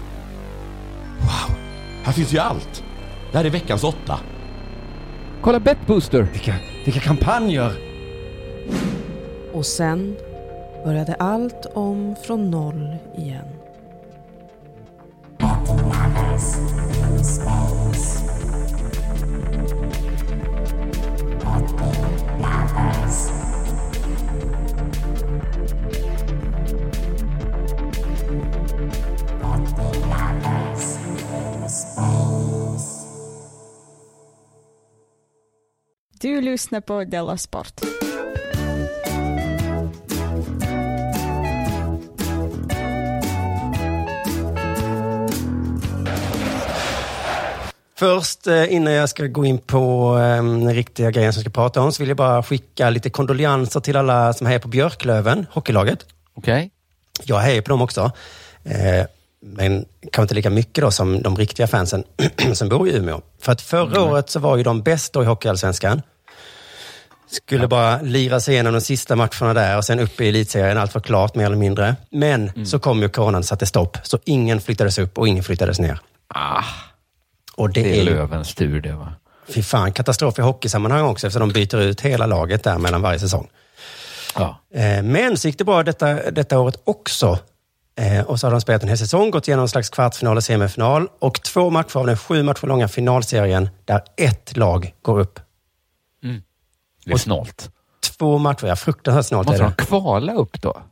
Wow, 1.20 1.56
här 2.04 2.12
finns 2.12 2.34
ju 2.34 2.38
allt. 2.38 2.84
Det 3.32 3.38
här 3.38 3.44
är 3.44 3.50
veckans 3.50 3.84
åtta. 3.84 4.20
Kolla 5.40 5.60
Betbooster! 5.60 6.22
Vilka, 6.32 6.54
vilka 6.84 7.00
kampanjer! 7.00 7.72
Och 9.52 9.66
sen 9.66 10.16
började 10.84 11.14
allt 11.14 11.66
om 11.74 12.16
från 12.26 12.50
noll 12.50 12.96
igen. 13.16 13.46
Du 18.18 18.31
lyssnar 36.42 36.80
på 36.80 37.04
Della 37.04 37.36
Sport. 37.36 37.80
Först 47.98 48.46
eh, 48.46 48.72
innan 48.74 48.92
jag 48.92 49.08
ska 49.08 49.26
gå 49.26 49.44
in 49.44 49.58
på 49.58 50.14
eh, 50.18 50.36
den 50.36 50.74
riktiga 50.74 51.10
grejen 51.10 51.32
som 51.32 51.40
jag 51.40 51.44
ska 51.52 51.60
prata 51.60 51.80
om 51.80 51.92
så 51.92 52.02
vill 52.02 52.08
jag 52.08 52.16
bara 52.16 52.42
skicka 52.42 52.90
lite 52.90 53.10
kondolenser 53.10 53.80
till 53.80 53.96
alla 53.96 54.32
som 54.32 54.46
hejar 54.46 54.60
på 54.60 54.68
Björklöven, 54.68 55.46
hockeylaget. 55.50 55.98
Okej. 56.34 56.70
Jag 57.24 57.38
hejar 57.38 57.62
på 57.62 57.68
dem 57.68 57.82
också. 57.82 58.10
Eh, 58.64 59.06
men 59.44 59.84
kanske 60.00 60.22
inte 60.22 60.34
lika 60.34 60.50
mycket 60.50 60.84
då 60.84 60.90
som 60.90 61.22
de 61.22 61.36
riktiga 61.36 61.66
fansen 61.66 62.04
som 62.52 62.68
bor 62.68 62.88
i 62.88 62.96
Umeå. 62.96 63.20
För 63.40 63.52
att 63.52 63.60
förra 63.60 63.96
Mm. 63.96 64.02
året 64.12 64.30
så 64.30 64.40
var 64.40 64.56
ju 64.56 64.62
de 64.62 64.82
bäst 64.82 65.12
då 65.12 65.22
i 65.22 65.26
Hockeyallsvenskan. 65.26 66.02
Skulle 67.32 67.68
bara 67.68 68.02
lira 68.02 68.40
sig 68.40 68.54
igenom 68.54 68.72
de 68.72 68.80
sista 68.80 69.16
matcherna 69.16 69.54
där 69.54 69.76
och 69.76 69.84
sen 69.84 70.00
upp 70.00 70.20
i 70.20 70.28
elitserien. 70.28 70.78
Allt 70.78 70.94
var 70.94 71.00
klart 71.00 71.34
mer 71.34 71.46
eller 71.46 71.56
mindre. 71.56 71.96
Men 72.10 72.48
Mm. 72.48 72.66
så 72.66 72.78
kom 72.78 73.02
ju 73.02 73.08
coronan 73.08 73.38
och 73.38 73.44
satte 73.44 73.66
stopp. 73.66 73.96
Så 74.02 74.18
ingen 74.24 74.60
flyttades 74.60 74.98
upp 74.98 75.18
och 75.18 75.28
ingen 75.28 75.44
flyttades 75.44 75.78
ner. 75.80 75.98
Ah, 76.34 76.62
Och 77.56 77.70
det, 77.70 77.82
det 77.82 78.00
är 78.00 78.04
Lövens 78.04 78.54
tur 78.54 78.80
det 78.80 78.92
va? 78.92 79.12
Fy 79.48 79.62
fan, 79.62 79.92
katastrof 79.92 80.38
i 80.38 80.42
hockeysammanhang 80.42 81.04
också 81.04 81.26
eftersom 81.26 81.48
de 81.48 81.52
byter 81.54 81.80
ut 81.80 82.00
hela 82.00 82.26
laget 82.26 82.64
där 82.64 82.78
mellan 82.78 83.02
varje 83.02 83.18
säsong. 83.18 83.48
Ja. 84.34 84.60
Eh, 84.74 85.02
Men 85.02 85.36
så 85.36 85.48
gick 85.48 85.58
det 85.58 85.64
bra 85.64 85.82
detta, 85.82 86.30
detta 86.30 86.58
året 86.58 86.80
också. 86.84 87.38
Eh, 87.98 88.20
Och 88.24 88.40
så 88.40 88.46
har 88.46 88.52
de 88.52 88.60
spelat 88.60 88.82
en 88.82 88.88
hel 88.88 88.98
säsong, 88.98 89.30
gått 89.30 89.48
igenom 89.48 89.62
en 89.62 89.68
slags 89.68 89.90
kvartsfinal 89.90 90.36
och 90.36 90.44
semifinal. 90.44 91.08
Och 91.18 91.42
två 91.42 91.70
matcher 91.70 91.96
av 91.96 92.06
den 92.06 92.16
sju 92.16 92.42
matcher 92.42 92.66
långa 92.66 92.88
finalserien 92.88 93.68
där 93.84 94.00
ett 94.16 94.56
lag 94.56 94.94
går 95.02 95.20
upp. 95.20 95.40
Det 97.04 97.12
är 97.12 97.16
snålt. 97.18 97.70
Två 98.18 98.38
matcher, 98.38 98.66
ja 98.66 98.76
fruktansvärt 98.76 99.26
snart 99.26 99.46
är 99.46 99.50
Måste 99.50 99.62
de 99.62 99.68
det. 99.78 99.84
kvala 99.84 100.32
upp 100.34 100.62
då? 100.62 100.82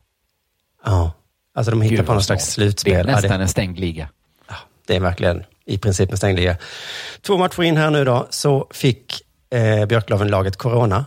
Ja. 0.85 1.11
Alltså 1.55 1.71
de 1.71 1.81
hittar 1.81 1.95
Gud, 1.95 2.05
på 2.05 2.11
någon 2.11 2.15
vad 2.17 2.25
slags 2.25 2.43
snålt. 2.45 2.53
slutspel. 2.53 2.93
Det 2.93 3.11
är 3.11 3.15
Ja, 3.15 3.21
nästan 3.21 3.41
en 3.41 3.47
stängd 3.49 3.79
liga. 3.79 4.09
Det 4.87 4.95
är 4.95 4.99
verkligen 4.99 5.43
i 5.65 5.77
princip 5.77 6.11
en 6.11 6.17
stängd 6.17 6.39
liga. 6.39 6.57
Två 7.21 7.37
matcher 7.37 7.63
in 7.63 7.77
här 7.77 7.89
nu 7.89 8.05
då, 8.05 8.27
så 8.29 8.67
fick 8.71 9.21
eh, 9.53 9.85
Björklöven-laget 9.85 10.57
corona. 10.57 11.05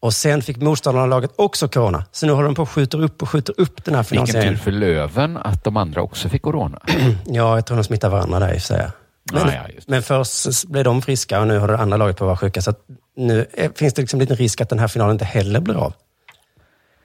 Och 0.00 0.14
sen 0.14 0.42
fick 0.42 0.56
motståndarlaget 0.56 1.30
också 1.36 1.68
corona. 1.68 2.04
Så 2.12 2.26
nu 2.26 2.32
håller 2.32 2.46
de 2.48 2.54
på 2.54 2.62
och 2.62 2.70
skjuter 2.70 3.02
upp 3.02 3.22
och 3.22 3.28
skjuter 3.28 3.54
upp 3.60 3.84
den 3.84 3.94
här 3.94 4.02
Vilken 4.02 4.26
finalserien. 4.26 4.54
tur 4.56 4.62
för 4.64 4.70
Löven 4.70 5.36
att 5.36 5.64
de 5.64 5.76
andra 5.76 6.02
också 6.02 6.28
fick 6.28 6.42
corona. 6.42 6.80
Ja, 7.26 7.54
jag 7.56 7.66
tror 7.66 7.76
de 7.76 7.84
smittar 7.84 8.08
varandra 8.08 8.38
där 8.38 8.48
i 8.54 8.58
och 8.58 8.62
för 8.62 8.66
sig. 8.66 8.86
Men, 9.32 9.42
Ah, 9.48 9.52
ja, 9.54 9.68
just 9.74 9.88
men 9.88 10.02
först 10.02 10.64
blev 10.68 10.84
de 10.84 11.02
friska 11.02 11.40
och 11.40 11.46
nu 11.46 11.58
har 11.58 11.68
det 11.68 11.76
andra 11.78 11.96
laget 11.96 12.16
på 12.16 12.24
att 12.24 12.26
vara 12.26 12.36
sjuka. 12.36 12.62
Så 12.62 12.74
nu 13.16 13.46
finns 13.74 13.94
det 13.94 14.02
liksom 14.02 14.16
en 14.20 14.20
liten 14.24 14.36
risk 14.36 14.60
att 14.60 14.68
den 14.68 14.78
här 14.78 14.88
finalen 14.88 15.12
inte 15.14 15.24
heller 15.24 15.60
blir 15.60 15.74
av. 15.74 15.92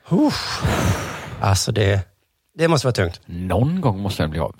Uff. 0.09 0.61
Alltså 1.41 1.71
det, 1.71 1.99
det 2.57 2.67
måste 2.67 2.87
vara 2.87 2.93
tungt. 2.93 3.21
Någon 3.25 3.81
gång 3.81 3.99
måste 3.99 4.23
den 4.23 4.29
bli 4.29 4.39
av. 4.39 4.55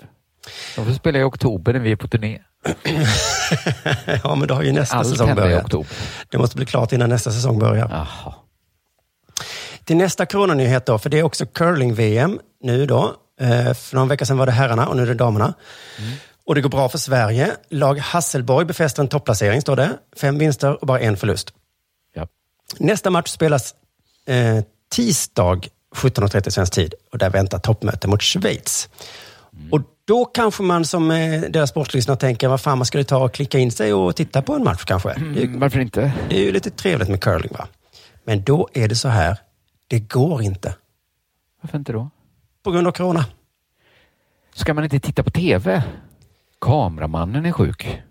De 0.76 0.86
får 0.86 0.92
spela 0.92 1.18
i 1.18 1.22
oktober 1.22 1.72
när 1.72 1.80
vi 1.80 1.92
är 1.92 1.96
på 1.96 2.08
turné. 2.08 2.38
ja, 4.24 4.34
men 4.34 4.48
då 4.48 4.54
har 4.54 4.62
ju 4.62 4.72
nästa 4.72 4.96
Allt 4.96 5.08
säsong 5.08 5.28
händer 5.28 5.42
i 5.44 5.46
börjat. 5.46 5.64
oktober. 5.64 5.88
Det 6.30 6.38
måste 6.38 6.56
bli 6.56 6.66
klart 6.66 6.92
innan 6.92 7.08
nästa 7.08 7.30
säsong 7.30 7.58
börjar. 7.58 7.88
Jaha. 7.90 8.34
Till 9.84 9.96
nästa 9.96 10.26
coronanyhet 10.26 10.86
då, 10.86 10.98
för 10.98 11.10
det 11.10 11.18
är 11.18 11.22
också 11.22 11.46
curling-VM 11.46 12.38
nu 12.62 12.86
då. 12.86 13.14
Eh, 13.40 13.74
För 13.74 13.96
någon 13.96 14.08
vecka 14.08 14.26
sedan 14.26 14.38
var 14.38 14.46
det 14.46 14.52
herrarna 14.52 14.86
och 14.88 14.96
nu 14.96 15.02
är 15.02 15.06
det 15.06 15.14
damerna. 15.14 15.54
Och 16.46 16.54
det 16.54 16.60
går 16.60 16.70
bra 16.70 16.88
för 16.88 16.98
Sverige. 16.98 17.56
Lag 17.68 17.98
Hasselborg 17.98 18.66
befäster 18.66 19.02
en 19.02 19.08
topplacering, 19.08 19.60
står 19.60 19.76
det. 19.76 19.98
Fem 20.16 20.38
vinster 20.38 20.80
och 20.80 20.86
bara 20.86 21.00
en 21.00 21.16
förlust. 21.16 21.52
Ja. 22.14 22.26
Nästa 22.78 23.10
match 23.10 23.28
spelas 23.28 23.74
eh, 24.26 24.64
tisdag 24.90 25.60
17.30 25.94 26.50
svensk 26.50 26.72
tid 26.72 26.94
och 27.12 27.18
där 27.18 27.30
väntar 27.30 27.58
toppmöte 27.58 28.08
mot 28.08 28.22
Schweiz. 28.22 28.88
Mm. 29.56 29.72
Och 29.72 29.80
då 30.04 30.24
kanske 30.24 30.62
man 30.62 30.84
som 30.84 31.10
eh, 31.10 31.40
deras 31.40 31.70
sportlyssnare 31.70 32.18
tänker, 32.18 32.48
vad 32.48 32.60
fan 32.60 32.78
man 32.78 32.86
skulle 32.86 33.04
ta 33.04 33.24
och 33.24 33.32
klicka 33.32 33.58
in 33.58 33.70
sig 33.70 33.92
och 33.92 34.16
titta 34.16 34.42
på 34.42 34.54
en 34.54 34.64
match 34.64 34.84
kanske. 34.84 35.10
Mm, 35.10 35.60
varför 35.60 35.80
inte? 35.80 36.12
Det 36.28 36.36
är 36.36 36.44
ju 36.44 36.52
lite 36.52 36.70
trevligt 36.70 37.08
med 37.08 37.20
curling 37.20 37.52
va. 37.58 37.68
Men 38.24 38.42
då 38.42 38.68
är 38.72 38.88
det 38.88 38.96
så 38.96 39.08
här, 39.08 39.36
det 39.86 39.98
går 39.98 40.42
inte. 40.42 40.74
Varför 41.62 41.78
inte 41.78 41.92
då? 41.92 42.10
På 42.62 42.70
grund 42.70 42.86
av 42.86 42.92
corona. 42.92 43.24
Ska 44.54 44.74
man 44.74 44.84
inte 44.84 45.00
titta 45.00 45.22
på 45.22 45.30
TV? 45.30 45.82
Kameramannen 46.66 47.46
är 47.46 47.52
sjuk. 47.52 48.02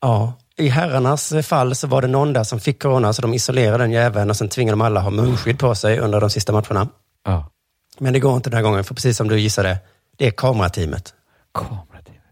Ja, 0.00 0.32
i 0.56 0.68
herrarnas 0.68 1.32
fall 1.42 1.74
så 1.74 1.86
var 1.86 2.02
det 2.02 2.08
någon 2.08 2.32
där 2.32 2.44
som 2.44 2.60
fick 2.60 2.82
corona 2.82 3.12
så 3.12 3.22
de 3.22 3.34
isolerade 3.34 3.84
den 3.84 3.90
jäveln 3.90 4.30
och 4.30 4.36
sen 4.36 4.48
tvingade 4.48 4.72
de 4.72 4.80
alla 4.80 5.00
ha 5.00 5.10
munskydd 5.10 5.58
på 5.58 5.74
sig 5.74 5.98
under 5.98 6.20
de 6.20 6.30
sista 6.30 6.52
matcherna. 6.52 6.88
Ja. 7.24 7.50
Men 7.98 8.12
det 8.12 8.20
går 8.20 8.36
inte 8.36 8.50
den 8.50 8.56
här 8.56 8.62
gången, 8.62 8.84
för 8.84 8.94
precis 8.94 9.16
som 9.16 9.28
du 9.28 9.40
gissade, 9.40 9.78
det 10.16 10.26
är 10.26 10.30
kamerateamet. 10.30 11.14
Kamerateamet. 11.54 12.22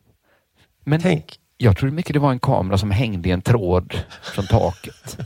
Men 0.85 1.01
Tänk. 1.01 1.39
jag 1.57 1.77
tror 1.77 1.91
mycket 1.91 2.15
det 2.15 2.21
var 2.21 2.31
en 2.31 2.41
kamera 2.41 2.79
som 2.79 2.91
hängde 2.91 3.29
i 3.29 3.33
en 3.33 3.43
tråd 3.43 3.95
från 4.23 4.47
taket. 4.47 5.19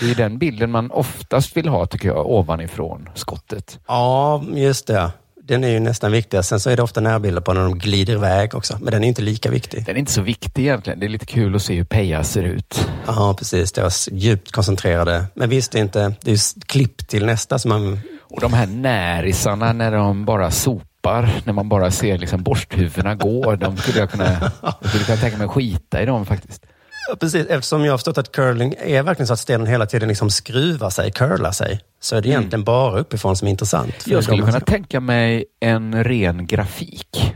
Det 0.00 0.10
är 0.10 0.14
den 0.14 0.38
bilden 0.38 0.70
man 0.70 0.90
oftast 0.90 1.56
vill 1.56 1.68
ha, 1.68 1.86
tycker 1.86 2.08
jag, 2.08 2.26
ovanifrån 2.26 3.08
skottet. 3.14 3.78
Ja, 3.88 4.44
just 4.54 4.86
det. 4.86 5.12
Den 5.48 5.64
är 5.64 5.68
ju 5.68 5.80
nästan 5.80 6.12
viktigast. 6.12 6.48
Sen 6.48 6.60
så 6.60 6.70
är 6.70 6.76
det 6.76 6.82
ofta 6.82 7.00
närbilder 7.00 7.40
på 7.40 7.52
när 7.52 7.60
de 7.60 7.78
glider 7.78 8.12
iväg 8.12 8.54
också. 8.54 8.78
Men 8.80 8.92
den 8.92 9.04
är 9.04 9.08
inte 9.08 9.22
lika 9.22 9.50
viktig. 9.50 9.86
Den 9.86 9.96
är 9.96 10.00
inte 10.00 10.12
så 10.12 10.22
viktig 10.22 10.62
egentligen. 10.62 11.00
Det 11.00 11.06
är 11.06 11.08
lite 11.08 11.26
kul 11.26 11.56
att 11.56 11.62
se 11.62 11.74
hur 11.74 11.84
Peja 11.84 12.24
ser 12.24 12.42
ut. 12.42 12.88
Ja, 13.06 13.34
precis. 13.38 13.72
Deras 13.72 14.08
djupt 14.12 14.52
koncentrerade. 14.52 15.24
Men 15.34 15.48
visst, 15.48 15.72
det 15.72 15.78
är 15.78 15.82
inte... 15.82 16.14
Det 16.20 16.30
är 16.30 16.64
klipp 16.66 17.08
till 17.08 17.26
nästa 17.26 17.58
som 17.58 17.68
man... 17.68 18.00
Och 18.20 18.40
de 18.40 18.52
här 18.52 18.66
närisarna 18.66 19.72
när 19.72 19.92
de 19.92 20.24
bara 20.24 20.50
sopar, 20.50 21.30
när 21.44 21.52
man 21.52 21.68
bara 21.68 21.90
ser 21.90 22.18
liksom 22.18 22.42
borsthuvudena 22.42 23.14
gå. 23.14 23.56
De 23.56 23.76
skulle 23.76 23.98
jag 23.98 24.10
kunna, 24.10 24.52
jag 24.62 24.88
skulle 24.88 25.04
kunna 25.04 25.18
tänka 25.18 25.38
mig 25.38 25.48
skita 25.48 26.02
i 26.02 26.06
dem 26.06 26.26
faktiskt. 26.26 26.66
Ja, 27.08 27.16
precis. 27.16 27.46
Eftersom 27.46 27.84
jag 27.84 27.92
har 27.92 27.98
förstått 27.98 28.18
att 28.18 28.32
curling 28.32 28.74
är 28.78 29.02
verkligen 29.02 29.26
så 29.26 29.32
att 29.32 29.40
stenen 29.40 29.66
hela 29.66 29.86
tiden 29.86 30.08
liksom 30.08 30.30
skruvar 30.30 30.90
sig, 30.90 31.12
curlar 31.12 31.52
sig. 31.52 31.80
Så 32.00 32.16
är 32.16 32.20
det 32.20 32.28
egentligen 32.28 32.64
bara 32.64 32.98
uppifrån 32.98 33.36
som 33.36 33.48
är 33.48 33.50
intressant. 33.50 34.06
Jag 34.06 34.24
skulle 34.24 34.42
kunna 34.42 34.60
tänka 34.60 35.00
mig 35.00 35.44
en 35.60 36.04
ren 36.04 36.46
grafik. 36.46 37.34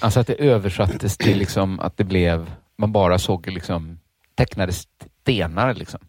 Alltså 0.00 0.20
att 0.20 0.26
det 0.26 0.34
översattes 0.34 1.16
till 1.16 1.38
liksom 1.38 1.80
att 1.80 1.96
det 1.96 2.04
blev, 2.04 2.50
man 2.78 2.92
bara 2.92 3.18
såg 3.18 3.46
liksom 3.46 3.98
tecknade 4.34 4.72
stenar 5.22 5.74
liksom. 5.74 6.00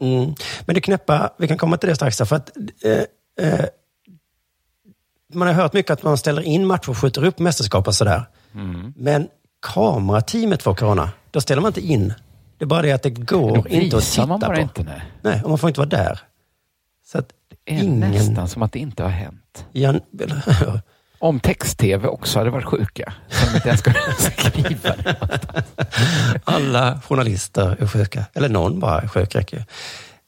Mm. 0.00 0.34
Men 0.66 0.74
det 0.74 0.80
knäppa, 0.80 1.30
vi 1.38 1.48
kan 1.48 1.58
komma 1.58 1.76
till 1.76 1.88
det 1.88 1.94
strax, 1.94 2.16
för 2.16 2.36
att 2.36 2.50
eh, 2.84 3.46
eh, 3.46 3.64
man 5.32 5.48
har 5.48 5.54
hört 5.54 5.72
mycket 5.72 5.90
att 5.90 6.02
man 6.02 6.18
ställer 6.18 6.42
in 6.42 6.66
matcher 6.66 6.90
och 6.90 6.98
skjuter 6.98 7.24
upp 7.24 7.38
mästerskap 7.38 7.86
och 7.86 7.94
sådär. 7.94 8.24
Mm. 8.54 8.92
Men 8.96 9.28
kamerateamet 9.62 10.62
får 10.62 10.74
corona, 10.74 11.10
då 11.38 11.42
ställer 11.42 11.62
man 11.62 11.68
inte 11.68 11.80
in. 11.80 12.14
Det 12.58 12.64
är 12.64 12.66
bara 12.66 12.82
det 12.82 12.92
att 12.92 13.02
det 13.02 13.10
går 13.10 13.56
Då 13.56 13.68
inte 13.68 13.96
att 13.96 14.02
titta 14.04 14.26
man 14.26 14.40
bara 14.40 14.54
på. 14.54 14.60
inte, 14.60 14.82
nej. 14.82 15.02
Nej, 15.22 15.40
och 15.44 15.48
man 15.48 15.58
får 15.58 15.70
inte 15.70 15.80
vara 15.80 15.88
där. 15.88 16.20
Så 17.12 17.18
att 17.18 17.28
Det 17.64 17.74
är 17.74 17.82
ingen... 17.82 18.00
nästan 18.10 18.48
som 18.48 18.62
att 18.62 18.72
det 18.72 18.78
inte 18.78 19.02
har 19.02 19.10
hänt. 19.10 19.64
Jan... 19.72 20.00
Om 21.18 21.40
text-tv 21.40 22.08
också 22.08 22.38
hade 22.38 22.50
varit 22.50 22.64
sjuka. 22.64 23.12
De 23.50 23.56
inte 23.56 23.68
ens 23.68 23.82
skriva 24.38 24.96
det. 24.96 25.16
Alla 26.44 27.00
journalister 27.08 27.76
är 27.80 27.86
sjuka. 27.86 28.24
Eller 28.34 28.48
någon 28.48 28.80
bara 28.80 29.00
är 29.00 29.08
sjuk, 29.08 29.34
räcker 29.34 29.56
ju. 29.56 29.62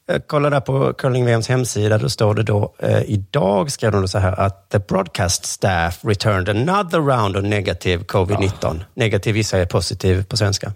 Jag 0.05 0.27
kollade 0.27 0.55
där 0.55 0.61
på 0.61 0.93
Curling-VMs 0.93 1.49
hemsida, 1.49 1.97
då 1.97 2.09
står 2.09 2.33
det 2.35 2.43
då, 2.43 2.73
eh, 2.79 3.01
idag 3.01 3.71
skrev 3.71 3.91
de 3.91 4.07
så 4.07 4.17
här 4.19 4.39
att 4.39 4.69
the 4.69 4.79
broadcast 4.79 5.45
staff 5.45 5.99
returned 6.05 6.49
another 6.49 6.99
round 6.99 7.37
of 7.37 7.43
negative 7.43 8.03
covid-19. 8.03 8.79
Negativ 8.93 9.37
gissar 9.37 9.57
jag 9.57 9.65
är 9.65 9.69
positiv 9.69 10.23
på 10.23 10.37
svenska. 10.37 10.73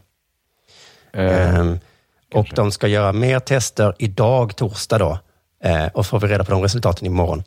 Ehm, 1.15 1.79
och 2.33 2.47
de 2.55 2.71
ska 2.71 2.87
göra 2.87 3.13
mer 3.13 3.39
tester 3.39 3.95
idag, 3.97 4.55
torsdag 4.55 4.97
då. 4.97 5.19
Eh, 5.63 5.87
och 5.87 6.05
får 6.05 6.19
vi 6.19 6.27
reda 6.27 6.43
på 6.43 6.51
de 6.51 6.61
resultaten 6.61 7.07
imorgon. 7.07 7.43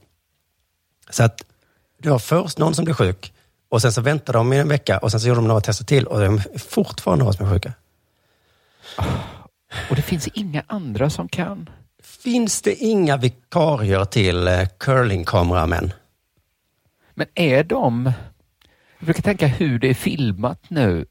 Så 1.10 1.22
att 1.22 1.44
du 1.98 2.10
har 2.10 2.18
först 2.18 2.58
någon 2.58 2.74
som 2.74 2.84
blir 2.84 2.94
sjuk 2.94 3.32
och 3.68 3.82
sen 3.82 3.92
så 3.92 4.00
väntar 4.00 4.32
de 4.32 4.52
i 4.52 4.58
en 4.58 4.68
vecka 4.68 4.98
och 4.98 5.10
sen 5.10 5.20
så 5.20 5.28
gjorde 5.28 5.40
de 5.40 5.48
några 5.48 5.60
tester 5.60 5.84
till 5.84 6.06
och 6.06 6.18
det 6.18 6.26
är 6.26 6.58
fortfarande 6.58 7.24
några 7.24 7.32
som 7.32 7.46
är 7.46 7.50
sjuka. 7.50 7.72
Och 9.90 9.96
det 9.96 10.02
finns 10.02 10.28
inga 10.28 10.62
andra 10.66 11.10
som 11.10 11.28
kan. 11.28 11.70
Finns 12.02 12.62
det 12.62 12.74
inga 12.74 13.16
vikarier 13.16 14.04
till 14.04 14.48
eh, 14.48 14.66
curlingkameramän? 14.78 15.92
Men 17.14 17.26
är 17.34 17.64
de... 17.64 18.12
Jag 18.98 19.06
brukar 19.06 19.22
tänka 19.22 19.46
hur 19.46 19.78
det 19.78 19.90
är 19.90 19.94
filmat 19.94 20.70
nu. 20.70 21.06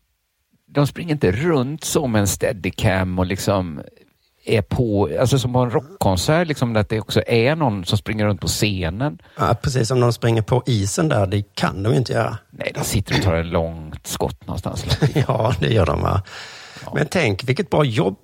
De 0.77 0.87
springer 0.87 1.13
inte 1.13 1.31
runt 1.31 1.95
med 2.09 2.19
en 2.19 2.27
steadicam 2.27 3.19
och 3.19 3.25
liksom 3.25 3.81
är 4.45 4.61
på, 4.61 5.09
alltså 5.19 5.39
som 5.39 5.53
på 5.53 5.59
en 5.59 5.71
rockkonsert, 5.71 6.47
liksom 6.47 6.75
att 6.75 6.89
det 6.89 6.99
också 6.99 7.21
är 7.27 7.55
någon 7.55 7.85
som 7.85 7.97
springer 7.97 8.25
runt 8.25 8.41
på 8.41 8.47
scenen. 8.47 9.21
Ja, 9.37 9.55
precis 9.61 9.87
som 9.87 9.99
de 9.99 10.13
springer 10.13 10.41
på 10.41 10.63
isen 10.65 11.09
där, 11.09 11.27
det 11.27 11.55
kan 11.55 11.83
de 11.83 11.91
ju 11.91 11.97
inte 11.97 12.13
göra. 12.13 12.37
Nej, 12.51 12.71
de 12.75 12.83
sitter 12.83 13.15
och 13.15 13.21
tar 13.21 13.35
ett 13.35 13.45
långt 13.45 14.07
skott 14.07 14.47
någonstans. 14.47 14.85
ja, 15.27 15.53
det 15.59 15.73
gör 15.73 15.85
de 15.85 16.01
va. 16.01 16.23
Men 16.93 17.07
tänk 17.07 17.43
vilket 17.43 17.69
bra 17.69 17.83
jobb 17.83 18.19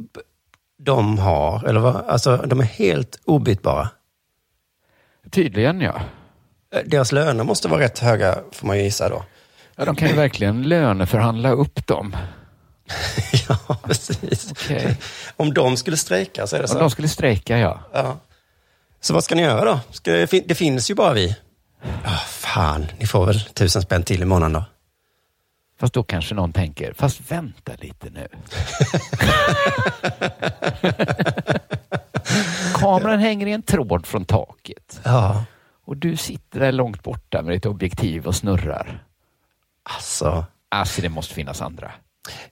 de 0.84 1.18
har. 1.18 1.68
Eller 1.68 1.80
vad? 1.80 1.96
Alltså, 1.96 2.38
de 2.38 2.60
är 2.60 2.64
helt 2.64 3.20
obytbara. 3.26 3.90
Tydligen 5.32 5.82
ja. 5.82 6.02
Deras 6.86 7.12
löner 7.12 7.44
måste 7.44 7.68
vara 7.68 7.82
rätt 7.82 8.00
höga, 8.00 8.38
får 8.52 8.68
man 8.68 8.78
ju 8.78 8.84
gissa 8.84 9.10
då. 9.10 9.24
Ja, 9.76 9.86
de 9.86 9.96
kan 9.96 10.08
ju 10.08 10.16
verkligen 10.16 10.64
löneförhandla 10.64 11.52
upp 11.52 11.88
dem. 11.88 12.16
ja, 13.50 13.58
precis. 13.84 14.52
Okej. 14.52 14.98
Om 15.38 15.54
de 15.54 15.78
skulle 15.78 15.98
strejka 15.98 16.48
så 16.48 16.56
är 16.56 16.62
det 16.62 16.68
så. 16.68 16.74
Om 16.74 16.80
de 16.80 16.90
skulle 16.90 17.08
strejka, 17.08 17.58
ja. 17.58 17.80
Ja. 17.94 18.18
Så 19.02 19.14
vad 19.14 19.24
ska 19.24 19.36
ni 19.36 19.42
göra 19.42 19.66
då? 19.66 19.80
Ska 19.92 20.12
det, 20.12 20.28
fin- 20.28 20.44
det 20.48 20.56
finns 20.56 20.92
ju 20.92 20.96
bara 20.96 21.14
vi. 21.14 21.36
Ah, 22.06 22.18
fan, 22.18 22.86
ni 23.00 23.08
får 23.08 23.26
väl 23.26 23.40
tusen 23.42 23.82
spänn 23.82 24.04
till 24.04 24.22
i 24.22 24.26
månaden 24.26 24.54
då. 24.54 24.64
Fast 25.80 25.94
då 25.94 26.04
kanske 26.04 26.36
någon 26.36 26.54
tänker, 26.54 26.94
fast 26.94 27.32
vänta 27.32 27.72
lite 27.80 28.10
nu. 28.10 28.28
Kameran 32.74 33.20
hänger 33.20 33.48
i 33.48 33.52
en 33.52 33.62
tråd 33.62 34.06
från 34.06 34.26
taket. 34.26 35.00
Ja. 35.04 35.44
Och 35.86 35.98
du 35.98 36.18
sitter 36.18 36.60
där 36.60 36.72
långt 36.72 37.04
borta 37.04 37.42
med 37.42 37.56
ditt 37.56 37.66
objektiv 37.66 38.28
och 38.28 38.36
snurrar. 38.36 39.04
Alltså. 39.84 40.46
Alltså, 40.70 41.02
det 41.02 41.10
måste 41.10 41.34
finnas 41.34 41.62
andra. 41.62 41.92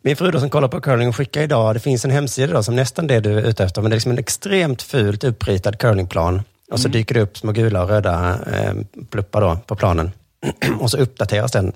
Min 0.01 0.15
fru 0.15 0.31
då 0.31 0.39
som 0.39 0.49
kollar 0.49 0.67
på 0.67 0.81
curling 0.81 1.07
och 1.09 1.15
skickar 1.15 1.41
idag, 1.41 1.75
det 1.75 1.79
finns 1.79 2.05
en 2.05 2.11
hemsida 2.11 2.53
då 2.53 2.63
som 2.63 2.75
nästan 2.75 3.07
det 3.07 3.19
du 3.19 3.39
är 3.39 3.41
ute 3.41 3.63
efter, 3.63 3.81
men 3.81 3.91
det 3.91 3.93
är 3.93 3.97
liksom 3.97 4.11
en 4.11 4.17
extremt 4.17 4.81
fult 4.81 5.23
uppritad 5.23 5.79
curlingplan. 5.79 6.41
Och 6.71 6.79
så 6.79 6.87
dyker 6.87 7.15
det 7.15 7.21
upp 7.21 7.37
små 7.37 7.51
gula 7.51 7.83
och 7.83 7.89
röda 7.89 8.39
eh, 8.53 8.73
pluppar 9.09 9.41
då 9.41 9.57
på 9.65 9.75
planen. 9.75 10.11
och 10.79 10.91
så 10.91 10.97
uppdateras 10.97 11.51
den 11.51 11.73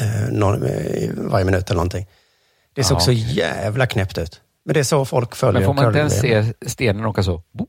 eh, 0.00 0.32
någon, 0.32 0.62
eh, 0.62 1.10
varje 1.16 1.44
minut 1.44 1.70
eller 1.70 1.76
någonting. 1.76 2.06
Det 2.74 2.84
såg 2.84 2.96
Ja, 2.96 3.00
så 3.00 3.12
jävla 3.12 3.86
knäppt 3.86 4.18
ut. 4.18 4.40
Men 4.64 4.74
det 4.74 4.80
är 4.80 4.84
så 4.84 5.04
folk 5.04 5.36
följer 5.36 5.60
Men 5.60 5.66
får 5.66 5.74
man 5.74 5.86
inte 5.86 5.98
ens 5.98 6.20
se 6.20 6.52
stenen 6.66 7.06
åka 7.06 7.22
så? 7.22 7.42
Bo, 7.52 7.66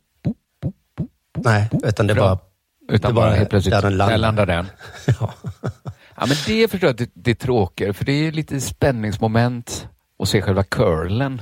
Nej, 1.38 1.70
utan 1.84 2.08
det 2.08 2.14
är 2.14 2.20
bara... 2.20 2.40
Utan 2.90 3.12
det 3.12 3.16
bara 3.16 3.34
helt 3.34 3.50
plötsligt, 3.50 3.76
där 3.76 3.82
den 3.82 3.98
landar. 3.98 4.14
där 4.14 4.18
landar 4.18 4.46
den. 4.46 4.68
ja. 5.20 5.34
Men 6.26 6.38
det 6.48 6.72
förstår 6.72 6.88
jag 6.88 6.92
att 6.92 6.98
det, 6.98 7.10
det 7.14 7.32
är 7.32 7.36
tråkigt, 7.36 7.98
för 7.98 8.06
det 8.06 8.28
är 8.28 8.32
lite 8.32 8.62
spänningsmoment 8.62 9.88
att 10.20 10.30
se 10.30 10.42
själva 10.42 10.64
curlen. 10.64 11.42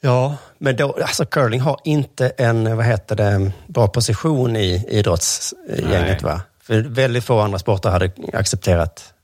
Ja, 0.00 0.36
men 0.58 0.76
då, 0.76 0.96
alltså 1.02 1.24
curling 1.24 1.60
har 1.60 1.80
inte 1.84 2.28
en, 2.28 2.76
vad 2.76 2.86
heter 2.86 3.16
det, 3.16 3.52
bra 3.66 3.88
position 3.88 4.56
i 4.56 4.86
idrottsgänget 4.88 5.90
Nej. 5.90 6.18
va? 6.22 6.40
För 6.62 6.80
väldigt 6.80 7.24
få 7.24 7.40
andra 7.40 7.58
sporter 7.58 7.90
hade 7.90 8.10
accepterat 8.32 9.14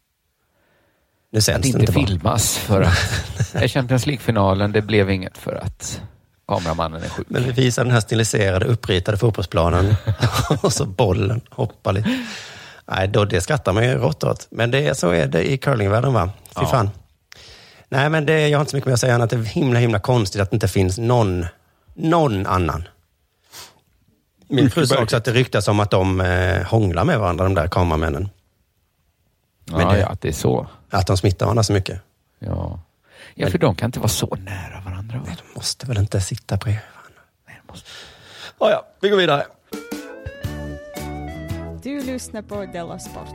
nu 1.35 1.39
Att 1.39 1.45
sänds 1.45 1.63
det 1.63 1.69
inte 1.69 1.81
inte 1.81 1.93
filmas 1.93 2.59
för 2.59 2.83
att... 2.83 3.71
Champions 3.71 4.07
League-finalen, 4.07 4.73
det 4.73 4.83
blev 4.83 5.11
inget 5.11 5.39
för 5.39 5.55
att 5.55 6.01
kameramannen 6.49 7.03
är 7.03 7.09
sjuk. 7.09 7.27
Men 7.31 7.45
vi 7.45 7.53
visar 7.53 7.85
den 7.85 7.93
här 7.93 8.01
stiliserade, 8.01 8.67
uppritade 8.67 9.19
fotbollsplanen 9.19 9.95
och 10.63 10.73
så 10.73 10.87
bollen 10.87 11.41
hoppar 11.51 11.93
lite. 11.93 12.19
Nej, 12.87 13.09
då, 13.09 13.25
det 13.25 13.41
skrattar 13.41 13.73
man 13.73 13.85
ju 13.85 13.95
rått 13.95 14.25
åt. 14.25 14.47
Men 14.51 14.71
det, 14.71 14.87
är- 14.87 14.95
så 14.95 15.11
är 15.11 15.27
det 15.27 15.51
i 15.51 15.59
curlingvärlden 15.59 16.13
va? 16.13 16.31
Fy 16.45 16.51
Ja. 16.55 16.67
fan. 16.67 16.91
Nej, 17.89 18.11
men 18.11 18.27
det, 18.27 18.49
jag 18.49 18.59
har 18.59 18.63
inte 18.63 18.71
så 18.71 18.77
mycket 18.77 18.87
mer 18.87 18.95
att 18.95 19.01
säga 19.01 19.15
än 19.15 19.23
att 19.23 19.31
det 19.31 19.37
är 19.37 19.43
himla, 19.43 19.79
himla 19.79 19.99
konstigt 19.99 20.43
att 20.43 20.51
det 20.51 20.55
inte 20.57 20.69
finns 20.69 20.99
någon, 20.99 21.47
någon 21.95 22.47
annan. 22.47 22.89
Min 24.49 24.71
fru 24.71 24.87
sa 24.87 25.03
också 25.03 25.17
att 25.17 25.25
det 25.25 25.33
ryktas 25.33 25.69
om 25.69 25.81
att 25.81 25.91
de 25.91 26.21
eh, 26.21 26.63
hånglar 26.67 27.05
med 27.05 27.19
varandra, 27.19 27.45
de 27.45 27.55
där 27.55 27.67
kameramännen. 27.69 28.29
Ja, 29.65 29.77
Men 29.77 29.89
det- 29.89 29.99
ja, 29.99 30.07
att 30.09 30.21
det 30.21 30.29
är 30.29 30.33
så. 30.33 30.67
Att 30.91 31.07
de 31.07 31.17
smittar 31.17 31.47
varandra 31.47 31.63
så 31.63 31.73
mycket. 31.73 32.01
Ja, 32.39 32.81
ja 33.35 33.51
för 33.51 33.59
de 33.59 33.75
kan 33.75 33.89
inte 33.89 33.99
vara 33.99 34.09
så 34.09 34.37
nära 34.41 34.81
varandra. 34.85 35.19
Va? 35.19 35.25
De 35.27 35.55
måste 35.55 35.87
väl 35.87 35.99
inte 35.99 36.21
sitta 36.21 36.57
bredvid 36.57 36.81
varandra? 36.95 37.23
Ja, 38.61 38.71
ja, 38.71 38.87
vi 39.01 39.09
går 39.09 39.17
vidare. 39.17 39.45
Du 41.85 42.03
lyssnar 42.03 42.43
på 42.43 42.67
Della 42.67 42.99
Sport. 42.99 43.29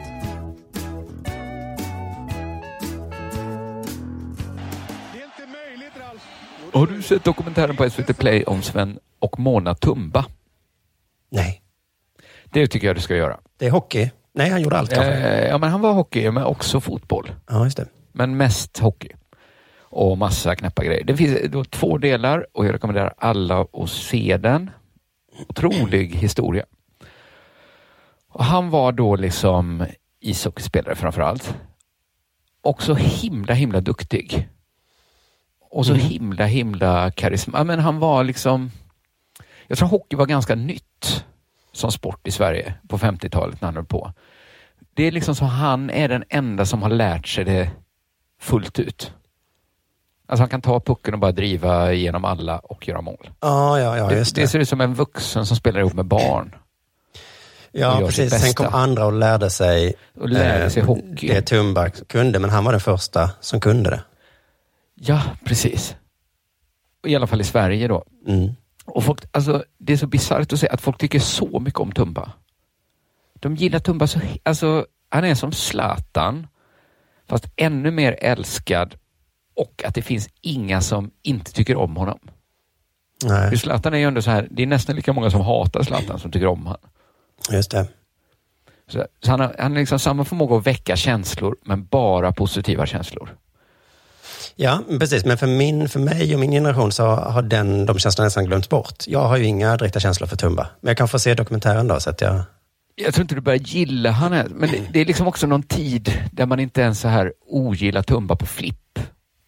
Har 6.73 6.87
du 6.87 7.01
sett 7.01 7.23
dokumentären 7.23 7.75
på 7.75 7.89
SVT 7.89 8.17
Play 8.17 8.43
om 8.43 8.61
Sven 8.61 8.99
och 9.19 9.39
Mona 9.39 9.75
Tumba? 9.75 10.25
Nej. 11.29 11.61
Det 12.43 12.67
tycker 12.67 12.87
jag 12.87 12.95
du 12.95 13.01
ska 13.01 13.15
göra. 13.15 13.39
Det 13.57 13.65
är 13.65 13.71
hockey. 13.71 14.09
Nej, 14.33 14.49
han 14.49 14.61
gjorde 14.61 14.77
allt 14.77 14.89
kanske. 14.89 15.13
Eh, 15.13 15.47
ja, 15.47 15.57
men 15.57 15.69
han 15.69 15.81
var 15.81 15.93
hockey, 15.93 16.31
men 16.31 16.43
också 16.43 16.79
fotboll. 16.79 17.31
Ja, 17.49 17.63
just 17.63 17.77
det. 17.77 17.87
Men 18.11 18.37
mest 18.37 18.79
hockey. 18.79 19.09
Och 19.79 20.17
massa 20.17 20.55
knäppa 20.55 20.83
grejer. 20.83 21.03
Det 21.03 21.17
finns 21.17 21.37
då 21.49 21.63
två 21.63 21.97
delar 21.97 22.47
och 22.53 22.65
jag 22.65 22.73
rekommenderar 22.73 23.13
alla 23.17 23.65
att 23.73 23.89
se 23.89 24.37
den. 24.37 24.69
Otrolig 25.47 26.15
historia. 26.15 26.65
Och 28.39 28.45
han 28.45 28.69
var 28.69 28.91
då 28.91 29.15
liksom 29.15 29.85
ishockeyspelare 30.19 30.95
framför 30.95 31.21
allt. 31.21 31.55
Och 32.61 32.83
så 32.83 32.93
himla, 32.93 33.53
himla 33.53 33.81
duktig. 33.81 34.49
Och 35.69 35.85
så 35.85 35.93
himla, 35.93 36.45
himla 36.45 37.11
karisma. 37.11 37.63
Men 37.63 37.79
han 37.79 37.99
var 37.99 38.23
liksom... 38.23 38.71
Jag 39.67 39.77
tror 39.77 39.87
hockey 39.87 40.15
var 40.15 40.25
ganska 40.25 40.55
nytt 40.55 41.25
som 41.71 41.91
sport 41.91 42.27
i 42.27 42.31
Sverige 42.31 42.73
på 42.87 42.97
50-talet 42.97 43.61
när 43.61 43.67
han 43.67 43.75
höll 43.75 43.85
på. 43.85 44.13
Det 44.93 45.03
är 45.03 45.11
liksom 45.11 45.35
som 45.35 45.47
han 45.47 45.89
är 45.89 46.07
den 46.07 46.23
enda 46.29 46.65
som 46.65 46.81
har 46.81 46.89
lärt 46.89 47.27
sig 47.27 47.45
det 47.45 47.71
fullt 48.39 48.79
ut. 48.79 49.13
Alltså 50.27 50.41
han 50.41 50.49
kan 50.49 50.61
ta 50.61 50.79
pucken 50.79 51.13
och 51.13 51.19
bara 51.19 51.31
driva 51.31 51.93
igenom 51.93 52.25
alla 52.25 52.59
och 52.59 52.87
göra 52.87 53.01
mål. 53.01 53.29
Ja, 53.39 53.79
ja, 53.79 53.97
ja, 53.97 54.11
just 54.11 54.35
det. 54.35 54.41
det. 54.41 54.45
Det 54.45 54.49
ser 54.49 54.59
ut 54.59 54.69
som 54.69 54.81
en 54.81 54.93
vuxen 54.93 55.45
som 55.45 55.57
spelar 55.57 55.79
ihop 55.79 55.93
med 55.93 56.05
barn. 56.05 56.55
Ja, 57.71 58.01
precis. 58.05 58.41
Sen 58.41 58.53
kom 58.53 58.73
andra 58.73 59.05
och 59.05 59.13
lärde 59.13 59.49
sig, 59.49 59.93
Och 60.19 60.29
lärde 60.29 60.69
sig 60.69 60.83
hockey. 60.83 61.27
det 61.27 61.41
Tumba 61.41 61.89
kunde, 61.89 62.39
men 62.39 62.49
han 62.49 62.63
var 62.63 62.71
den 62.71 62.81
första 62.81 63.31
som 63.39 63.59
kunde 63.59 63.89
det. 63.89 64.03
Ja, 64.95 65.21
precis. 65.45 65.95
I 67.07 67.15
alla 67.15 67.27
fall 67.27 67.41
i 67.41 67.43
Sverige 67.43 67.87
då. 67.87 68.03
Mm. 68.27 68.49
Och 68.85 69.03
folk, 69.03 69.23
alltså, 69.31 69.63
det 69.77 69.93
är 69.93 69.97
så 69.97 70.07
bisarrt 70.07 70.53
att 70.53 70.59
säga 70.59 70.73
att 70.73 70.81
folk 70.81 70.97
tycker 70.97 71.19
så 71.19 71.59
mycket 71.59 71.79
om 71.79 71.91
Tumba. 71.91 72.31
De 73.33 73.55
gillar 73.55 73.79
Tumba 73.79 74.07
så... 74.07 74.19
Alltså, 74.43 74.85
han 75.09 75.25
är 75.25 75.35
som 75.35 75.51
Zlatan, 75.51 76.47
fast 77.27 77.45
ännu 77.55 77.91
mer 77.91 78.17
älskad 78.21 78.95
och 79.55 79.83
att 79.85 79.95
det 79.95 80.01
finns 80.01 80.29
inga 80.41 80.81
som 80.81 81.11
inte 81.23 81.53
tycker 81.53 81.75
om 81.75 81.95
honom. 81.95 82.19
Nej, 83.25 83.49
För 83.49 83.57
Zlatan 83.57 83.93
är 83.93 83.97
ju 83.97 84.03
ändå 84.05 84.21
så 84.21 84.31
här, 84.31 84.47
det 84.51 84.63
är 84.63 84.67
nästan 84.67 84.95
lika 84.95 85.13
många 85.13 85.29
som 85.29 85.41
hatar 85.41 85.83
Zlatan 85.83 86.19
som 86.19 86.31
tycker 86.31 86.47
om 86.47 86.65
honom. 86.65 86.81
Just 87.51 87.71
det. 87.71 87.87
Så, 88.87 89.05
så 89.23 89.31
han 89.31 89.39
har, 89.39 89.55
han 89.59 89.71
har 89.71 89.79
liksom 89.79 89.99
samma 89.99 90.25
förmåga 90.25 90.57
att 90.57 90.67
väcka 90.67 90.95
känslor, 90.95 91.55
men 91.65 91.85
bara 91.85 92.31
positiva 92.31 92.85
känslor. 92.85 93.35
Ja, 94.55 94.79
precis. 94.99 95.25
Men 95.25 95.37
för, 95.37 95.47
min, 95.47 95.89
för 95.89 95.99
mig 95.99 96.33
och 96.33 96.39
min 96.39 96.51
generation 96.51 96.91
så 96.91 97.05
har 97.05 97.41
den, 97.41 97.85
de 97.85 97.99
känslorna 97.99 98.25
nästan 98.25 98.45
glömts 98.45 98.69
bort. 98.69 99.03
Jag 99.07 99.23
har 99.27 99.37
ju 99.37 99.45
inga 99.45 99.77
direkta 99.77 99.99
känslor 99.99 100.27
för 100.27 100.35
Tumba. 100.37 100.69
Men 100.81 100.89
jag 100.89 100.97
kan 100.97 101.07
få 101.07 101.19
se 101.19 101.33
dokumentären 101.33 101.87
då, 101.87 101.99
så 101.99 102.09
att 102.09 102.21
jag... 102.21 102.41
Jag 102.95 103.13
tror 103.13 103.21
inte 103.21 103.35
du 103.35 103.41
börjar 103.41 103.59
gilla 103.59 104.11
han 104.11 104.33
är, 104.33 104.47
men 104.49 104.69
det, 104.71 104.81
det 104.93 104.99
är 104.99 105.05
liksom 105.05 105.27
också 105.27 105.47
någon 105.47 105.63
tid 105.63 106.29
där 106.31 106.45
man 106.45 106.59
inte 106.59 106.81
ens 106.81 106.99
så 106.99 107.07
här 107.07 107.33
ogillar 107.47 108.01
Tumba 108.01 108.35
på 108.35 108.45
flipp. 108.45 108.99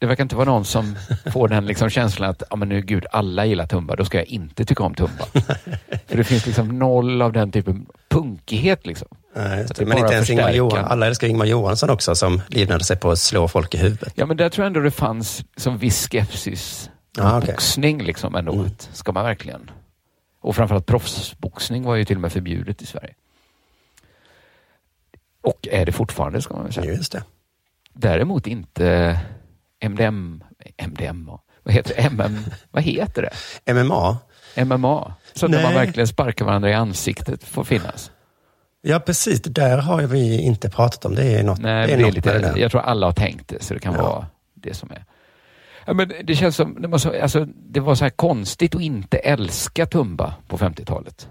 Det 0.02 0.08
verkar 0.08 0.24
inte 0.24 0.36
vara 0.36 0.46
någon 0.46 0.66
som 0.66 0.96
får 1.34 1.48
den 1.48 1.66
liksom 1.66 1.90
känslan 1.90 2.30
att, 2.30 2.44
ja 2.50 2.56
men 2.56 2.70
nu 2.70 2.82
gud, 2.82 3.06
alla 3.12 3.46
gillar 3.46 3.68
Tumba, 3.68 3.96
då 3.96 4.06
ska 4.06 4.18
jag 4.18 4.28
inte 4.28 4.66
tycka 4.66 4.84
om 4.84 4.96
Tumba. 4.96 5.26
För 6.08 6.18
det 6.18 6.24
finns 6.24 6.46
liksom 6.46 6.80
noll 6.80 7.22
av 7.22 7.34
den 7.34 7.52
typen 7.52 7.86
punkighet 8.10 8.86
liksom. 8.86 9.08
Nej, 9.36 9.66
det. 9.68 9.74
det 9.78 9.86
Men 9.86 9.98
inte 9.98 10.14
ens 10.14 10.30
Ingmar. 10.30 10.52
Johansson. 10.52 10.92
Alla 10.92 11.08
älskar 11.08 11.28
Ingmar 11.28 11.46
Johansson 11.46 11.90
också, 11.90 12.16
som 12.16 12.42
livnade 12.48 12.84
sig 12.84 12.98
på 12.98 13.12
att 13.12 13.20
slå 13.20 13.48
folk 13.48 13.74
i 13.74 13.78
huvudet. 13.78 14.14
Ja 14.16 14.26
men 14.26 14.38
där 14.38 14.50
tror 14.50 14.64
jag 14.64 14.68
ändå 14.68 14.80
det 14.80 14.92
fanns 14.92 15.46
som 15.56 15.78
viss 15.78 16.08
skepsis. 16.08 16.90
Ja, 17.18 17.38
okej. 17.38 17.48
Boxning 17.48 18.04
liksom 18.04 18.36
ändå. 18.36 18.54
Mm. 18.54 18.70
Ska 18.94 19.12
man 19.12 19.24
verkligen? 19.24 19.72
Och 20.42 20.56
framförallt 20.56 20.86
proffsboxning 20.86 21.84
var 21.84 21.96
ju 21.96 22.06
till 22.06 22.18
och 22.18 22.22
med 22.22 22.32
förbjudet 22.32 22.82
i 22.82 22.86
Sverige. 22.86 23.14
Och 25.42 25.68
är 25.72 25.86
det 25.86 25.92
fortfarande 25.92 26.42
ska 26.42 26.54
man 26.54 26.64
väl 26.64 26.74
säga. 26.74 26.94
Just 26.94 27.12
det. 27.12 27.24
Däremot 27.94 28.48
inte 28.48 29.20
MDM, 29.82 30.44
MDMA, 30.78 31.40
vad 31.64 31.74
heter 31.74 31.96
det? 31.96 32.02
MM, 32.02 32.38
vad 32.72 32.84
heter 32.84 33.30
det? 33.66 33.74
MMA? 33.74 34.18
MMA. 34.66 35.14
Så 35.34 35.46
att 35.46 35.52
man 35.52 35.74
verkligen 35.74 36.08
sparkar 36.08 36.46
varandra 36.46 36.70
i 36.70 36.74
ansiktet 36.74 37.44
får 37.44 37.64
finnas. 37.64 38.12
Ja, 38.82 39.00
precis. 39.00 39.42
Där 39.42 39.78
har 39.78 40.02
vi 40.02 40.42
inte 40.42 40.70
pratat 40.70 41.06
om. 41.06 41.16
Det 41.16 41.24
är 41.24 41.44
något, 41.44 41.60
Nej, 41.60 41.88
det 41.88 41.94
är 41.94 41.98
det 41.98 42.04
är 42.08 42.12
lite, 42.12 42.34
det 42.34 42.40
där. 42.40 42.58
jag 42.58 42.72
tror 42.72 42.82
alla 42.82 43.06
har 43.06 43.14
tänkt 43.14 43.48
det, 43.48 43.64
så 43.64 43.74
det 43.74 43.80
kan 43.80 43.94
Ja. 43.94 44.02
vara 44.02 44.26
det 44.54 44.74
som 44.74 44.92
är. 44.92 45.06
Ja, 45.86 45.94
men 45.94 46.12
det 46.24 46.36
känns 46.36 46.56
som, 46.56 46.82
det 46.82 46.88
var 46.88 46.98
så, 46.98 47.22
alltså, 47.22 47.46
det 47.46 47.80
var 47.80 47.96
så 47.96 48.06
här 48.06 48.10
konstigt 48.10 48.76
att 48.76 48.82
inte 48.82 49.18
älska 49.18 49.86
Tumba 49.86 50.34
på 50.48 50.58
50-talet. 50.58 51.30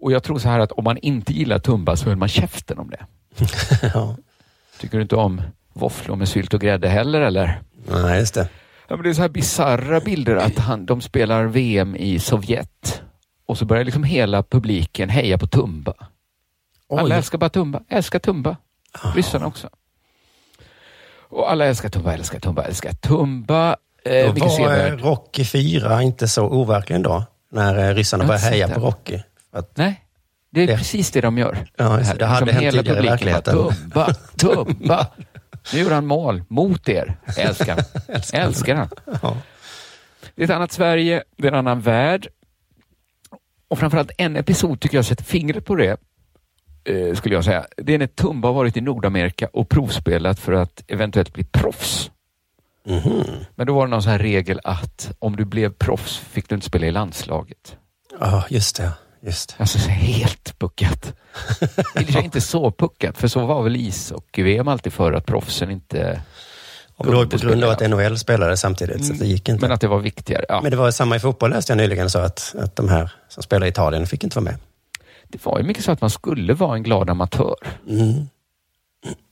Och 0.00 0.12
jag 0.12 0.22
tror 0.22 0.38
så 0.38 0.48
här 0.48 0.60
att 0.60 0.72
om 0.72 0.84
man 0.84 0.98
inte 0.98 1.32
gillar 1.32 1.58
Tumba 1.58 1.96
så 1.96 2.08
höll 2.08 2.16
man 2.16 2.28
käften 2.28 2.78
om 2.78 2.90
det. 2.90 3.06
ja. 3.94 4.16
Tycker 4.80 4.98
du 4.98 5.02
inte 5.02 5.16
om 5.16 5.42
våfflor 5.72 6.16
med 6.16 6.28
sylt 6.28 6.54
och 6.54 6.60
grädde 6.60 6.88
heller 6.88 7.20
eller? 7.20 7.60
Nej, 7.86 8.18
just 8.18 8.34
det. 8.34 8.48
Ja, 8.88 8.96
men 8.96 9.02
det 9.04 9.10
är 9.10 9.14
så 9.14 9.22
här 9.22 9.28
bizarra 9.28 10.00
bilder 10.00 10.36
att 10.36 10.58
han, 10.58 10.86
de 10.86 11.00
spelar 11.00 11.44
VM 11.44 11.96
i 11.96 12.18
Sovjet 12.18 13.02
och 13.46 13.58
så 13.58 13.64
börjar 13.64 13.84
liksom 13.84 14.04
hela 14.04 14.42
publiken 14.42 15.08
heja 15.08 15.38
på 15.38 15.46
Tumba. 15.46 15.94
Alla 16.90 17.02
Oj. 17.04 17.12
älskar 17.12 17.38
bara 17.38 17.50
Tumba, 17.50 17.80
älskar 17.88 18.18
Tumba. 18.18 18.56
Ryssarna 19.14 19.46
också. 19.46 19.68
Och 21.28 21.50
alla 21.50 21.64
älskar 21.66 21.88
Tumba, 21.88 22.12
älskar 22.14 22.40
Tumba, 22.40 22.62
älskar 22.64 22.92
Tumba. 22.92 23.76
Eh, 24.04 24.34
Då 24.34 24.46
var 24.46 24.86
eh, 24.86 24.92
Rocky 24.96 25.44
4 25.44 26.02
inte 26.02 26.28
så 26.28 26.42
overklig 26.44 26.96
ändå, 26.96 27.24
när 27.52 27.78
eh, 27.90 27.94
ryssarna 27.94 28.24
började 28.24 28.46
heja 28.46 28.68
på. 28.68 28.80
Rocky. 28.80 29.18
Att, 29.52 29.76
Nej, 29.76 30.04
det 30.50 30.60
är 30.62 30.66
Det- 30.66 30.76
precis 30.76 31.10
det 31.10 31.20
de 31.20 31.38
gör. 31.38 31.66
Ja, 31.76 31.84
det. 31.96 32.18
Det 32.18 32.26
hade 32.26 32.52
hänt 32.52 32.64
hela 32.64 32.82
tidigare 32.82 33.04
i 33.04 33.08
verkligheten. 33.08 33.54
Tumba, 33.54 34.14
Tumba. 34.36 35.06
Nu 35.72 35.80
gjorde 35.80 35.94
han 35.94 36.06
mål 36.06 36.42
mot 36.48 36.88
er. 36.88 37.16
Älskar 37.38 37.76
han. 37.76 37.84
Älskar 38.32 38.74
han. 38.74 38.88
ja. 39.22 39.36
Det 40.34 40.42
är 40.42 40.44
ett 40.44 40.50
annat 40.50 40.72
Sverige, 40.72 41.22
det 41.36 41.48
är 41.48 41.52
en 41.52 41.58
annan 41.58 41.80
värld. 41.80 42.28
Och 43.68 43.78
framförallt 43.78 44.10
en 44.18 44.36
episod 44.36 44.80
tycker 44.80 44.98
jag 44.98 45.04
sätter 45.04 45.24
fingret 45.24 45.64
på 45.64 45.74
det, 45.74 46.00
eh, 46.84 47.14
skulle 47.14 47.34
jag 47.34 47.44
säga. 47.44 47.66
Det 47.76 47.94
är 47.94 47.98
när 47.98 48.06
Tumba 48.06 48.48
har 48.48 48.52
varit 48.54 48.76
i 48.76 48.80
Nordamerika 48.80 49.48
och 49.52 49.68
provspelat 49.68 50.40
för 50.40 50.52
att 50.52 50.84
eventuellt 50.88 51.32
bli 51.32 51.44
proffs. 51.44 52.10
Mhm. 52.86 53.24
Men 53.54 53.66
då 53.66 53.74
var 53.74 53.86
det 53.86 53.90
någon 53.90 54.02
sån 54.02 54.12
här 54.12 54.18
regel 54.18 54.60
att 54.64 55.12
om 55.18 55.36
du 55.36 55.44
blev 55.44 55.72
proffs 55.72 56.18
fick 56.18 56.48
du 56.48 56.54
inte 56.54 56.66
spela 56.66 56.86
i 56.86 56.90
landslaget. 56.90 57.76
Ja, 58.20 58.44
just 58.50 58.76
det. 58.76 58.92
Just 59.26 59.48
det. 59.48 59.54
Alltså 59.58 59.78
så 59.78 59.88
helt 59.88 60.58
puckat. 60.58 61.14
För 61.94 62.12
sig 62.12 62.24
inte 62.24 62.40
så 62.40 62.70
puckat, 62.70 63.18
för 63.18 63.28
så 63.28 63.46
var 63.46 63.62
väl 63.62 63.76
ishockey-VM 63.76 64.68
alltid 64.68 64.92
för 64.92 65.12
att 65.12 65.26
proffsen 65.26 65.70
inte... 65.70 66.22
Och 66.96 67.06
det 67.06 67.12
var 67.12 67.26
på 67.26 67.36
grund 67.36 67.64
av 67.64 67.70
att. 67.70 67.90
NHL 67.90 68.18
spelade 68.18 68.56
samtidigt, 68.56 69.06
så 69.06 69.12
det 69.12 69.26
gick 69.26 69.48
inte. 69.48 69.64
Men 69.64 69.72
att 69.72 69.80
det 69.80 69.88
var 69.88 69.98
viktigare. 69.98 70.44
Ja. 70.48 70.60
Men 70.62 70.70
det 70.70 70.76
var 70.76 70.90
samma 70.90 71.16
i 71.16 71.20
fotboll 71.20 71.50
läste 71.50 71.72
jag 71.72 71.76
nyligen, 71.76 72.10
så 72.10 72.18
att, 72.18 72.54
att 72.58 72.76
de 72.76 72.88
här 72.88 73.12
som 73.28 73.42
spelar 73.42 73.66
i 73.66 73.70
Italien 73.70 74.06
fick 74.06 74.24
inte 74.24 74.36
vara 74.36 74.44
med. 74.44 74.56
Det 75.28 75.44
var 75.46 75.58
ju 75.58 75.64
mycket 75.64 75.84
så 75.84 75.92
att 75.92 76.00
man 76.00 76.10
skulle 76.10 76.54
vara 76.54 76.76
en 76.76 76.82
glad 76.82 77.10
amatör. 77.10 77.56
Mm. 77.88 78.28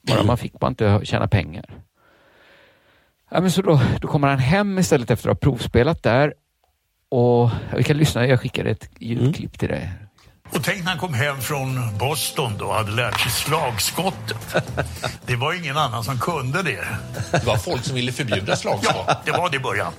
Bara 0.02 0.22
man 0.22 0.38
fick 0.38 0.58
bara 0.58 0.68
inte 0.68 1.00
tjäna 1.04 1.28
pengar. 1.28 1.64
Ja, 3.30 3.40
men 3.40 3.50
så 3.50 3.62
då, 3.62 3.80
då 4.00 4.08
kommer 4.08 4.28
han 4.28 4.38
hem 4.38 4.78
istället 4.78 5.10
efter 5.10 5.28
att 5.28 5.36
ha 5.36 5.40
provspelat 5.40 6.02
där. 6.02 6.34
Och 7.10 7.50
vi 7.76 7.84
kan 7.84 7.96
lyssna, 7.96 8.26
jag 8.26 8.40
skickade 8.40 8.70
ett 8.70 8.90
ljudklipp 8.98 9.58
till 9.58 9.68
dig. 9.68 9.90
Och 10.50 10.64
tänk 10.64 10.84
när 10.84 10.90
han 10.90 10.98
kom 10.98 11.14
hem 11.14 11.40
från 11.40 11.98
Boston 11.98 12.52
då 12.58 12.64
och 12.66 12.74
hade 12.74 12.90
lärt 12.90 13.20
sig 13.20 13.30
slagskottet. 13.30 14.56
Det 15.26 15.36
var 15.36 15.54
ingen 15.54 15.76
annan 15.76 16.04
som 16.04 16.18
kunde 16.18 16.62
det. 16.62 16.84
Det 17.32 17.44
var 17.46 17.56
folk 17.56 17.84
som 17.84 17.94
ville 17.94 18.12
förbjuda 18.12 18.56
slagskott. 18.56 19.04
Ja, 19.06 19.20
det 19.24 19.30
var 19.30 19.50
det 19.50 19.56
i 19.56 19.60
början. 19.60 19.92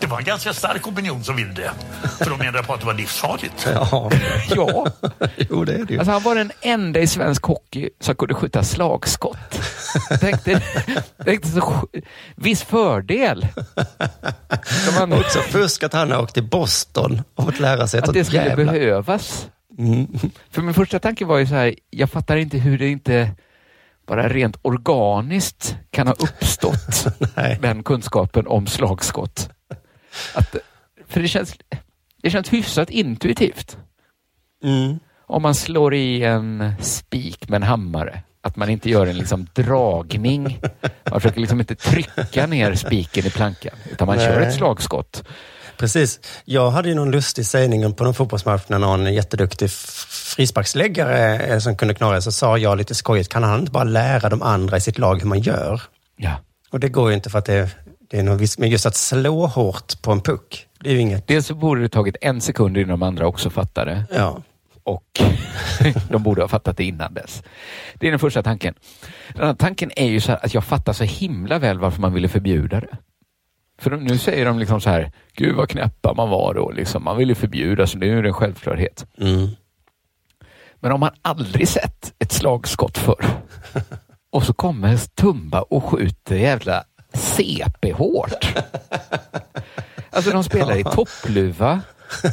Det 0.00 0.06
var 0.06 0.18
en 0.18 0.24
ganska 0.24 0.52
stark 0.52 0.86
opinion 0.86 1.24
som 1.24 1.36
ville 1.36 1.52
det. 1.52 1.70
För 2.18 2.30
de 2.30 2.38
menade 2.38 2.62
på 2.62 2.74
att 2.74 2.80
det 2.80 2.86
var 2.86 2.94
livsfarligt. 2.94 3.68
Ja, 3.74 4.10
ja. 4.56 4.86
jo 5.50 5.64
det 5.64 5.74
är 5.74 5.84
det 5.84 5.92
ju. 5.92 5.98
Alltså 5.98 6.12
han 6.12 6.22
var 6.22 6.34
den 6.34 6.52
enda 6.60 7.00
i 7.00 7.06
svensk 7.06 7.44
hockey 7.44 7.90
som 8.00 8.14
kunde 8.14 8.34
skjuta 8.34 8.62
slagskott. 8.62 9.60
Tänkte, 10.20 10.62
tänkte 11.24 11.48
så, 11.48 11.88
viss 12.36 12.62
fördel. 12.62 13.46
De 14.86 15.02
andra, 15.02 15.18
Också 15.18 15.38
fusk 15.38 15.82
att 15.82 15.92
han 15.92 16.10
har 16.10 16.22
åkt 16.22 16.34
till 16.34 16.48
Boston 16.48 17.22
och 17.34 17.44
fått 17.44 17.60
lära 17.60 17.86
sig 17.86 17.98
ett 17.98 18.08
att 18.08 18.14
det 18.14 18.24
skulle 18.24 18.44
jävla... 18.44 18.72
behövas. 18.72 19.48
Mm. 19.78 20.06
För 20.50 20.62
min 20.62 20.74
första 20.74 20.98
tanke 20.98 21.24
var 21.24 21.38
ju 21.38 21.46
så 21.46 21.54
här, 21.54 21.74
jag 21.90 22.10
fattar 22.10 22.36
inte 22.36 22.58
hur 22.58 22.78
det 22.78 22.88
inte 22.88 23.30
bara 24.06 24.28
rent 24.28 24.56
organiskt 24.62 25.76
kan 25.90 26.06
ha 26.06 26.14
uppstått 26.14 27.06
den 27.60 27.82
kunskapen 27.82 28.46
om 28.46 28.66
slagskott. 28.66 29.48
Att, 30.34 30.56
för 31.08 31.20
det 31.20 31.28
känns, 31.28 31.54
det 32.22 32.30
känns 32.30 32.52
hyfsat 32.52 32.90
intuitivt. 32.90 33.76
Mm. 34.64 34.98
om 35.26 35.42
man 35.42 35.54
slår 35.54 35.94
i 35.94 36.24
en 36.24 36.72
spik 36.80 37.48
med 37.48 37.56
en 37.56 37.62
hammare. 37.62 38.22
Att 38.42 38.56
man 38.56 38.70
inte 38.70 38.90
gör 38.90 39.06
en 39.06 39.18
liksom 39.18 39.46
dragning. 39.54 40.60
Man 41.10 41.20
försöker 41.20 41.40
liksom 41.40 41.60
inte 41.60 41.74
trycka 41.74 42.46
ner 42.46 42.74
spiken 42.74 43.26
i 43.26 43.30
plankan, 43.30 43.74
utan 43.92 44.06
man 44.06 44.18
kör 44.18 44.40
Nej. 44.40 44.48
ett 44.48 44.54
slagskott. 44.54 45.24
Precis. 45.76 46.20
Jag 46.44 46.70
hade 46.70 46.88
ju 46.88 46.94
någon 46.94 47.10
lustig 47.10 47.46
sägning 47.46 47.94
på 47.94 48.04
någon 48.04 48.14
fotbollsmatch 48.14 48.62
när 48.68 48.78
någon 48.78 49.14
jätteduktig 49.14 49.70
frisparksläggare 49.70 51.38
eh, 51.38 51.58
som 51.58 51.76
kunde 51.76 51.94
knorra, 51.94 52.20
så 52.20 52.32
sa 52.32 52.58
jag 52.58 52.78
lite 52.78 52.94
skojigt, 52.94 53.28
kan 53.28 53.42
han 53.42 53.60
inte 53.60 53.72
bara 53.72 53.84
lära 53.84 54.28
de 54.28 54.42
andra 54.42 54.76
i 54.76 54.80
sitt 54.80 54.98
lag 54.98 55.20
hur 55.20 55.28
man 55.28 55.40
gör? 55.40 55.82
Ja. 56.16 56.36
Och 56.70 56.80
det 56.80 56.88
går 56.88 57.08
ju 57.08 57.14
inte 57.14 57.30
för 57.30 57.38
att 57.38 57.44
det, 57.44 57.70
det 58.14 58.20
är 58.20 58.24
något 58.24 58.40
visst, 58.40 58.58
men 58.58 58.70
just 58.70 58.86
att 58.86 58.96
slå 58.96 59.46
hårt 59.46 60.02
på 60.02 60.12
en 60.12 60.20
puck, 60.20 60.66
det 60.80 60.90
är 60.90 60.92
ju 60.94 61.00
inget... 61.00 61.26
Dels 61.26 61.46
så 61.46 61.54
borde 61.54 61.80
det 61.80 61.88
tagit 61.88 62.16
en 62.20 62.40
sekund 62.40 62.76
innan 62.76 62.88
de 62.88 63.02
andra 63.02 63.26
också 63.26 63.50
fattade. 63.50 64.04
Ja. 64.12 64.42
Och 64.82 65.20
de 66.10 66.22
borde 66.22 66.42
ha 66.42 66.48
fattat 66.48 66.76
det 66.76 66.84
innan 66.84 67.14
dess. 67.14 67.42
Det 67.94 68.06
är 68.06 68.10
den 68.10 68.18
första 68.18 68.42
tanken. 68.42 68.74
Den 69.32 69.42
andra 69.42 69.54
tanken 69.54 69.90
är 69.96 70.06
ju 70.06 70.20
så 70.20 70.32
att 70.32 70.54
jag 70.54 70.64
fattar 70.64 70.92
så 70.92 71.04
himla 71.04 71.58
väl 71.58 71.78
varför 71.78 72.00
man 72.00 72.12
ville 72.14 72.28
förbjuda 72.28 72.80
det. 72.80 72.96
För 73.78 73.90
de, 73.90 74.04
nu 74.04 74.18
säger 74.18 74.44
de 74.44 74.58
liksom 74.58 74.80
så 74.80 74.90
här, 74.90 75.12
gud 75.32 75.56
vad 75.56 75.68
knäppa 75.68 76.14
man 76.14 76.30
var 76.30 76.54
då. 76.54 76.70
Liksom. 76.70 77.04
Man 77.04 77.16
ville 77.16 77.34
förbjuda, 77.34 77.86
så 77.86 77.98
det 77.98 78.06
är 78.06 78.10
ju 78.10 78.26
en 78.26 78.32
självklarhet. 78.32 79.06
Mm. 79.18 79.48
Men 80.74 80.92
om 80.92 81.00
man 81.00 81.12
aldrig 81.22 81.68
sett 81.68 82.14
ett 82.18 82.32
slagskott 82.32 82.98
förr 82.98 83.26
och 84.32 84.42
så 84.42 84.52
kommer 84.52 84.96
Tumba 84.96 85.62
och 85.62 85.84
skjuter 85.84 86.36
jävla 86.36 86.84
CP-hårt. 87.14 88.46
Alltså 90.10 90.30
de 90.30 90.44
spelar 90.44 90.76
i 90.76 90.84
toppluva. 90.84 91.80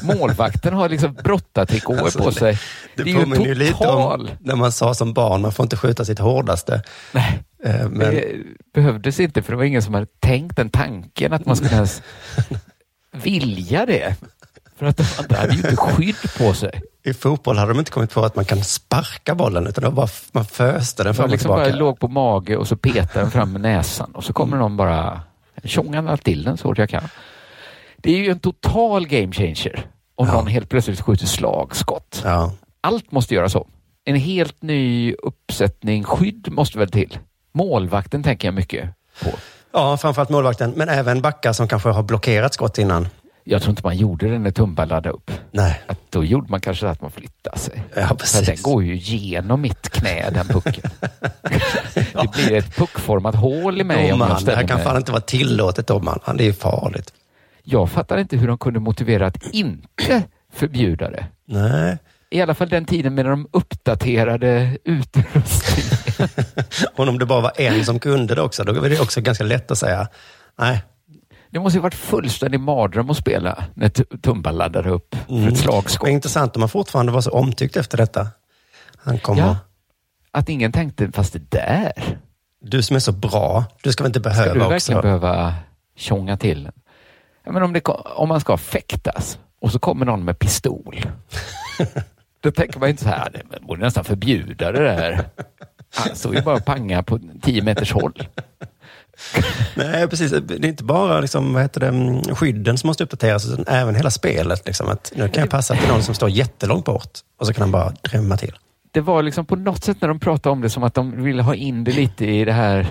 Målvakten 0.03 0.73
har 0.73 0.89
liksom 0.89 1.13
brottartrikåer 1.13 1.99
Alltså, 2.01 2.19
på 2.19 2.31
sig. 2.31 2.59
Det, 2.95 3.03
Det 3.03 3.09
är 3.09 3.13
ju 3.13 3.19
påminner 3.23 3.45
ju 3.45 3.55
lite 3.55 3.87
om 3.87 4.29
när 4.39 4.55
man 4.55 4.71
sa 4.71 4.93
som 4.93 5.13
barn, 5.13 5.41
man 5.41 5.51
får 5.51 5.63
inte 5.63 5.77
skjuta 5.77 6.05
sitt 6.05 6.19
hårdaste. 6.19 6.81
Nej. 7.11 7.43
Eh, 7.63 7.89
Men, 7.89 7.99
Det 7.99 8.35
behövdes 8.73 9.19
inte 9.19 9.41
för 9.41 9.51
det 9.51 9.57
var 9.57 9.63
ingen 9.63 9.81
som 9.81 9.93
hade 9.93 10.07
tänkt 10.19 10.55
den 10.57 10.69
tanken 10.69 11.33
att 11.33 11.45
man 11.45 11.55
skulle 11.55 11.75
ens 11.75 12.01
vilja 13.11 13.85
det. 13.85 14.15
För 14.79 14.85
att 14.85 14.97
de 14.97 15.03
andra 15.19 15.37
hade 15.37 15.53
ju 15.53 15.57
inte 15.57 15.75
skydd 15.75 16.15
på 16.37 16.53
sig. 16.53 16.81
I 17.03 17.13
fotboll 17.13 17.57
hade 17.57 17.71
de 17.73 17.79
inte 17.79 17.91
kommit 17.91 18.13
på 18.13 18.25
att 18.25 18.35
man 18.35 18.45
kan 18.45 18.63
sparka 18.63 19.35
bollen, 19.35 19.67
utan 19.67 19.81
det 19.83 19.89
var 19.89 19.95
bara, 19.95 20.09
man 20.31 20.45
föste 20.45 21.03
den 21.03 21.15
fram 21.15 21.23
och 21.23 21.31
liksom 21.31 21.49
bara 21.49 21.65
tillbaka. 21.65 21.79
låg 21.79 21.99
på 21.99 22.07
mage 22.07 22.57
och 22.57 22.67
så 22.67 22.75
petade 22.75 23.19
den 23.19 23.31
fram 23.31 23.51
med 23.51 23.61
näsan 23.61 24.11
och 24.11 24.23
så 24.23 24.33
kommer 24.33 24.57
någon 24.57 24.77
bara 24.77 25.21
tjongar 25.63 26.17
till 26.17 26.43
den 26.43 26.57
så 26.57 26.67
hårt 26.67 26.77
jag 26.77 26.89
kan. 26.89 27.03
Det 27.97 28.11
är 28.11 28.17
ju 28.17 28.31
en 28.31 28.39
total 28.39 29.07
game 29.07 29.33
changer 29.33 29.85
om 30.15 30.27
någon 30.27 30.47
helt 30.47 30.69
plötsligt 30.69 31.01
skjuter 31.01 31.25
slagskott. 31.25 32.21
Ja. 32.23 32.53
Allt 32.81 33.11
måste 33.11 33.35
göras 33.35 33.55
om. 33.55 33.67
En 34.05 34.15
helt 34.15 34.61
ny 34.61 35.13
uppsättning 35.13 36.03
skydd 36.03 36.47
måste 36.51 36.77
väl 36.77 36.91
till. 36.91 37.17
Målvakten 37.53 38.23
tänker 38.23 38.47
jag 38.47 38.55
mycket 38.55 38.89
på. 39.23 39.29
ja, 39.73 39.97
framförallt 39.97 40.29
målvakten, 40.29 40.73
men 40.75 40.89
även 40.89 41.21
backar 41.21 41.53
som 41.53 41.67
kanske 41.67 41.89
har 41.89 42.03
blockerat 42.03 42.53
skott 42.53 42.77
innan. 42.77 43.07
Jag 43.51 43.61
tror 43.61 43.69
inte 43.69 43.81
man 43.83 43.97
gjorde 43.97 44.29
det 44.29 44.39
när 44.39 44.51
Tumba 44.51 44.85
laddade 44.85 45.09
upp. 45.09 45.31
Nej. 45.51 45.81
Att 45.87 45.99
då 46.09 46.25
gjorde 46.25 46.51
man 46.51 46.61
kanske 46.61 46.87
att 46.87 47.01
man 47.01 47.11
flyttade 47.11 47.57
sig. 47.57 47.83
Ja, 47.95 48.15
precis. 48.19 48.45
den 48.45 48.57
går 48.61 48.83
ju 48.83 48.95
genom 48.95 49.61
mitt 49.61 49.89
knä, 49.89 50.29
den 50.29 50.47
pucken. 50.47 50.91
Det 51.93 52.31
blir 52.33 52.53
ett 52.53 52.75
puckformat 52.75 53.35
hål 53.35 53.81
i 53.81 53.83
mig 53.83 53.97
om 53.97 54.03
jag 54.03 54.19
Domaren, 54.19 54.45
det 54.45 54.55
här 54.55 54.67
kan 54.67 54.77
mig. 54.77 54.85
fan 54.85 54.97
inte 54.97 55.11
vara 55.11 55.21
tillåtet 55.21 55.87
domaren. 55.87 56.37
Det 56.37 56.47
är 56.47 56.53
farligt. 56.53 57.13
Jag 57.63 57.89
fattar 57.89 58.17
inte 58.17 58.37
hur 58.37 58.47
de 58.47 58.57
kunde 58.57 58.79
motivera 58.79 59.27
att 59.27 59.43
inte 59.51 60.23
förbjuda 60.53 61.09
det. 61.09 61.25
Nej. 61.45 61.97
I 62.29 62.41
alla 62.41 62.53
fall 62.53 62.69
den 62.69 62.85
tiden 62.85 63.15
med 63.15 63.25
de 63.25 63.47
uppdaterade 63.51 64.77
utrustningen. 64.83 66.29
Och 66.95 67.07
om 67.07 67.19
det 67.19 67.25
bara 67.25 67.41
var 67.41 67.51
en 67.57 67.85
som 67.85 67.99
kunde 67.99 68.35
det 68.35 68.41
också, 68.41 68.63
då 68.63 68.73
var 68.73 68.89
det 68.89 68.99
också 68.99 69.21
ganska 69.21 69.43
lätt 69.43 69.71
att 69.71 69.77
säga 69.77 70.07
nej. 70.59 70.83
Det 71.51 71.59
måste 71.59 71.77
ju 71.77 71.81
varit 71.81 71.93
fullständig 71.93 72.59
mardröm 72.59 73.09
att 73.09 73.17
spela 73.17 73.63
när 73.73 73.89
Tumba 74.17 74.51
laddade 74.51 74.89
upp 74.89 75.15
för 75.27 75.47
ett 75.47 75.57
slagskott. 75.57 76.07
Men 76.07 76.13
intressant 76.13 76.55
om 76.55 76.61
han 76.61 76.69
fortfarande 76.69 77.11
var 77.11 77.21
så 77.21 77.31
omtyckt 77.31 77.77
efter 77.77 77.97
detta. 77.97 78.27
Han 78.97 79.19
kommer... 79.19 79.41
Ja. 79.41 79.57
Att 80.31 80.49
ingen 80.49 80.71
tänkte, 80.71 81.11
fast 81.11 81.33
det 81.33 81.51
där, 81.51 82.17
Du 82.61 82.81
som 82.81 82.95
är 82.95 82.99
så 82.99 83.11
bra, 83.11 83.65
du 83.83 83.91
ska 83.91 84.03
väl 84.03 84.09
inte 84.09 84.19
ska 84.19 84.29
behöva 84.29 84.53
du 84.53 84.59
verkligen 84.59 84.97
också... 84.97 85.01
behöva 85.01 85.55
tjonga 85.95 86.37
till? 86.37 86.69
Ja, 87.43 87.51
men 87.51 87.63
om, 87.63 87.73
det, 87.73 87.87
om 88.15 88.29
man 88.29 88.41
ska 88.41 88.57
fäktas 88.57 89.39
och 89.61 89.71
så 89.71 89.79
kommer 89.79 90.05
någon 90.05 90.25
med 90.25 90.39
pistol. 90.39 91.05
Då 92.39 92.51
tänker 92.51 92.79
man 92.79 92.89
inte 92.89 93.03
så 93.03 93.09
här, 93.09 93.29
nej, 93.33 93.43
men 93.49 93.65
borde 93.65 93.81
nästan 93.81 94.03
förbjuda 94.03 94.71
det 94.71 94.79
där. 94.79 95.25
Han 95.95 96.15
står 96.15 96.35
ju 96.35 96.41
bara 96.41 96.55
och 96.55 96.65
pangar 96.65 97.01
på 97.01 97.19
10 97.41 97.63
meters 97.63 97.91
håll. 97.91 98.27
Nej, 99.75 100.07
precis. 100.07 100.31
Det 100.31 100.53
är 100.53 100.65
inte 100.65 100.83
bara 100.83 101.19
liksom, 101.19 101.53
vad 101.53 101.61
heter 101.61 101.79
det, 101.79 101.87
mm, 101.87 102.21
skydden 102.35 102.77
som 102.77 102.87
måste 102.87 103.03
uppdateras, 103.03 103.45
utan 103.45 103.65
även 103.67 103.95
hela 103.95 104.11
spelet. 104.11 104.65
Liksom, 104.65 104.89
att 104.89 105.11
nu 105.15 105.27
kan 105.27 105.41
jag 105.41 105.49
passa 105.49 105.75
till 105.75 105.87
någon 105.89 106.03
som 106.03 106.15
står 106.15 106.29
jättelångt 106.29 106.85
bort 106.85 107.19
och 107.39 107.47
så 107.47 107.53
kan 107.53 107.61
han 107.61 107.71
bara 107.71 107.93
drämma 108.01 108.37
till. 108.37 108.53
det 108.91 109.01
var 109.01 109.23
liksom 109.23 109.45
på 109.45 109.55
något 109.55 109.83
sätt 109.83 109.97
när 110.01 110.07
de 110.07 110.19
pratade 110.19 110.53
om 110.53 110.61
det 110.61 110.69
som 110.69 110.83
att 110.83 110.93
de 110.93 111.23
ville 111.23 111.41
ha 111.41 111.55
in 111.55 111.83
det 111.83 111.91
lite 111.91 112.25
i 112.25 112.45
det 112.45 112.53
här 112.53 112.87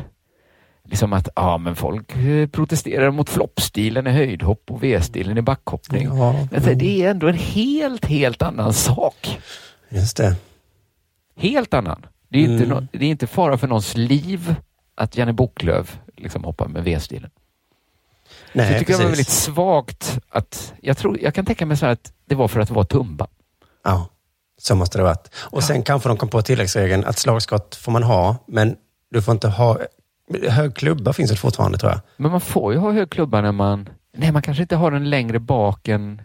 Liksom 0.85 1.13
att 1.13 1.29
ja, 1.37 1.59
men 1.59 1.77
folk 1.77 2.17
eh, 2.17 2.47
protesterar 2.49 3.11
mot 3.11 3.31
floppstilen 3.31 4.07
i 4.07 4.11
höjdhopp 4.11 4.71
och 4.71 4.83
V-stilen 4.85 5.39
i 5.39 5.43
backhoppning. 5.43 6.05
Ja, 6.09 6.47
Men 6.51 6.79
det 6.79 7.03
är 7.03 7.11
ändå 7.11 7.29
en 7.29 7.35
helt, 7.39 8.05
helt 8.05 8.43
annan 8.43 8.73
sak. 8.73 9.39
Just 9.89 10.17
det. 10.17 10.37
Helt 11.37 11.75
annan. 11.75 12.07
Det 12.29 12.39
är, 12.39 12.43
inte, 12.43 12.65
Mm. 12.65 12.69
nå- 12.69 12.87
det 12.93 13.05
är 13.07 13.11
inte 13.11 13.27
fara 13.27 13.59
för 13.59 13.69
någons 13.69 13.97
liv 13.97 14.55
att 14.95 15.17
Janne 15.17 15.33
Boklöv 15.33 15.91
liksom 16.23 16.45
hoppar 16.45 16.69
med 16.69 16.85
V-stilen. 16.85 17.31
Nej, 18.53 18.67
så 18.67 18.73
jag 18.73 18.79
tycker 18.79 18.93
det 18.93 18.99
var 19.03 19.11
väldigt 19.11 19.29
svagt 19.29 20.19
att, 20.29 20.73
jag, 20.83 20.97
tror, 20.99 21.21
jag 21.21 21.35
kan 21.35 21.47
tänka 21.47 21.67
mig 21.67 21.77
så 21.77 21.87
här 21.87 21.93
att 21.93 22.13
det 22.27 22.35
var 22.35 22.49
för 22.49 22.61
att 22.61 22.69
det 22.69 22.75
var 22.75 22.85
Tumba. 22.85 23.27
Ja, 23.85 24.09
så 24.59 24.75
måste 24.75 24.99
det 24.99 25.03
ha 25.03 25.09
varit. 25.09 25.35
Och 25.37 25.65
sen 25.65 25.83
kanske 25.83 26.09
de 26.09 26.17
kom 26.19 26.29
på 26.29 26.43
tilläggsregeln 26.43 27.05
att 27.05 27.19
slagskott 27.19 27.75
får 27.77 27.93
man 27.93 28.03
ha, 28.03 28.37
men 28.47 28.77
du 29.11 29.23
får 29.23 29.33
inte 29.33 29.49
ha... 29.49 29.79
Hög 30.49 30.75
klubba 30.77 31.13
finns 31.13 31.31
det 31.31 31.37
fortfarande 31.37 31.79
tror 31.79 31.93
jag. 31.93 32.01
Men 32.17 32.31
man 32.31 32.41
får 32.41 32.73
ju 32.73 32.79
ha 32.79 32.93
hög 32.93 33.11
klubba 33.11 33.41
när 33.41 33.53
man... 33.53 33.89
Nej, 34.17 34.33
man 34.33 34.43
kanske 34.43 34.63
inte 34.63 34.77
har 34.77 34.91
den 34.91 35.11
längre 35.11 35.39
bak 35.39 35.89
än 35.89 36.23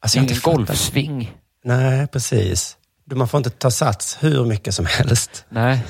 Alltså, 0.00 0.18
jag 0.18 0.28
fattat. 0.28 0.42
golfsving. 0.42 1.36
Nej, 1.64 2.06
precis. 2.06 2.76
Man 3.04 3.28
får 3.28 3.38
inte 3.38 3.50
ta 3.50 3.70
sats 3.70 4.18
hur 4.20 4.44
mycket 4.44 4.74
som 4.74 4.86
helst. 4.86 5.44
Nej, 5.48 5.84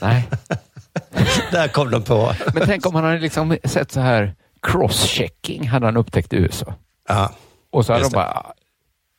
nej. 0.00 0.28
Där 1.52 1.68
kom 1.68 1.90
de 1.90 2.02
på. 2.02 2.32
Men 2.54 2.62
tänk 2.66 2.86
om 2.86 2.94
han 2.94 3.04
hade 3.04 3.18
liksom 3.18 3.56
sett 3.64 3.92
så 3.92 4.00
här 4.00 4.34
cross-checking 4.62 5.68
hade 5.68 5.86
han 5.86 5.96
upptäckt 5.96 6.32
i 6.32 6.36
USA. 6.36 6.74
Ja, 7.08 7.32
Och 7.70 7.86
så 7.86 7.92
hade 7.92 8.00
just 8.02 8.10
de 8.12 8.16
bara, 8.16 8.26
"Ah, 8.30 8.52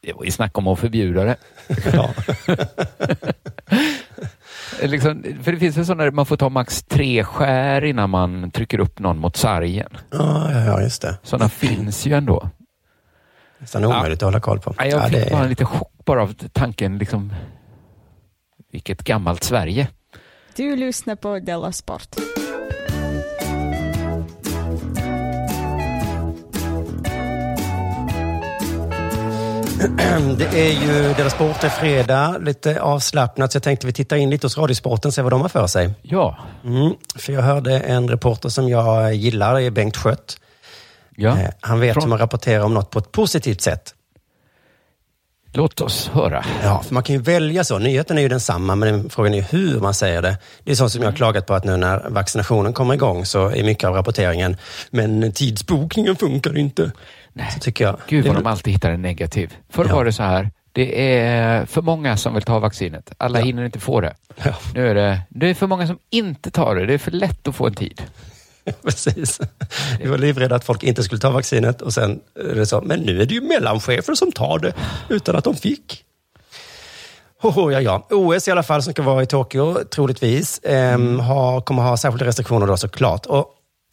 det 0.03 0.13
var 0.13 0.23
ju 0.25 0.31
snack 0.31 0.57
om 0.57 0.67
att 0.67 0.79
förbjuda 0.79 1.23
det. 1.23 1.35
ja. 1.93 2.09
liksom, 4.81 5.23
för 5.43 5.51
det 5.51 5.57
finns 5.59 5.77
ju 5.77 5.85
sådana 5.85 6.03
där 6.03 6.11
man 6.11 6.25
får 6.25 6.37
ta 6.37 6.49
max 6.49 6.83
tre 6.83 7.23
skär 7.23 7.83
innan 7.83 8.09
man 8.09 8.51
trycker 8.51 8.79
upp 8.79 8.99
någon 8.99 9.17
mot 9.19 9.35
sargen. 9.37 9.89
ja, 10.11 10.51
ja, 10.51 10.59
ja 10.65 10.81
just 10.81 11.01
det. 11.01 11.17
Sådana 11.23 11.49
finns 11.49 12.05
ju 12.05 12.13
ändå. 12.13 12.49
Nästan 13.59 13.85
omöjligt 13.85 14.19
att 14.23 14.27
hålla 14.27 14.39
koll 14.39 14.59
på. 14.59 14.73
Ja, 14.77 14.85
jag 14.85 14.99
Ja, 15.01 15.03
fick 15.09 15.23
det 15.25 15.31
bara 15.31 15.43
en 15.43 15.49
liten 15.49 15.65
chock 15.67 15.91
bara 16.05 16.21
av 16.21 16.33
tanken, 16.53 16.97
liksom, 16.97 17.33
vilket 18.71 19.03
gammalt 19.03 19.43
Sverige. 19.43 19.87
Du 20.55 20.75
lyssnar 20.75 21.15
på 21.15 21.39
Della 21.39 21.71
Sport. 21.71 22.15
Det 30.37 30.59
är 30.69 30.83
ju 30.83 31.13
Della 31.13 31.29
Sport, 31.29 31.63
är 31.63 31.69
fredag, 31.69 32.37
lite 32.41 32.81
avslappnat, 32.81 33.51
så 33.51 33.55
jag 33.55 33.63
tänkte 33.63 33.87
vi 33.87 33.93
tittar 33.93 34.17
in 34.17 34.29
lite 34.29 34.45
hos 34.45 34.57
Radiosporten, 34.57 35.11
se 35.11 35.21
vad 35.21 35.31
de 35.33 35.41
har 35.41 35.49
för 35.49 35.67
sig. 35.67 35.89
Ja. 36.01 36.37
Mm, 36.65 36.93
för 37.15 37.33
jag 37.33 37.41
hörde 37.41 37.79
en 37.79 38.09
reporter 38.09 38.49
som 38.49 38.69
jag 38.69 39.13
gillar, 39.15 39.55
det 39.55 39.63
är 39.63 39.71
Bengt 39.71 39.97
Skött. 39.97 40.37
Ja. 41.15 41.39
Eh, 41.39 41.49
Han 41.61 41.79
vet 41.79 41.93
Från- 41.93 42.03
hur 42.03 42.09
man 42.09 42.19
rapporterar 42.19 42.63
om 42.63 42.73
något 42.73 42.89
på 42.89 42.99
ett 42.99 43.11
positivt 43.11 43.61
sätt. 43.61 43.93
Låt 45.53 45.81
oss 45.81 46.07
höra. 46.13 46.45
Ja, 46.63 46.83
för 46.87 46.93
man 46.93 47.03
kan 47.03 47.15
ju 47.15 47.21
välja 47.21 47.63
så. 47.63 47.79
Nyheten 47.79 48.17
är 48.17 48.21
ju 48.21 48.27
densamma, 48.27 48.75
men 48.75 49.09
frågan 49.09 49.33
är 49.33 49.41
hur 49.41 49.79
man 49.79 49.93
säger 49.93 50.21
det. 50.21 50.37
Det 50.63 50.71
är 50.71 50.75
sånt 50.75 50.91
som 50.91 51.01
jag 51.01 51.09
har 51.11 51.15
klagat 51.15 51.45
på 51.47 51.53
att 51.53 51.63
nu 51.63 51.77
när 51.77 52.09
vaccinationen 52.09 52.73
kommer 52.73 52.93
igång 52.93 53.25
så 53.25 53.47
är 53.49 53.63
mycket 53.63 53.83
av 53.83 53.95
rapporteringen, 53.95 54.57
men 54.91 55.31
tidsbokningen 55.31 56.15
funkar 56.15 56.57
inte. 56.57 56.91
Nej. 57.33 57.51
Så 57.53 57.59
tycker 57.59 57.85
jag. 57.85 57.97
Gud 58.07 58.25
vad 58.27 58.35
Det- 58.35 58.39
de 58.39 58.47
alltid 58.47 58.73
hittar 58.73 58.91
en 58.91 59.01
negativ. 59.01 59.53
Förr 59.69 59.85
Ja. 59.89 59.95
var 59.95 60.05
det 60.05 60.13
så 60.13 60.23
här, 60.23 60.51
det 60.71 61.17
är 61.17 61.65
för 61.65 61.81
många 61.81 62.17
som 62.17 62.33
vill 62.33 62.43
ta 62.43 62.59
vaccinet. 62.59 63.11
Alla 63.17 63.39
Ja. 63.39 63.45
hinner 63.45 63.65
inte 63.65 63.79
få 63.79 64.01
det. 64.01 64.13
Ja, 64.43 64.53
Nu 64.73 64.87
är 64.89 64.95
det, 64.95 65.21
det 65.29 65.49
är 65.49 65.53
för 65.53 65.67
många 65.67 65.87
som 65.87 65.99
inte 66.09 66.51
tar 66.51 66.75
det. 66.75 66.85
Det 66.85 66.93
är 66.93 66.97
för 66.97 67.11
lätt 67.11 67.47
att 67.47 67.55
få 67.55 67.67
en 67.67 67.73
tid. 67.73 68.01
precis. 68.83 69.39
Vi 69.99 70.07
var 70.09 70.17
livrädda 70.17 70.55
att 70.55 70.65
folk 70.65 70.83
inte 70.83 71.03
skulle 71.03 71.21
ta 71.21 71.29
vaccinet 71.29 71.81
och 71.81 71.93
sen 71.93 72.19
är 72.35 72.55
det 72.55 72.65
så, 72.65 72.81
men 72.81 72.99
nu 72.99 73.21
är 73.21 73.25
det 73.25 73.33
ju 73.33 73.41
mellanchefer 73.41 74.15
som 74.15 74.31
tar 74.31 74.59
det 74.59 74.73
utan 75.09 75.35
att 75.35 75.43
de 75.43 75.55
fick. 75.55 76.05
Oh, 77.41 77.73
ja, 77.73 77.81
ja. 77.81 78.07
OS 78.09 78.47
i 78.47 78.51
alla 78.51 78.63
fall 78.63 78.83
som 78.83 78.93
ska 78.93 79.01
vara 79.01 79.23
i 79.23 79.25
Tokyo 79.25 79.77
troligtvis 79.83 80.61
ehm, 80.63 81.19
har, 81.19 81.61
kommer 81.61 81.83
ha 81.83 81.97
särskilda 81.97 82.25
restriktioner 82.25 82.67
då 82.67 82.77
såklart. 82.77 83.25
Och 83.25 83.47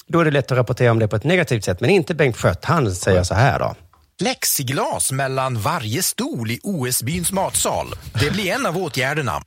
då 0.07 0.21
är 0.21 0.25
det 0.25 0.31
lätt 0.31 0.53
att 0.53 0.59
rapportera 0.59 0.91
om 0.91 0.99
det 0.99 1.09
på 1.09 1.16
ett 1.16 1.25
negativt 1.25 1.64
sätt, 1.64 1.81
men 1.81 1.91
inte 1.91 2.14
Bengt 2.14 2.37
Schött. 2.37 2.64
Han 2.64 2.95
säger 2.95 3.23
så 3.23 3.35
här 3.35 3.59
då. 3.59 3.75
Plexiglas 4.19 5.12
mellan 5.12 5.59
varje 5.59 6.03
stol 6.03 6.51
i 6.51 6.61
OS-byns 6.62 7.33
matsal. 7.33 7.87
Det 8.21 8.31
blir 8.31 8.53
en 8.53 8.66
av 8.66 8.79
åtgärderna. 8.79 9.43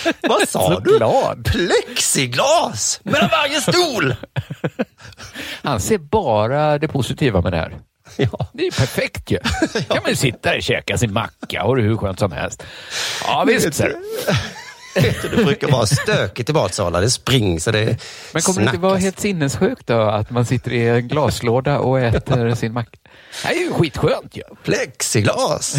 Vad 0.28 0.48
sa 0.48 0.68
Så 0.74 0.80
du? 0.80 0.96
glad. 0.98 1.44
Plexiglas 1.44 3.00
mellan 3.02 3.28
varje 3.30 3.60
stol! 3.60 4.14
Han 5.62 5.80
ser 5.80 5.98
bara 5.98 6.78
det 6.78 6.88
positiva 6.88 7.40
med 7.40 7.52
det 7.52 7.56
här. 7.58 7.78
Det 8.52 8.62
är 8.62 8.64
ju 8.64 8.70
perfekt 8.70 9.30
ju. 9.30 9.38
kan 9.88 10.02
man 10.02 10.10
ju 10.10 10.16
sitta 10.16 10.50
där 10.50 10.56
och 10.56 10.62
käka 10.62 10.98
sin 10.98 11.12
macka 11.12 11.64
och 11.64 11.76
det 11.76 11.82
är 11.82 11.84
hur 11.84 11.96
skönt 11.96 12.18
som 12.18 12.32
helst. 12.32 12.62
Ja 13.24 13.44
visst 13.46 13.74
ser 13.74 13.88
du. 13.88 13.96
Det 14.94 15.44
brukar 15.44 15.68
vara 15.68 15.86
stökigt 15.86 16.50
i 16.50 16.52
matsalar. 16.52 17.00
Det 17.00 17.10
springs 17.10 17.66
och 17.66 17.72
det 17.72 17.96
Men 18.32 18.42
kommer 18.42 18.60
det 18.60 18.66
inte 18.66 18.78
vara 18.78 18.96
helt 18.96 19.20
sinnessjukt 19.20 19.86
då 19.86 20.00
att 20.00 20.30
man 20.30 20.46
sitter 20.46 20.72
i 20.72 20.88
en 20.88 21.08
glaslåda 21.08 21.78
och 21.78 22.00
äter 22.00 22.54
sin 22.54 22.72
macka? 22.72 22.98
Det 23.42 23.48
här 23.48 23.54
är 23.54 23.58
ju 23.58 23.72
skitskönt 23.72 24.36
ju. 24.36 24.42
Plexiglas! 24.64 25.76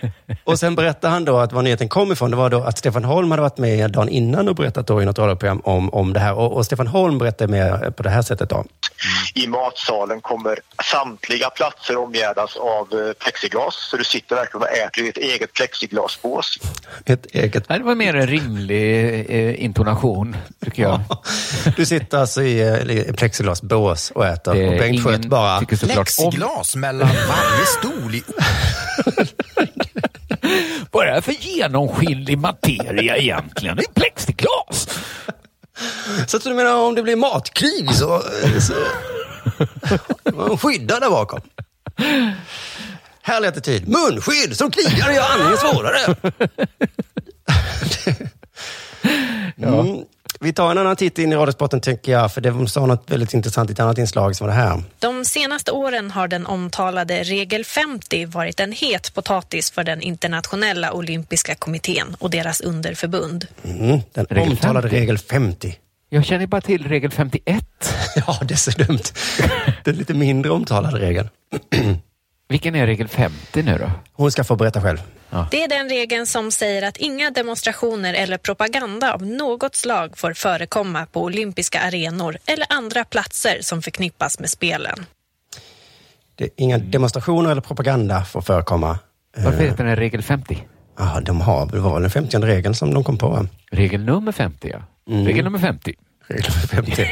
Och 0.44 0.58
sen 0.58 0.74
berättade 0.74 1.12
han 1.12 1.24
då 1.24 1.38
att 1.38 1.52
var 1.52 1.62
nyheten 1.62 1.88
kom 1.88 2.12
ifrån, 2.12 2.30
det 2.30 2.36
var 2.36 2.50
då 2.50 2.62
att 2.62 2.78
Stefan 2.78 3.04
Holm 3.04 3.30
hade 3.30 3.42
varit 3.42 3.58
med 3.58 3.90
dagen 3.90 4.08
innan 4.08 4.48
och 4.48 4.54
berättat 4.54 4.86
då 4.86 5.02
i 5.02 5.04
något 5.04 5.18
radioprogram 5.18 5.60
om, 5.64 5.94
om 5.94 6.12
det 6.12 6.20
här. 6.20 6.34
Och, 6.34 6.52
och 6.52 6.66
Stefan 6.66 6.86
Holm 6.86 7.18
berättade 7.18 7.50
med 7.50 7.96
på 7.96 8.02
det 8.02 8.10
här 8.10 8.22
sättet 8.22 8.50
då. 8.50 8.64
I 9.34 9.46
matsalen 9.46 10.20
kommer 10.20 10.58
samtliga 10.84 11.50
platser 11.50 11.96
omgärdas 11.96 12.56
av 12.56 13.00
eh, 13.00 13.12
plexiglas 13.12 13.88
så 13.90 13.96
du 13.96 14.04
sitter 14.04 14.36
verkligen 14.36 14.62
och 14.62 14.68
äter 14.68 15.04
i 15.04 15.08
ett 15.08 15.16
eget 15.16 15.52
plexiglasbås. 15.52 16.58
Ett 17.06 17.26
eget... 17.26 17.68
Det 17.68 17.78
var 17.78 17.94
mer 17.94 18.16
en 18.16 18.26
rimlig 18.26 19.26
eh, 19.28 19.64
intonation, 19.64 20.36
tycker 20.64 20.82
jag. 20.82 21.00
Du 21.76 21.86
sitter 21.86 22.18
alltså 22.18 22.42
i 22.42 22.60
eh, 23.08 23.14
plexiglasbås 23.14 24.10
och 24.10 24.26
äter 24.26 24.54
Det 24.54 24.64
är 24.64 24.72
och 24.72 24.78
Bengt 24.78 25.04
Schött 25.04 25.26
bara... 25.26 25.60
Plexiglas 25.60 26.76
mellan 26.76 27.08
varje 27.08 27.66
stol 27.66 28.14
i... 28.14 28.22
Vad 30.96 31.04
är 31.04 31.08
det 31.08 31.14
här 31.14 31.20
för 31.20 31.32
genomskinlig 31.32 32.38
materia 32.38 33.16
egentligen? 33.16 33.76
Det 33.76 33.82
är 33.82 33.92
plexiglas! 33.92 34.88
Så 36.26 36.36
att 36.36 36.44
du 36.44 36.54
menar 36.54 36.74
om 36.76 36.94
det 36.94 37.02
blir 37.02 37.16
matkrig 37.16 37.94
så... 37.94 38.22
så 38.60 38.74
man 40.32 40.58
skyddar 40.58 41.00
där 41.00 41.10
bakom. 41.10 41.40
Härlig 43.22 43.48
attityd. 43.48 43.88
Munskydd 43.88 44.56
som 44.56 44.70
kliar 44.70 45.08
och 45.08 45.14
gör 45.14 45.32
andningen 45.32 45.56
svårare. 45.56 46.16
Mm. 49.58 50.04
Vi 50.40 50.52
tar 50.52 50.70
en 50.70 50.78
annan 50.78 50.96
titt 50.96 51.18
in 51.18 51.32
i 51.32 51.36
Radiosporten 51.36 51.80
tycker 51.80 52.12
jag, 52.12 52.32
för 52.32 52.40
det 52.40 52.68
sa 52.68 52.86
något 52.86 53.10
väldigt 53.10 53.34
intressant 53.34 53.70
i 53.70 53.72
ett 53.72 53.80
annat 53.80 53.98
inslag 53.98 54.36
som 54.36 54.46
var 54.46 54.54
det 54.54 54.60
här. 54.60 54.82
De 54.98 55.24
senaste 55.24 55.72
åren 55.72 56.10
har 56.10 56.28
den 56.28 56.46
omtalade 56.46 57.22
regel 57.22 57.64
50 57.64 58.26
varit 58.26 58.60
en 58.60 58.72
het 58.72 59.14
potatis 59.14 59.70
för 59.70 59.84
den 59.84 60.00
internationella 60.00 60.92
olympiska 60.92 61.54
kommittén 61.54 62.16
och 62.18 62.30
deras 62.30 62.60
underförbund. 62.60 63.46
Mm. 63.64 64.00
Den 64.12 64.26
Regel 64.30 64.50
omtalade 64.50 64.88
50. 64.88 65.00
regel 65.00 65.18
50. 65.18 65.76
Jag 66.08 66.24
känner 66.24 66.46
bara 66.46 66.60
till 66.60 66.88
regel 66.88 67.10
51. 67.10 67.64
Ja, 68.26 68.38
det 68.42 68.54
är 68.54 68.58
så 68.58 68.70
dumt. 68.70 69.02
Den 69.84 69.96
lite 69.96 70.14
mindre 70.14 70.52
omtalade 70.52 70.98
regeln. 70.98 71.28
Vilken 72.48 72.74
är 72.74 72.86
regel 72.86 73.08
50 73.08 73.62
nu 73.62 73.78
då? 73.78 73.90
Hon 74.12 74.32
ska 74.32 74.44
få 74.44 74.56
berätta 74.56 74.82
själv. 74.82 74.98
Det 75.50 75.62
är 75.62 75.68
den 75.68 75.88
regeln 75.88 76.26
som 76.26 76.50
säger 76.50 76.82
att 76.82 76.96
inga 76.96 77.30
demonstrationer 77.30 78.14
eller 78.14 78.38
propaganda 78.38 79.14
av 79.14 79.26
något 79.26 79.76
slag 79.76 80.18
får 80.18 80.32
förekomma 80.32 81.06
på 81.06 81.22
olympiska 81.22 81.80
arenor 81.80 82.38
eller 82.46 82.66
andra 82.70 83.04
platser 83.04 83.58
som 83.60 83.82
förknippas 83.82 84.38
med 84.38 84.50
spelen. 84.50 85.06
Det 86.34 86.44
är 86.44 86.50
inga 86.56 86.78
demonstrationer 86.78 87.50
eller 87.50 87.62
propaganda 87.62 88.24
får 88.24 88.40
förekomma. 88.40 88.98
Varför 89.36 89.64
heter 89.64 89.84
den 89.84 89.96
regel 89.96 90.22
50? 90.22 90.64
Ja, 90.98 91.20
de 91.20 91.40
har, 91.40 91.66
det 91.66 91.78
var 91.78 91.92
väl 91.92 92.02
den 92.02 92.10
50 92.10 92.38
regeln 92.38 92.74
som 92.74 92.94
de 92.94 93.04
kom 93.04 93.18
på. 93.18 93.46
Regel 93.70 94.04
nummer 94.04 94.32
50 94.32 94.70
ja. 94.72 94.82
Mm. 95.12 95.26
Regel 95.26 95.44
nummer 95.44 95.58
50. 95.58 95.94
Regel 96.28 96.52
50. 96.52 97.08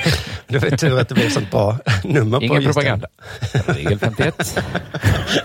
Det 0.47 0.59
var 0.59 0.77
tur 0.77 1.01
att 1.01 1.09
det 1.09 1.15
blev 1.15 1.31
sånt 1.31 1.51
bra 1.51 1.79
nummer 2.05 2.39
på 2.39 2.45
Ingen 2.45 2.65
propaganda. 2.65 3.09
Regel 3.67 3.99
51. 3.99 4.59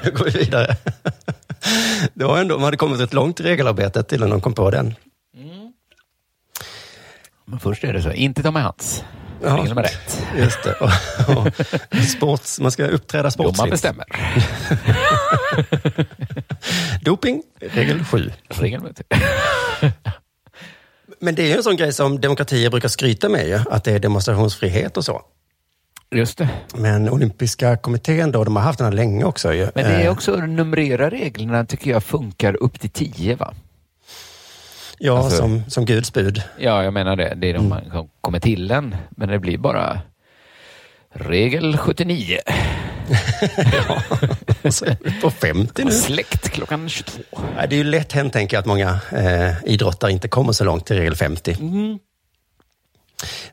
Nu 0.04 0.12
går 0.12 0.26
vi 0.26 0.32
vidare. 0.40 0.76
Det 2.14 2.26
var 2.26 2.38
ändå, 2.40 2.56
de 2.56 2.64
hade 2.64 2.78
kommit 2.78 3.02
ett 3.02 3.14
långt 3.14 3.40
regelarbetet 3.40 4.12
innan 4.12 4.30
de 4.30 4.42
kom 4.42 4.54
på 4.54 4.72
den. 4.72 4.96
Men 7.46 7.60
först 7.60 7.84
är 7.84 7.94
det 7.94 8.02
så, 8.02 8.12
inte 8.12 8.44
ta 8.44 8.52
med 8.52 8.64
hands. 8.64 9.04
Ja. 9.44 9.64
Nummer 9.64 9.84
ett. 9.84 10.24
Just 10.38 10.64
det. 10.64 10.74
Och, 10.74 10.92
och 11.38 11.48
sports, 12.04 12.60
man 12.60 12.72
ska 12.72 12.86
uppträda 12.86 13.32
sportsligt. 13.32 13.58
Domaren 13.58 13.72
bestämmer. 13.72 14.06
Doping, 17.06 17.44
regel 17.60 18.06
7. 18.06 18.32
Regel. 18.50 18.82
Men 21.20 21.36
det 21.36 21.44
är 21.44 21.48
ju 21.48 21.54
en 21.54 21.64
sån 21.64 21.76
grej 21.76 21.94
som 21.94 22.22
demokratier 22.22 22.70
brukar 22.70 22.90
skryta 22.90 23.30
med 23.30 23.48
ju, 23.48 23.60
att 23.70 23.84
det 23.84 23.92
är 23.92 24.00
demonstrationsfrihet 24.00 24.98
och 24.98 25.06
så. 25.06 25.22
Just 26.16 26.38
det. 26.38 26.50
Men 26.76 27.10
olympiska 27.10 27.78
kommittén 27.78 28.32
då, 28.32 28.44
de 28.44 28.56
har 28.56 28.64
haft 28.64 28.80
den 28.80 28.86
här 28.86 28.94
länge 28.94 29.24
också. 29.24 29.48
Men 29.48 29.70
det 29.74 29.82
är 29.82 30.06
Eh, 30.06 30.12
också, 30.12 30.36
numrera 30.36 31.10
reglerna 31.10 31.66
tycker 31.66 31.92
jag 31.92 32.04
funkar 32.04 32.64
upp 32.64 32.80
till 32.80 32.90
10 32.90 33.36
va? 33.36 33.54
Ja, 34.98 35.18
alltså- 35.18 35.38
som, 35.38 35.64
som 35.68 35.86
Guds 35.86 36.14
bud. 36.14 36.44
Ja, 36.60 36.84
jag 36.84 36.94
menar 36.94 37.16
det. 37.16 37.34
Det 37.38 37.50
är 37.50 37.54
de 37.54 37.66
Mm. 37.66 37.70
man 37.94 38.10
kommer 38.22 38.40
till 38.40 38.72
en. 38.72 38.96
Men 39.10 39.30
det 39.30 39.40
blir 39.40 39.58
bara 39.58 40.02
regel 41.14 41.78
79. 41.78 42.38
Så 44.70 44.86
är 44.86 44.98
vi 45.04 45.22
på 45.22 45.32
50 45.32 45.84
nu. 45.84 45.92
Släkt 45.92 46.50
klockan 46.50 46.90
22. 46.90 47.22
Nej, 47.56 47.68
Det 47.70 47.76
är 47.76 47.78
ju 47.78 47.84
lätt 47.84 48.14
hänt, 48.14 48.34
tänker 48.34 48.58
jag, 48.58 48.62
att 48.62 48.66
många 48.68 49.00
eh, 49.12 49.64
idrottare 49.66 50.12
inte 50.12 50.28
kommer 50.28 50.52
så 50.54 50.64
långt 50.64 50.86
till 50.86 50.96
regel 50.96 51.16
50. 51.16 51.58
Mm. 51.60 52.00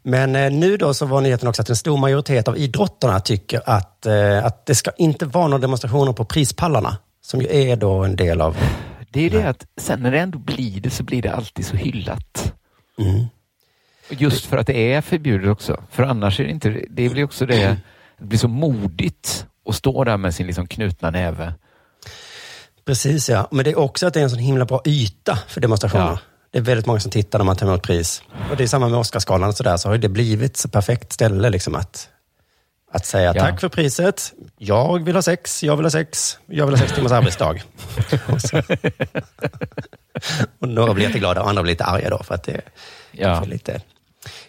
Men 0.03 0.37
eh, 0.37 0.53
nu 0.53 0.77
då 0.77 0.95
så 0.95 1.07
var 1.07 1.21
nyheten 1.21 1.49
också 1.49 1.63
att 1.63 1.69
en 1.69 1.77
stor 1.77 1.97
majoritet 1.97 2.49
av 2.49 2.59
idrottarna 2.59 3.21
tycker 3.21 3.63
att, 3.67 4.07
eh, 4.07 4.45
att 4.45 4.67
det 4.67 4.75
ska 4.75 4.91
inte 4.91 5.27
vara 5.27 5.47
några 5.47 5.61
demonstrationer 5.61 6.13
på 6.13 6.25
prispallarna, 6.25 6.97
som 7.23 7.41
ju 7.41 7.49
är 7.51 7.77
då 7.77 8.05
en 8.05 8.17
del 8.17 8.41
av... 8.41 8.57
Det 9.11 9.21
är 9.21 9.23
ju 9.23 9.29
det 9.29 9.49
att 9.49 9.67
sen 9.81 10.01
när 10.01 10.11
det 10.11 10.19
ändå 10.19 10.39
blir 10.39 10.81
det 10.81 10.91
så 10.91 11.03
blir 11.03 11.23
det 11.23 11.33
alltid 11.33 11.67
så 11.67 11.77
hyllat. 11.77 12.53
Mm. 12.99 13.27
Just 14.09 14.47
för 14.47 14.57
att 14.57 14.67
det 14.67 14.93
är 14.93 15.01
förbjudet 15.01 15.51
också. 15.51 15.83
För 15.91 16.03
annars 16.03 16.41
är 16.41 16.45
det 16.45 16.51
inte, 16.51 16.69
det 16.91 17.09
blir 17.09 17.25
också 17.25 17.47
det, 17.47 17.77
det 18.19 18.25
blir 18.25 18.39
så 18.39 18.49
modigt 18.49 19.47
att 19.69 19.75
stå 19.75 20.05
där 20.05 20.17
med 20.17 20.35
sin 20.35 20.47
liksom 20.47 20.67
knutna 20.67 21.11
näve. 21.11 21.53
Precis 22.85 23.29
ja, 23.29 23.49
men 23.51 23.65
det 23.65 23.71
är 23.71 23.79
också 23.79 24.07
att 24.07 24.15
det 24.15 24.21
är 24.21 24.25
en 24.25 24.31
sån 24.31 24.39
himla 24.39 24.65
bra 24.65 24.83
yta 24.85 25.39
för 25.49 25.61
demonstrationer. 25.61 26.05
Ja. 26.05 26.36
Det 26.57 26.61
är 26.61 26.65
väldigt 26.65 26.87
många 26.87 27.01
som 27.01 27.11
tittar 27.11 27.39
när 27.39 27.45
man 27.47 27.57
tar 27.57 27.67
emot 27.67 27.83
pris. 27.83 28.23
Och 28.51 28.57
det 28.57 28.63
är 28.63 28.69
samma 28.69 28.89
med 28.89 28.99
Oscarsgalan 28.99 29.49
och 29.49 29.57
sådär, 29.57 29.77
så 29.77 29.89
har 29.89 29.99
det 29.99 30.09
blivit 30.09 30.57
så 30.57 30.69
perfekt 30.69 31.13
ställe 31.13 31.51
liksom 31.51 31.75
att, 31.75 32.09
att 32.93 33.07
säga 33.07 33.33
Ja. 33.37 33.41
tack 33.43 33.61
för 33.61 33.69
priset, 33.69 34.33
jag 34.59 35.05
vill 35.05 35.15
ha 35.15 35.23
sex, 35.23 35.63
jag 35.65 35.77
vill 35.77 35.85
ha 35.87 35.91
sex, 35.91 36.39
jag 36.47 36.67
vill 36.67 36.75
ha 36.75 36.81
sex 36.83 36.93
timmars 36.93 37.13
arbetsdag. 37.13 37.55
och, 38.33 38.41
så. 38.41 38.63
och 40.59 40.69
några 40.69 40.95
blir 40.95 41.05
jätteglada 41.07 41.43
och 41.43 41.49
andra 41.49 41.63
blir 41.63 41.73
lite 41.73 41.85
arga 41.85 42.11
då 42.11 42.23
för 42.23 42.35
att 42.35 42.43
det 42.43 42.53
är 42.53 42.63
Ja. 43.13 43.25
kanske 43.25 43.51
lite 43.51 43.81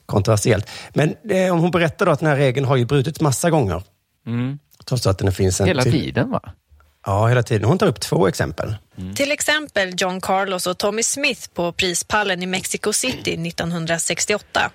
kontroversiellt. 0.05 0.69
Men 0.93 1.15
eh, 1.29 1.53
om 1.53 1.59
hon 1.59 1.71
berättar 1.71 2.05
då 2.05 2.11
att 2.11 2.19
den 2.19 2.29
här 2.29 2.35
regeln 2.35 2.65
har 2.65 2.75
ju 2.75 2.85
brutits 2.85 3.21
massa 3.21 3.49
gånger. 3.49 3.83
Mm. 4.27 4.59
Trots 4.85 5.07
att 5.07 5.17
den 5.17 5.31
finns 5.31 5.61
en 5.61 5.67
Hela 5.67 5.83
tiden 5.83 6.31
va? 6.31 6.41
Ja, 7.07 7.27
hela 7.27 7.43
tiden. 7.43 7.67
Hon 7.69 7.77
tar 7.77 7.87
upp 7.87 7.99
två 7.99 8.27
exempel. 8.27 8.75
Till 9.15 9.31
exempel 9.31 9.93
John 9.97 10.21
Carlos 10.21 10.67
och 10.67 10.77
Tommy 10.77 11.03
Smith 11.03 11.49
på 11.53 11.71
prispallen 11.71 12.43
i 12.43 12.45
Mexico 12.45 12.93
City 12.93 13.47
1968. 13.47 14.71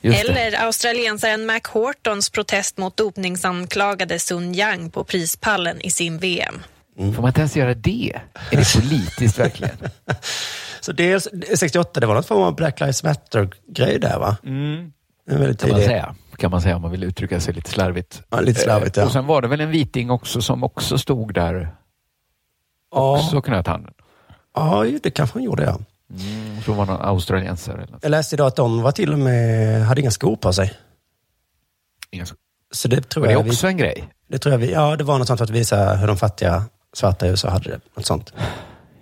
Just 0.00 0.22
det. 0.26 0.28
Eller 0.32 0.64
australiensaren 0.66 1.46
Mac 1.46 1.60
Hortons 1.68 2.30
protest 2.30 2.78
mot 2.78 2.96
dopningsanklagade 2.96 4.18
Sun 4.18 4.54
Yang 4.54 4.90
på 4.90 5.04
prispallen 5.04 5.80
i 5.80 5.90
sim 5.90 6.18
VM. 6.18 6.62
Får 6.96 7.22
man 7.22 7.26
inte 7.28 7.40
ens 7.40 7.56
göra 7.56 7.74
det? 7.74 8.20
Är 8.50 8.56
det 8.56 8.74
politiskt 8.74 9.38
verkligen? 9.38 9.76
Så 10.80 10.92
dels 10.92 11.28
68, 11.54 12.00
det 12.00 12.06
var 12.06 12.14
något 12.14 12.26
form 12.28 12.42
av 12.42 12.54
Black 12.56 12.80
Lives 12.80 13.02
Matter-grej 13.02 13.98
där 13.98 14.18
va? 14.18 14.36
Mm. 14.44 14.92
En 15.30 15.38
väldigt 15.40 15.60
Kan 15.60 15.70
man, 15.70 15.78
tidig- 15.80 15.88
säga. 15.88 16.14
Kan 16.38 16.50
man 16.50 16.62
säga 16.62 16.76
om 16.76 16.82
man 16.82 16.90
vill 16.90 17.04
uttrycka 17.04 17.40
sig 17.40 17.54
lite 17.54 17.70
slarvigt. 17.70 18.22
Ja, 18.28 18.40
lite 18.40 18.60
slarvigt, 18.60 18.96
Eh, 18.96 19.00
ja. 19.00 19.06
Och 19.06 19.12
sen 19.12 19.26
var 19.26 19.42
det 19.42 19.48
väl 19.48 19.60
en 19.60 19.70
viting 19.70 20.10
också 20.10 20.42
som 20.42 20.64
också 20.64 20.98
stod 20.98 21.34
där. 21.34 21.74
Också 22.90 23.40
knöt 23.42 23.66
handen. 23.66 23.94
Ja, 24.54 24.84
det 25.02 25.10
kanske 25.10 25.36
han 25.38 25.42
gjorde 25.44 25.62
ja. 25.64 25.78
Mm, 26.10 26.62
så 26.62 26.72
var 26.72 26.86
någon 26.86 27.00
australiensare 27.00 27.82
eller 27.82 27.92
något. 27.92 28.02
Jag 28.02 28.10
läste 28.10 28.34
idag 28.34 28.46
att 28.46 28.56
de 28.56 28.82
var 28.82 28.92
till 28.92 29.12
och 29.12 29.18
med, 29.18 29.82
hade 29.86 30.00
inga 30.00 30.10
skor 30.10 30.36
på 30.36 30.52
sig. 30.52 30.72
Inga 32.10 32.26
skor. 32.26 32.38
Så 32.72 32.88
det 32.88 33.08
tror 33.08 33.20
Var 33.20 33.28
det 33.28 33.32
jag 33.32 33.46
också 33.46 33.66
vi, 33.66 33.70
en 33.72 33.76
grej? 33.76 34.08
det 34.28 34.38
tror 34.38 34.52
jag 34.52 34.58
vi, 34.58 34.72
ja 34.72 34.96
det 34.96 35.04
var 35.04 35.18
något 35.18 35.26
sånt 35.26 35.38
för 35.38 35.44
att 35.44 35.50
visa 35.50 35.94
hur 35.96 36.06
de 36.06 36.16
fattiga 36.16 36.64
svarta 36.92 37.26
i 37.26 37.30
USA 37.30 37.50
hade 37.50 37.70
det. 37.70 37.80
Något 37.94 38.06
sånt. 38.06 38.32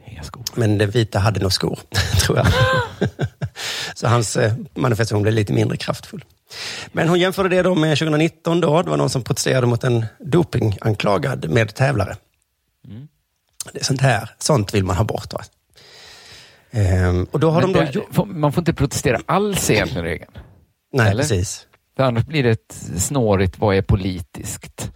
Inga 0.06 0.22
skor. 0.22 0.42
Men 0.54 0.78
den 0.78 0.90
vita 0.90 1.18
hade 1.18 1.40
nog 1.40 1.52
skor, 1.52 1.78
tror 2.20 2.38
jag. 2.38 2.46
Så 3.94 4.08
hans 4.08 4.36
eh, 4.36 4.52
manifestation 4.74 5.22
blev 5.22 5.34
lite 5.34 5.52
mindre 5.52 5.76
kraftfull. 5.76 6.24
Men 6.92 7.08
hon 7.08 7.20
jämförde 7.20 7.48
det 7.48 7.62
då 7.62 7.74
med 7.74 7.98
2019 7.98 8.60
då. 8.60 8.82
Det 8.82 8.90
var 8.90 8.96
någon 8.96 9.10
som 9.10 9.22
protesterade 9.22 9.66
mot 9.66 9.84
en 9.84 10.06
dopinganklagad 10.18 11.50
med 11.50 11.74
tävlare. 11.74 12.16
Mm. 12.88 13.08
Det 13.72 13.80
är 13.80 13.84
sånt 13.84 14.00
här, 14.00 14.30
sånt 14.38 14.74
vill 14.74 14.84
man 14.84 14.96
ha 14.96 15.04
bort. 15.04 15.32
Va? 15.32 15.40
Ehm, 16.70 17.26
och 17.30 17.40
då 17.40 17.50
har 17.50 17.60
Men 17.62 17.72
de 17.72 17.78
då... 17.78 17.84
det, 17.92 18.14
får- 18.14 18.26
man 18.26 18.52
får 18.52 18.60
inte 18.60 18.74
protestera 18.74 19.20
alls 19.26 19.70
egentligen, 19.70 20.04
regeln. 20.04 20.30
Nej, 20.92 21.10
Eller? 21.10 21.22
precis. 21.22 21.66
För 21.96 22.02
annars 22.02 22.24
blir 22.24 22.42
det 22.42 22.50
ett 22.50 22.76
snårigt, 22.96 23.58
vad 23.58 23.76
är 23.76 23.82
politiskt? 23.82 24.90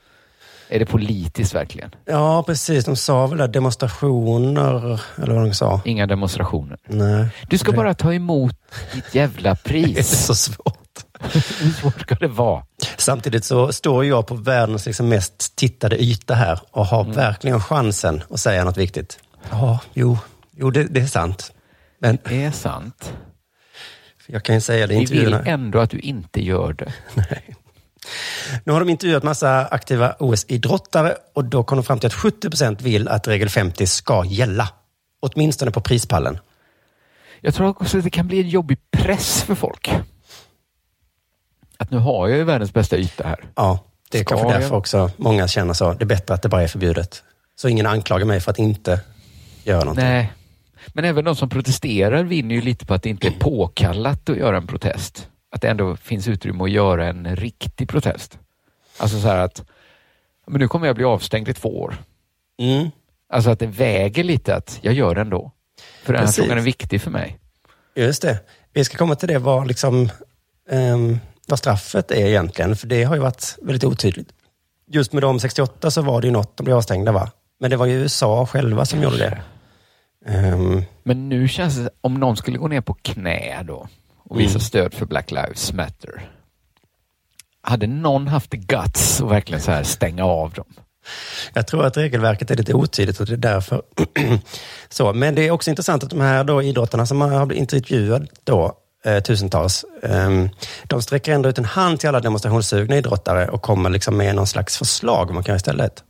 Är 0.68 0.78
det 0.78 0.86
politiskt 0.86 1.54
verkligen? 1.54 1.94
Ja, 2.04 2.42
precis. 2.42 2.84
De 2.84 2.96
sa 2.96 3.26
väl 3.26 3.38
där 3.38 3.48
demonstrationer, 3.48 5.00
eller 5.22 5.34
vad 5.34 5.44
de 5.48 5.54
sa. 5.54 5.80
Inga 5.84 6.06
demonstrationer. 6.06 6.78
Nej. 6.86 7.28
Du 7.48 7.58
ska 7.58 7.72
bara 7.72 7.94
ta 7.94 8.14
emot 8.14 8.56
ditt 8.94 9.14
jävla 9.14 9.56
pris. 9.56 9.94
Det 9.94 10.00
är 10.00 10.02
så 10.02 10.34
svårt. 10.34 10.79
Hur 11.60 11.70
svårt 11.70 12.00
ska 12.00 12.14
det 12.14 12.28
vara? 12.28 12.64
Samtidigt 12.96 13.44
så 13.44 13.72
står 13.72 14.04
jag 14.04 14.26
på 14.26 14.34
världens 14.34 14.86
liksom 14.86 15.08
mest 15.08 15.56
tittade 15.56 16.02
yta 16.02 16.34
här 16.34 16.60
och 16.70 16.86
har 16.86 17.00
Mm. 17.04 17.16
verkligen 17.16 17.60
chansen 17.60 18.22
att 18.30 18.40
säga 18.40 18.64
något 18.64 18.76
viktigt. 18.76 19.18
Ja, 19.50 19.80
jo, 19.94 20.18
jo 20.56 20.70
det, 20.70 20.84
det 20.84 21.00
är 21.00 21.06
sant. 21.06 21.52
Men 21.98 22.18
Det 22.24 22.44
är 22.44 22.50
sant. 22.50 23.12
jag 24.26 24.42
kan 24.44 24.54
ju 24.54 24.60
säga 24.60 24.86
det 24.86 24.94
i 24.94 24.98
Vi 24.98 25.04
vill 25.04 25.18
intervjuerna. 25.18 25.50
ändå 25.50 25.78
att 25.78 25.90
du 25.90 25.98
inte 25.98 26.42
gör 26.42 26.72
det. 26.72 26.92
Nu 28.64 28.72
har 28.72 28.80
de 28.80 28.88
intervjuat 28.88 29.22
massa 29.22 29.66
aktiva 29.66 30.14
OS-idrottare 30.18 31.14
och 31.34 31.44
då 31.44 31.64
kom 31.64 31.76
de 31.78 31.84
fram 31.84 31.98
till 31.98 32.06
att 32.06 32.14
70 32.14 32.50
procent 32.50 32.82
vill 32.82 33.08
att 33.08 33.28
regel 33.28 33.48
50 33.48 33.86
ska 33.86 34.24
gälla. 34.24 34.68
Åtminstone 35.20 35.70
på 35.70 35.80
prispallen. 35.80 36.38
Jag 37.40 37.54
tror 37.54 37.68
också 37.68 37.98
att 37.98 38.04
det 38.04 38.10
kan 38.10 38.26
bli 38.26 38.40
en 38.40 38.48
jobbig 38.48 38.78
press 38.90 39.42
för 39.42 39.54
folk. 39.54 39.90
Att 41.80 41.90
nu 41.90 41.98
har 41.98 42.28
jag 42.28 42.38
ju 42.38 42.44
världens 42.44 42.72
bästa 42.72 42.96
yta 42.96 43.28
här. 43.28 43.44
Ja, 43.54 43.78
det 44.10 44.18
är 44.18 44.22
Ska 44.22 44.34
kanske 44.36 44.52
jag? 44.52 44.60
därför 44.62 44.76
också 44.76 45.10
många 45.16 45.48
känner 45.48 45.74
så. 45.74 45.92
Det 45.92 46.04
är 46.04 46.06
bättre 46.06 46.34
att 46.34 46.42
det 46.42 46.48
bara 46.48 46.62
är 46.62 46.68
förbjudet. 46.68 47.22
Så 47.56 47.68
ingen 47.68 47.86
anklagar 47.86 48.26
mig 48.26 48.40
för 48.40 48.50
att 48.50 48.58
inte 48.58 49.00
göra 49.64 49.80
någonting. 49.80 50.04
Nej. 50.04 50.32
Men 50.94 51.04
även 51.04 51.24
de 51.24 51.36
som 51.36 51.48
protesterar 51.48 52.24
vinner 52.24 52.54
ju 52.54 52.60
lite 52.60 52.86
på 52.86 52.94
att 52.94 53.02
det 53.02 53.08
inte 53.08 53.26
är 53.26 53.30
påkallat 53.30 54.28
att 54.28 54.36
göra 54.36 54.56
en 54.56 54.66
protest. 54.66 55.28
Att 55.52 55.60
det 55.62 55.68
ändå 55.68 55.96
finns 55.96 56.28
utrymme 56.28 56.64
att 56.64 56.70
göra 56.70 57.06
en 57.08 57.36
riktig 57.36 57.88
protest. 57.88 58.38
Alltså 58.98 59.20
så 59.20 59.28
här 59.28 59.38
att, 59.38 59.64
men 60.46 60.60
nu 60.60 60.68
kommer 60.68 60.86
jag 60.86 60.96
bli 60.96 61.04
avstängd 61.04 61.48
i 61.48 61.54
två 61.54 61.80
år. 61.80 61.96
Mm. 62.58 62.90
Alltså 63.32 63.50
att 63.50 63.58
det 63.58 63.66
väger 63.66 64.24
lite 64.24 64.54
att 64.54 64.78
jag 64.82 64.94
gör 64.94 65.14
det 65.14 65.20
ändå. 65.20 65.52
För 66.02 66.12
den 66.12 66.20
här 66.20 66.26
Precis. 66.26 66.44
frågan 66.44 66.58
är 66.58 66.62
viktig 66.62 67.00
för 67.02 67.10
mig. 67.10 67.38
Just 67.94 68.22
det. 68.22 68.38
Vi 68.72 68.84
ska 68.84 68.98
komma 68.98 69.14
till 69.14 69.28
det 69.28 69.38
vad, 69.38 69.66
liksom, 69.66 70.08
ehm, 70.70 71.18
vad 71.50 71.58
straffet 71.58 72.10
är 72.10 72.26
egentligen, 72.26 72.76
för 72.76 72.86
det 72.86 73.04
har 73.04 73.14
ju 73.14 73.20
varit 73.20 73.56
väldigt 73.62 73.84
otydligt. 73.84 74.28
Just 74.90 75.12
med 75.12 75.22
de 75.22 75.40
68 75.40 75.90
så 75.90 76.02
var 76.02 76.20
det 76.20 76.26
ju 76.26 76.32
något, 76.32 76.56
de 76.56 76.64
blev 76.64 76.76
avstängda 76.76 77.12
va? 77.12 77.30
Men 77.60 77.70
det 77.70 77.76
var 77.76 77.86
ju 77.86 77.92
USA 77.92 78.46
själva 78.46 78.84
som 78.86 79.02
gjorde 79.02 79.16
det. 79.18 79.42
Ehm, 80.26 80.82
Men 81.02 81.28
nu 81.28 81.48
känns 81.48 81.76
det, 81.76 81.90
om 82.00 82.14
någon 82.14 82.36
skulle 82.36 82.58
gå 82.58 82.68
ner 82.68 82.80
på 82.80 82.94
knä 82.94 83.62
då 83.62 83.88
och 84.24 84.40
visa 84.40 84.50
Mm. 84.50 84.60
stöd 84.60 84.94
för 84.94 85.06
Black 85.06 85.30
Lives 85.30 85.72
Matter. 85.72 86.30
Hade 87.62 87.86
någon 87.86 88.28
haft 88.28 88.50
guts 88.52 89.20
och 89.20 89.32
verkligen 89.32 89.60
så 89.62 89.70
här 89.70 89.82
stänga 89.82 90.24
av 90.24 90.52
dem? 90.52 90.64
Jag 91.54 91.66
tror 91.66 91.84
att 91.86 91.96
regelverket 91.96 92.50
är 92.50 92.56
lite 92.56 92.74
otydligt 92.74 93.20
och 93.20 93.26
det 93.26 93.32
är 93.32 93.36
därför. 93.36 93.82
så, 94.88 95.12
men 95.12 95.34
det 95.34 95.42
är 95.46 95.50
också 95.50 95.70
intressant 95.70 96.04
att 96.04 96.10
de 96.10 96.20
här 96.20 96.44
då 96.44 96.62
idrottarna 96.62 97.06
som 97.06 97.20
har 97.20 97.46
blivit 97.46 97.60
intervjuade 97.60 98.26
då, 98.44 98.72
eh, 99.04 99.20
tusentals, 99.20 99.84
ehm, 100.02 100.50
de 100.84 101.02
sträcker 101.02 101.32
ändå 101.32 101.48
ut 101.48 101.58
en 101.58 101.64
hand 101.64 102.00
till 102.00 102.08
alla 102.08 102.20
demonstrationssugna 102.20 102.96
idrottare 102.96 103.48
och 103.48 103.62
kommer 103.62 103.90
liksom 103.90 104.16
med 104.16 104.34
någon 104.34 104.46
slags 104.46 104.78
förslag 104.78 105.24
vad 105.24 105.34
man 105.34 105.44
kan 105.44 105.56
istället. 105.56 106.04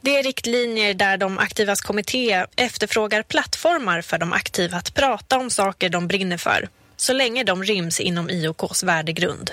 Det 0.00 0.18
är 0.18 0.22
riktlinjer 0.22 0.94
där 0.94 1.16
de 1.16 1.38
aktivas 1.38 1.80
kommitté 1.80 2.44
efterfrågar 2.56 3.22
plattformar 3.22 4.02
för 4.02 4.18
de 4.18 4.32
aktiva 4.32 4.78
att 4.78 4.94
prata 4.94 5.38
om 5.38 5.50
saker 5.50 5.88
de 5.88 6.08
brinner 6.08 6.36
för, 6.36 6.68
så 6.96 7.12
länge 7.12 7.44
de 7.44 7.64
ryms 7.64 8.00
inom 8.00 8.30
IOKs 8.30 8.82
värdegrund. 8.82 9.50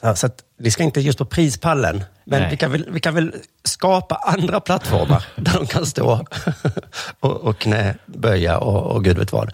Så, 0.00 0.16
så 0.16 0.26
att 0.26 0.44
vi 0.56 0.70
ska 0.70 0.82
inte 0.82 1.00
just 1.00 1.18
på 1.18 1.24
prispallen, 1.24 2.04
men 2.24 2.40
Nej. 2.40 2.50
vi 2.50 2.56
kan, 2.56 2.72
väl, 2.72 2.88
vi 2.90 3.00
kan 3.00 3.14
väl 3.14 3.34
skapa 3.64 4.14
andra 4.14 4.60
plattformar 4.60 5.24
där 5.36 5.54
de 5.54 5.66
kan 5.66 5.86
stå 5.86 6.26
och, 7.20 7.30
och 7.30 7.58
knäböja 7.58 8.58
och, 8.58 8.96
och 8.96 9.04
gud 9.04 9.18
vet 9.18 9.32
vad. 9.32 9.52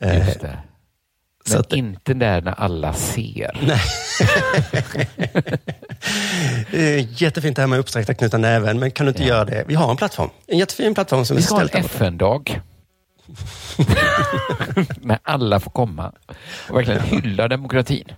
Eh, 0.00 0.28
Just 0.28 0.40
det. 0.40 0.58
Men 1.50 1.60
att- 1.60 1.72
inte 1.72 2.14
där 2.14 2.40
när 2.40 2.52
alla 2.60 2.92
ser. 2.92 3.60
Nej. 3.62 3.80
Jättefint 7.16 7.56
det 7.56 7.62
här 7.62 7.66
med 7.66 7.78
uppsträckta 7.78 8.14
knutar 8.14 8.38
näven, 8.38 8.78
men 8.78 8.90
kan 8.90 9.06
du 9.06 9.10
inte 9.10 9.24
göra 9.24 9.44
det? 9.44 9.64
Vi 9.68 9.74
har 9.74 9.90
en 9.90 9.96
plattform. 9.96 10.30
En 10.46 10.58
jättefin 10.58 10.94
plattform 10.94 11.24
som 11.24 11.36
Vi 11.36 11.42
ska 11.42 11.54
ha 11.54 11.62
en. 11.62 11.68
FN-dag. 11.84 12.60
när 15.00 15.18
alla 15.22 15.60
får 15.60 15.70
komma 15.70 16.12
och 16.68 16.76
verkligen 16.78 17.00
hylla 17.02 17.48
demokratin. 17.48 18.12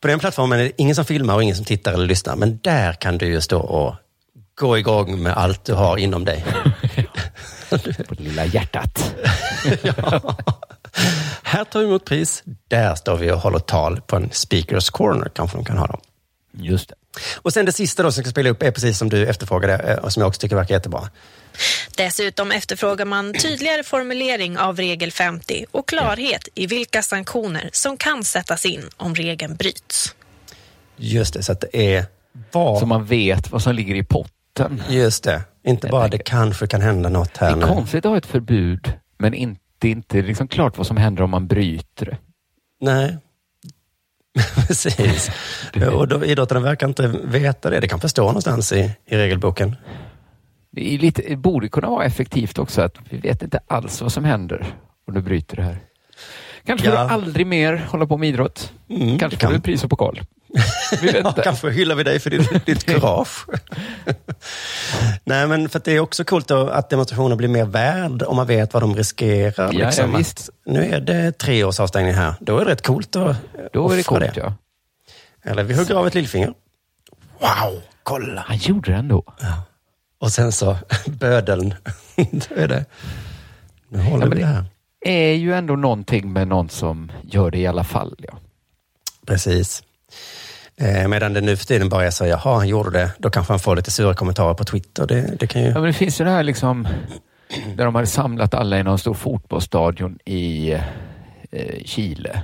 På 0.00 0.08
den 0.08 0.18
plattformen 0.18 0.60
är 0.60 0.64
det 0.64 0.72
ingen 0.76 0.94
som 0.94 1.04
filmar 1.04 1.34
och 1.34 1.42
ingen 1.42 1.56
som 1.56 1.64
tittar 1.64 1.92
eller 1.92 2.06
lyssnar, 2.06 2.36
men 2.36 2.58
där 2.62 2.92
kan 2.92 3.18
du 3.18 3.26
ju 3.26 3.40
stå 3.40 3.60
och 3.60 3.94
gå 4.54 4.78
igång 4.78 5.22
med 5.22 5.32
allt 5.36 5.64
du 5.64 5.74
har 5.74 5.96
inom 5.96 6.24
dig. 6.24 6.44
På 8.08 8.14
det 8.14 8.22
lilla 8.22 8.44
hjärtat. 8.44 9.14
Här 11.50 11.64
tar 11.64 11.80
vi 11.80 11.86
emot 11.86 12.04
pris. 12.04 12.42
Där 12.68 12.94
står 12.94 13.16
vi 13.16 13.30
och 13.30 13.38
håller 13.38 13.58
tal 13.58 14.00
på 14.00 14.16
en 14.16 14.30
speakers 14.32 14.90
corner, 14.90 15.30
kanske 15.34 15.56
de 15.56 15.64
kan 15.64 15.78
ha 15.78 15.86
dem. 15.86 16.00
Just 16.52 16.88
det. 16.88 16.94
Och 17.36 17.52
sen 17.52 17.66
det 17.66 17.72
sista 17.72 18.02
då 18.02 18.12
som 18.12 18.20
jag 18.20 18.26
ska 18.26 18.30
spela 18.30 18.50
upp 18.50 18.62
är 18.62 18.70
precis 18.70 18.98
som 18.98 19.08
du 19.08 19.26
efterfrågade 19.26 19.74
eh, 19.74 19.96
och 19.96 20.12
som 20.12 20.20
jag 20.20 20.28
också 20.28 20.40
tycker 20.40 20.56
verkar 20.56 20.74
jättebra. 20.74 21.08
Dessutom 21.96 22.50
efterfrågar 22.50 23.04
man 23.04 23.34
tydligare 23.34 23.82
formulering 23.82 24.58
av 24.58 24.76
regel 24.76 25.12
50 25.12 25.64
och 25.70 25.88
klarhet 25.88 26.48
i 26.54 26.66
vilka 26.66 27.02
sanktioner 27.02 27.70
som 27.72 27.96
kan 27.96 28.24
sättas 28.24 28.66
in 28.66 28.82
om 28.96 29.14
regeln 29.14 29.56
bryts. 29.56 30.14
Just 30.96 31.34
det, 31.34 31.42
så 31.42 31.52
att 31.52 31.60
det 31.60 31.96
är 31.96 32.04
vad... 32.52 32.78
Så 32.78 32.86
man 32.86 33.04
vet 33.06 33.50
vad 33.50 33.62
som 33.62 33.74
ligger 33.74 33.94
i 33.94 34.04
potten. 34.04 34.82
Just 34.88 35.24
det. 35.24 35.42
Inte 35.64 35.88
bara 35.88 36.08
det 36.08 36.18
kanske 36.18 36.66
kan 36.66 36.80
hända 36.80 37.08
något 37.08 37.34
Det 37.34 37.44
här 37.44 37.52
är 37.52 37.56
nu. 37.56 37.66
konstigt 37.66 38.04
att 38.04 38.10
ha 38.10 38.18
ett 38.18 38.26
förbud, 38.26 38.92
men 39.18 39.34
inte, 39.34 39.60
det 39.80 39.88
är 39.88 39.92
inte 39.92 40.22
liksom 40.22 40.48
klart 40.48 40.78
vad 40.78 40.86
som 40.86 40.96
händer 40.96 41.22
om 41.22 41.30
man 41.30 41.46
bryter 41.46 42.06
det. 42.06 42.16
Nej. 42.80 43.18
Precis. 44.66 45.30
Och 45.92 46.08
då, 46.08 46.24
idrottarna 46.24 46.60
verkar 46.60 46.88
inte 46.88 47.08
veta 47.24 47.70
det. 47.70 47.80
Det 47.80 47.88
kan 47.88 48.00
stå 48.08 48.22
någonstans 48.26 48.72
i, 48.72 48.92
i 49.06 49.16
regelboken. 49.16 49.76
Det, 50.70 50.94
är 50.94 50.98
lite, 50.98 51.22
det 51.28 51.36
borde 51.36 51.68
kunna 51.68 51.88
vara 51.90 52.04
effektivt 52.04 52.58
också 52.58 52.82
att 52.82 52.94
vi 53.10 53.18
vet 53.18 53.42
inte 53.42 53.60
alls 53.66 54.00
vad 54.02 54.12
som 54.12 54.24
händer 54.24 54.74
om 55.06 55.14
du 55.14 55.20
bryter 55.22 55.56
det 55.56 55.62
här. 55.62 55.78
Kanske 56.64 56.86
får 56.86 56.96
Ja. 56.96 57.04
du 57.04 57.10
aldrig 57.14 57.46
mer 57.46 57.76
hålla 57.76 58.06
på 58.06 58.16
med 58.16 58.28
idrott. 58.28 58.72
Mm, 58.88 59.18
Kanske 59.18 59.38
kan- 59.38 59.50
får 59.50 59.54
du 59.54 59.60
pris 59.62 59.84
och 59.84 59.90
pokal. 59.90 60.20
Vi 61.00 61.06
vet 61.06 61.24
Ja, 61.24 61.32
kanske 61.32 61.70
hyllar 61.70 61.94
vi 61.94 62.02
dig 62.04 62.18
för 62.18 62.30
ditt, 62.30 62.66
ditt 62.66 62.84
kurage. 62.86 63.46
Nej, 65.24 65.46
men 65.46 65.68
för 65.68 65.80
det 65.84 65.92
är 65.92 66.00
också 66.00 66.24
coolt 66.24 66.50
att 66.50 66.90
demonstrationer 66.90 67.36
blir 67.36 67.48
mer 67.48 67.64
värd 67.64 68.22
om 68.22 68.36
man 68.36 68.46
vet 68.46 68.74
vad 68.74 68.82
de 68.82 68.96
riskerar. 68.96 69.72
Ja, 69.72 69.86
liksom. 69.86 70.10
ja, 70.12 70.18
visst. 70.18 70.50
Nu 70.66 70.84
är 70.84 71.00
det 71.00 71.32
tre 71.38 71.64
års 71.64 71.80
avstängning 71.80 72.14
här. 72.14 72.34
Då 72.40 72.58
är 72.58 72.64
det 72.64 72.70
rätt 72.70 72.82
coolt 72.86 73.16
att 73.16 73.36
Då 73.72 73.90
är 73.90 73.96
det 73.96 74.02
coolt, 74.02 74.36
ja. 74.36 74.54
Eller 75.42 75.62
vi 75.62 75.74
hugger 75.74 75.94
av 75.94 76.06
ett 76.06 76.14
lillfinger. 76.14 76.54
Wow, 77.38 77.82
kolla! 78.02 78.44
Han 78.46 78.56
gjorde 78.56 78.90
det 78.92 78.96
ändå. 78.98 79.24
Och 80.20 80.32
sen 80.32 80.52
så 80.52 80.76
bödeln. 81.06 81.74
då 82.16 82.54
är 82.56 82.68
det. 82.68 82.84
Nu 83.88 83.98
håller 84.02 84.26
Ja, 84.26 84.30
vi 84.34 84.40
det 84.40 84.46
här. 84.46 84.64
är 85.00 85.32
ju 85.32 85.54
ändå 85.54 85.76
någonting 85.76 86.32
med 86.32 86.48
någon 86.48 86.68
som 86.68 87.12
gör 87.22 87.50
det 87.50 87.58
i 87.58 87.66
alla 87.66 87.84
fall. 87.84 88.14
Ja. 88.18 88.38
Precis. 89.26 89.82
Eh, 90.76 91.08
medan 91.08 91.32
det 91.32 91.40
nu 91.40 91.56
för 91.56 91.66
tiden 91.66 91.88
bara 91.88 92.06
är 92.06 92.10
så, 92.10 92.26
jaha, 92.26 92.56
han 92.56 92.68
gjorde 92.68 92.90
det. 92.90 93.12
Då 93.18 93.30
kanske 93.30 93.52
han 93.52 93.60
får 93.60 93.76
lite 93.76 93.90
sura 93.90 94.14
kommentarer 94.14 94.54
på 94.54 94.64
Twitter. 94.64 95.06
Det, 95.06 95.36
det 95.40 95.46
kan 95.46 95.62
ju... 95.62 95.68
Ja, 95.68 95.74
men 95.74 95.82
det 95.82 95.92
finns 95.92 96.20
ju 96.20 96.24
det 96.24 96.30
här 96.30 96.42
liksom 96.42 96.88
där 97.76 97.84
de 97.84 97.94
hade 97.94 98.06
samlat 98.06 98.54
alla 98.54 98.78
i 98.78 98.82
någon 98.82 98.98
stor 98.98 99.14
fotbollsstadion 99.14 100.18
i 100.24 100.72
eh, 101.50 101.84
Chile. 101.84 102.42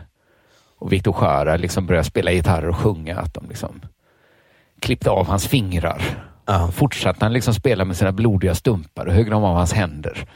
Och 0.79 0.93
Victor 0.93 1.17
Jara 1.21 1.57
liksom 1.57 1.87
började 1.87 2.05
spela 2.05 2.33
gitarr 2.33 2.69
och 2.69 2.77
sjunga 2.77 3.17
att 3.17 3.35
de 3.35 3.49
liksom 3.49 3.81
klippte 4.81 5.11
av 5.11 5.27
hans 5.27 5.47
fingrar. 5.47 6.03
Ja. 6.47 6.71
Fortsatte 6.73 7.25
han 7.25 7.33
liksom 7.33 7.55
spela 7.55 7.85
med 7.85 7.97
sina 7.97 8.13
blodiga 8.13 8.55
stumpar 8.55 9.07
och 9.07 9.13
högg 9.13 9.31
de 9.31 9.45
av 9.45 9.57
hans 9.57 9.73
händer. 9.73 10.27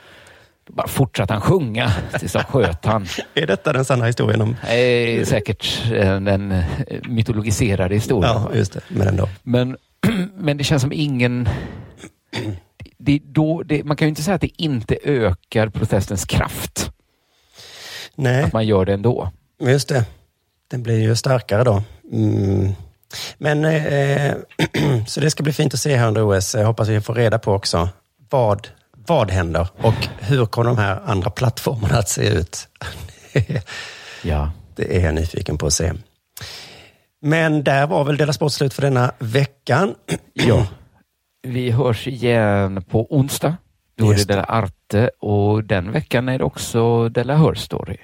Bara 0.73 0.89
fortsatte 0.89 1.33
han 1.33 1.43
sjunga 1.43 1.93
tills 2.19 2.33
de 2.33 2.45
sköt 2.45 2.85
han. 2.85 3.07
Är 3.35 3.47
detta 3.47 3.73
den 3.73 3.85
sanna 3.85 4.05
historien 4.05 4.41
om... 4.41 4.57
Eh, 4.69 5.25
säkert 5.25 5.91
den 6.25 6.53
eh, 6.53 6.65
mytologiserade 7.09 7.95
historien. 7.95 8.33
Ja, 8.35 8.51
just 8.55 8.73
det. 8.73 8.81
Men 8.89 9.09
ändå. 9.09 9.29
Men, 9.43 9.77
men 10.37 10.57
det 10.57 10.65
känns 10.65 10.83
som 10.83 10.93
ingen... 10.93 11.49
det, 12.99 13.21
då, 13.25 13.63
det, 13.63 13.85
man 13.85 13.97
kan 13.97 14.07
ju 14.07 14.09
inte 14.09 14.23
säga 14.23 14.35
att 14.35 14.41
det 14.41 14.63
inte 14.63 14.99
ökar 15.05 15.69
protestens 15.69 16.25
kraft. 16.25 16.91
Nej. 18.15 18.43
Att 18.43 18.53
man 18.53 18.67
gör 18.67 18.85
det 18.85 18.93
ändå. 18.93 19.31
Just 19.61 19.89
det. 19.89 20.05
Den 20.71 20.83
blir 20.83 21.01
ju 21.01 21.17
starkare 21.17 21.65
då. 21.65 21.83
Mm. 22.13 22.73
Men 23.39 23.65
eh, 23.65 24.35
Så 25.07 25.21
det 25.21 25.31
ska 25.31 25.43
bli 25.43 25.53
fint 25.53 25.75
att 25.75 25.81
se 25.81 25.97
här 25.97 26.09
under 26.09 26.39
OS. 26.39 26.55
Jag 26.55 26.67
hoppas 26.67 26.89
vi 26.89 27.01
får 27.01 27.15
reda 27.15 27.39
på 27.39 27.53
också 27.53 27.89
vad, 28.31 28.69
vad 29.11 29.31
händer 29.31 29.69
och 29.77 30.09
hur 30.19 30.47
kommer 30.47 30.71
de 30.71 30.79
här 30.79 31.01
andra 31.05 31.31
plattformarna 31.31 31.99
att 31.99 32.09
se 32.09 32.29
ut? 32.29 32.69
ja. 34.23 34.53
Det 34.77 34.97
är 34.97 35.05
jag 35.05 35.15
nyfiken 35.15 35.59
på 35.59 35.67
att 35.67 35.73
se. 35.73 35.93
Men 37.23 37.65
där 37.65 37.87
var 37.87 38.05
väl 38.05 38.17
Dela 38.17 38.33
Sport 38.33 38.53
slut 38.53 38.75
för 38.75 38.83
denna 38.83 39.13
veckan. 39.19 39.95
Ja. 40.33 40.67
Vi 41.43 41.71
hörs 41.71 42.07
igen 42.07 42.83
på 42.83 43.07
onsdag. 43.15 43.57
Då 43.97 44.11
är 44.11 44.17
det 44.17 44.25
Della 44.25 44.45
Arte 44.45 45.11
och 45.21 45.65
den 45.65 45.93
veckan 45.93 46.29
är 46.29 46.39
det 46.39 46.45
också 46.45 47.09
Della 47.09 47.37
Hör 47.37 47.55
Story. 47.55 47.97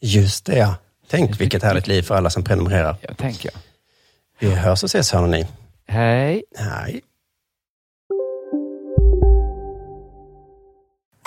Just 0.00 0.46
det 0.46 0.58
ja. 0.58 0.74
Tänk 1.10 1.40
vilket 1.40 1.62
härligt 1.62 1.86
liv 1.86 2.02
för 2.02 2.14
alla 2.14 2.30
som 2.30 2.44
prenumererar. 2.44 2.96
Ja, 3.00 3.14
tänker 3.14 3.50
jag. 3.52 3.60
Vi 4.48 4.54
hörs 4.54 4.82
och 4.82 4.88
ses 4.88 5.12
hörni. 5.12 5.46
Hej. 5.86 6.42
Hej. 6.56 7.00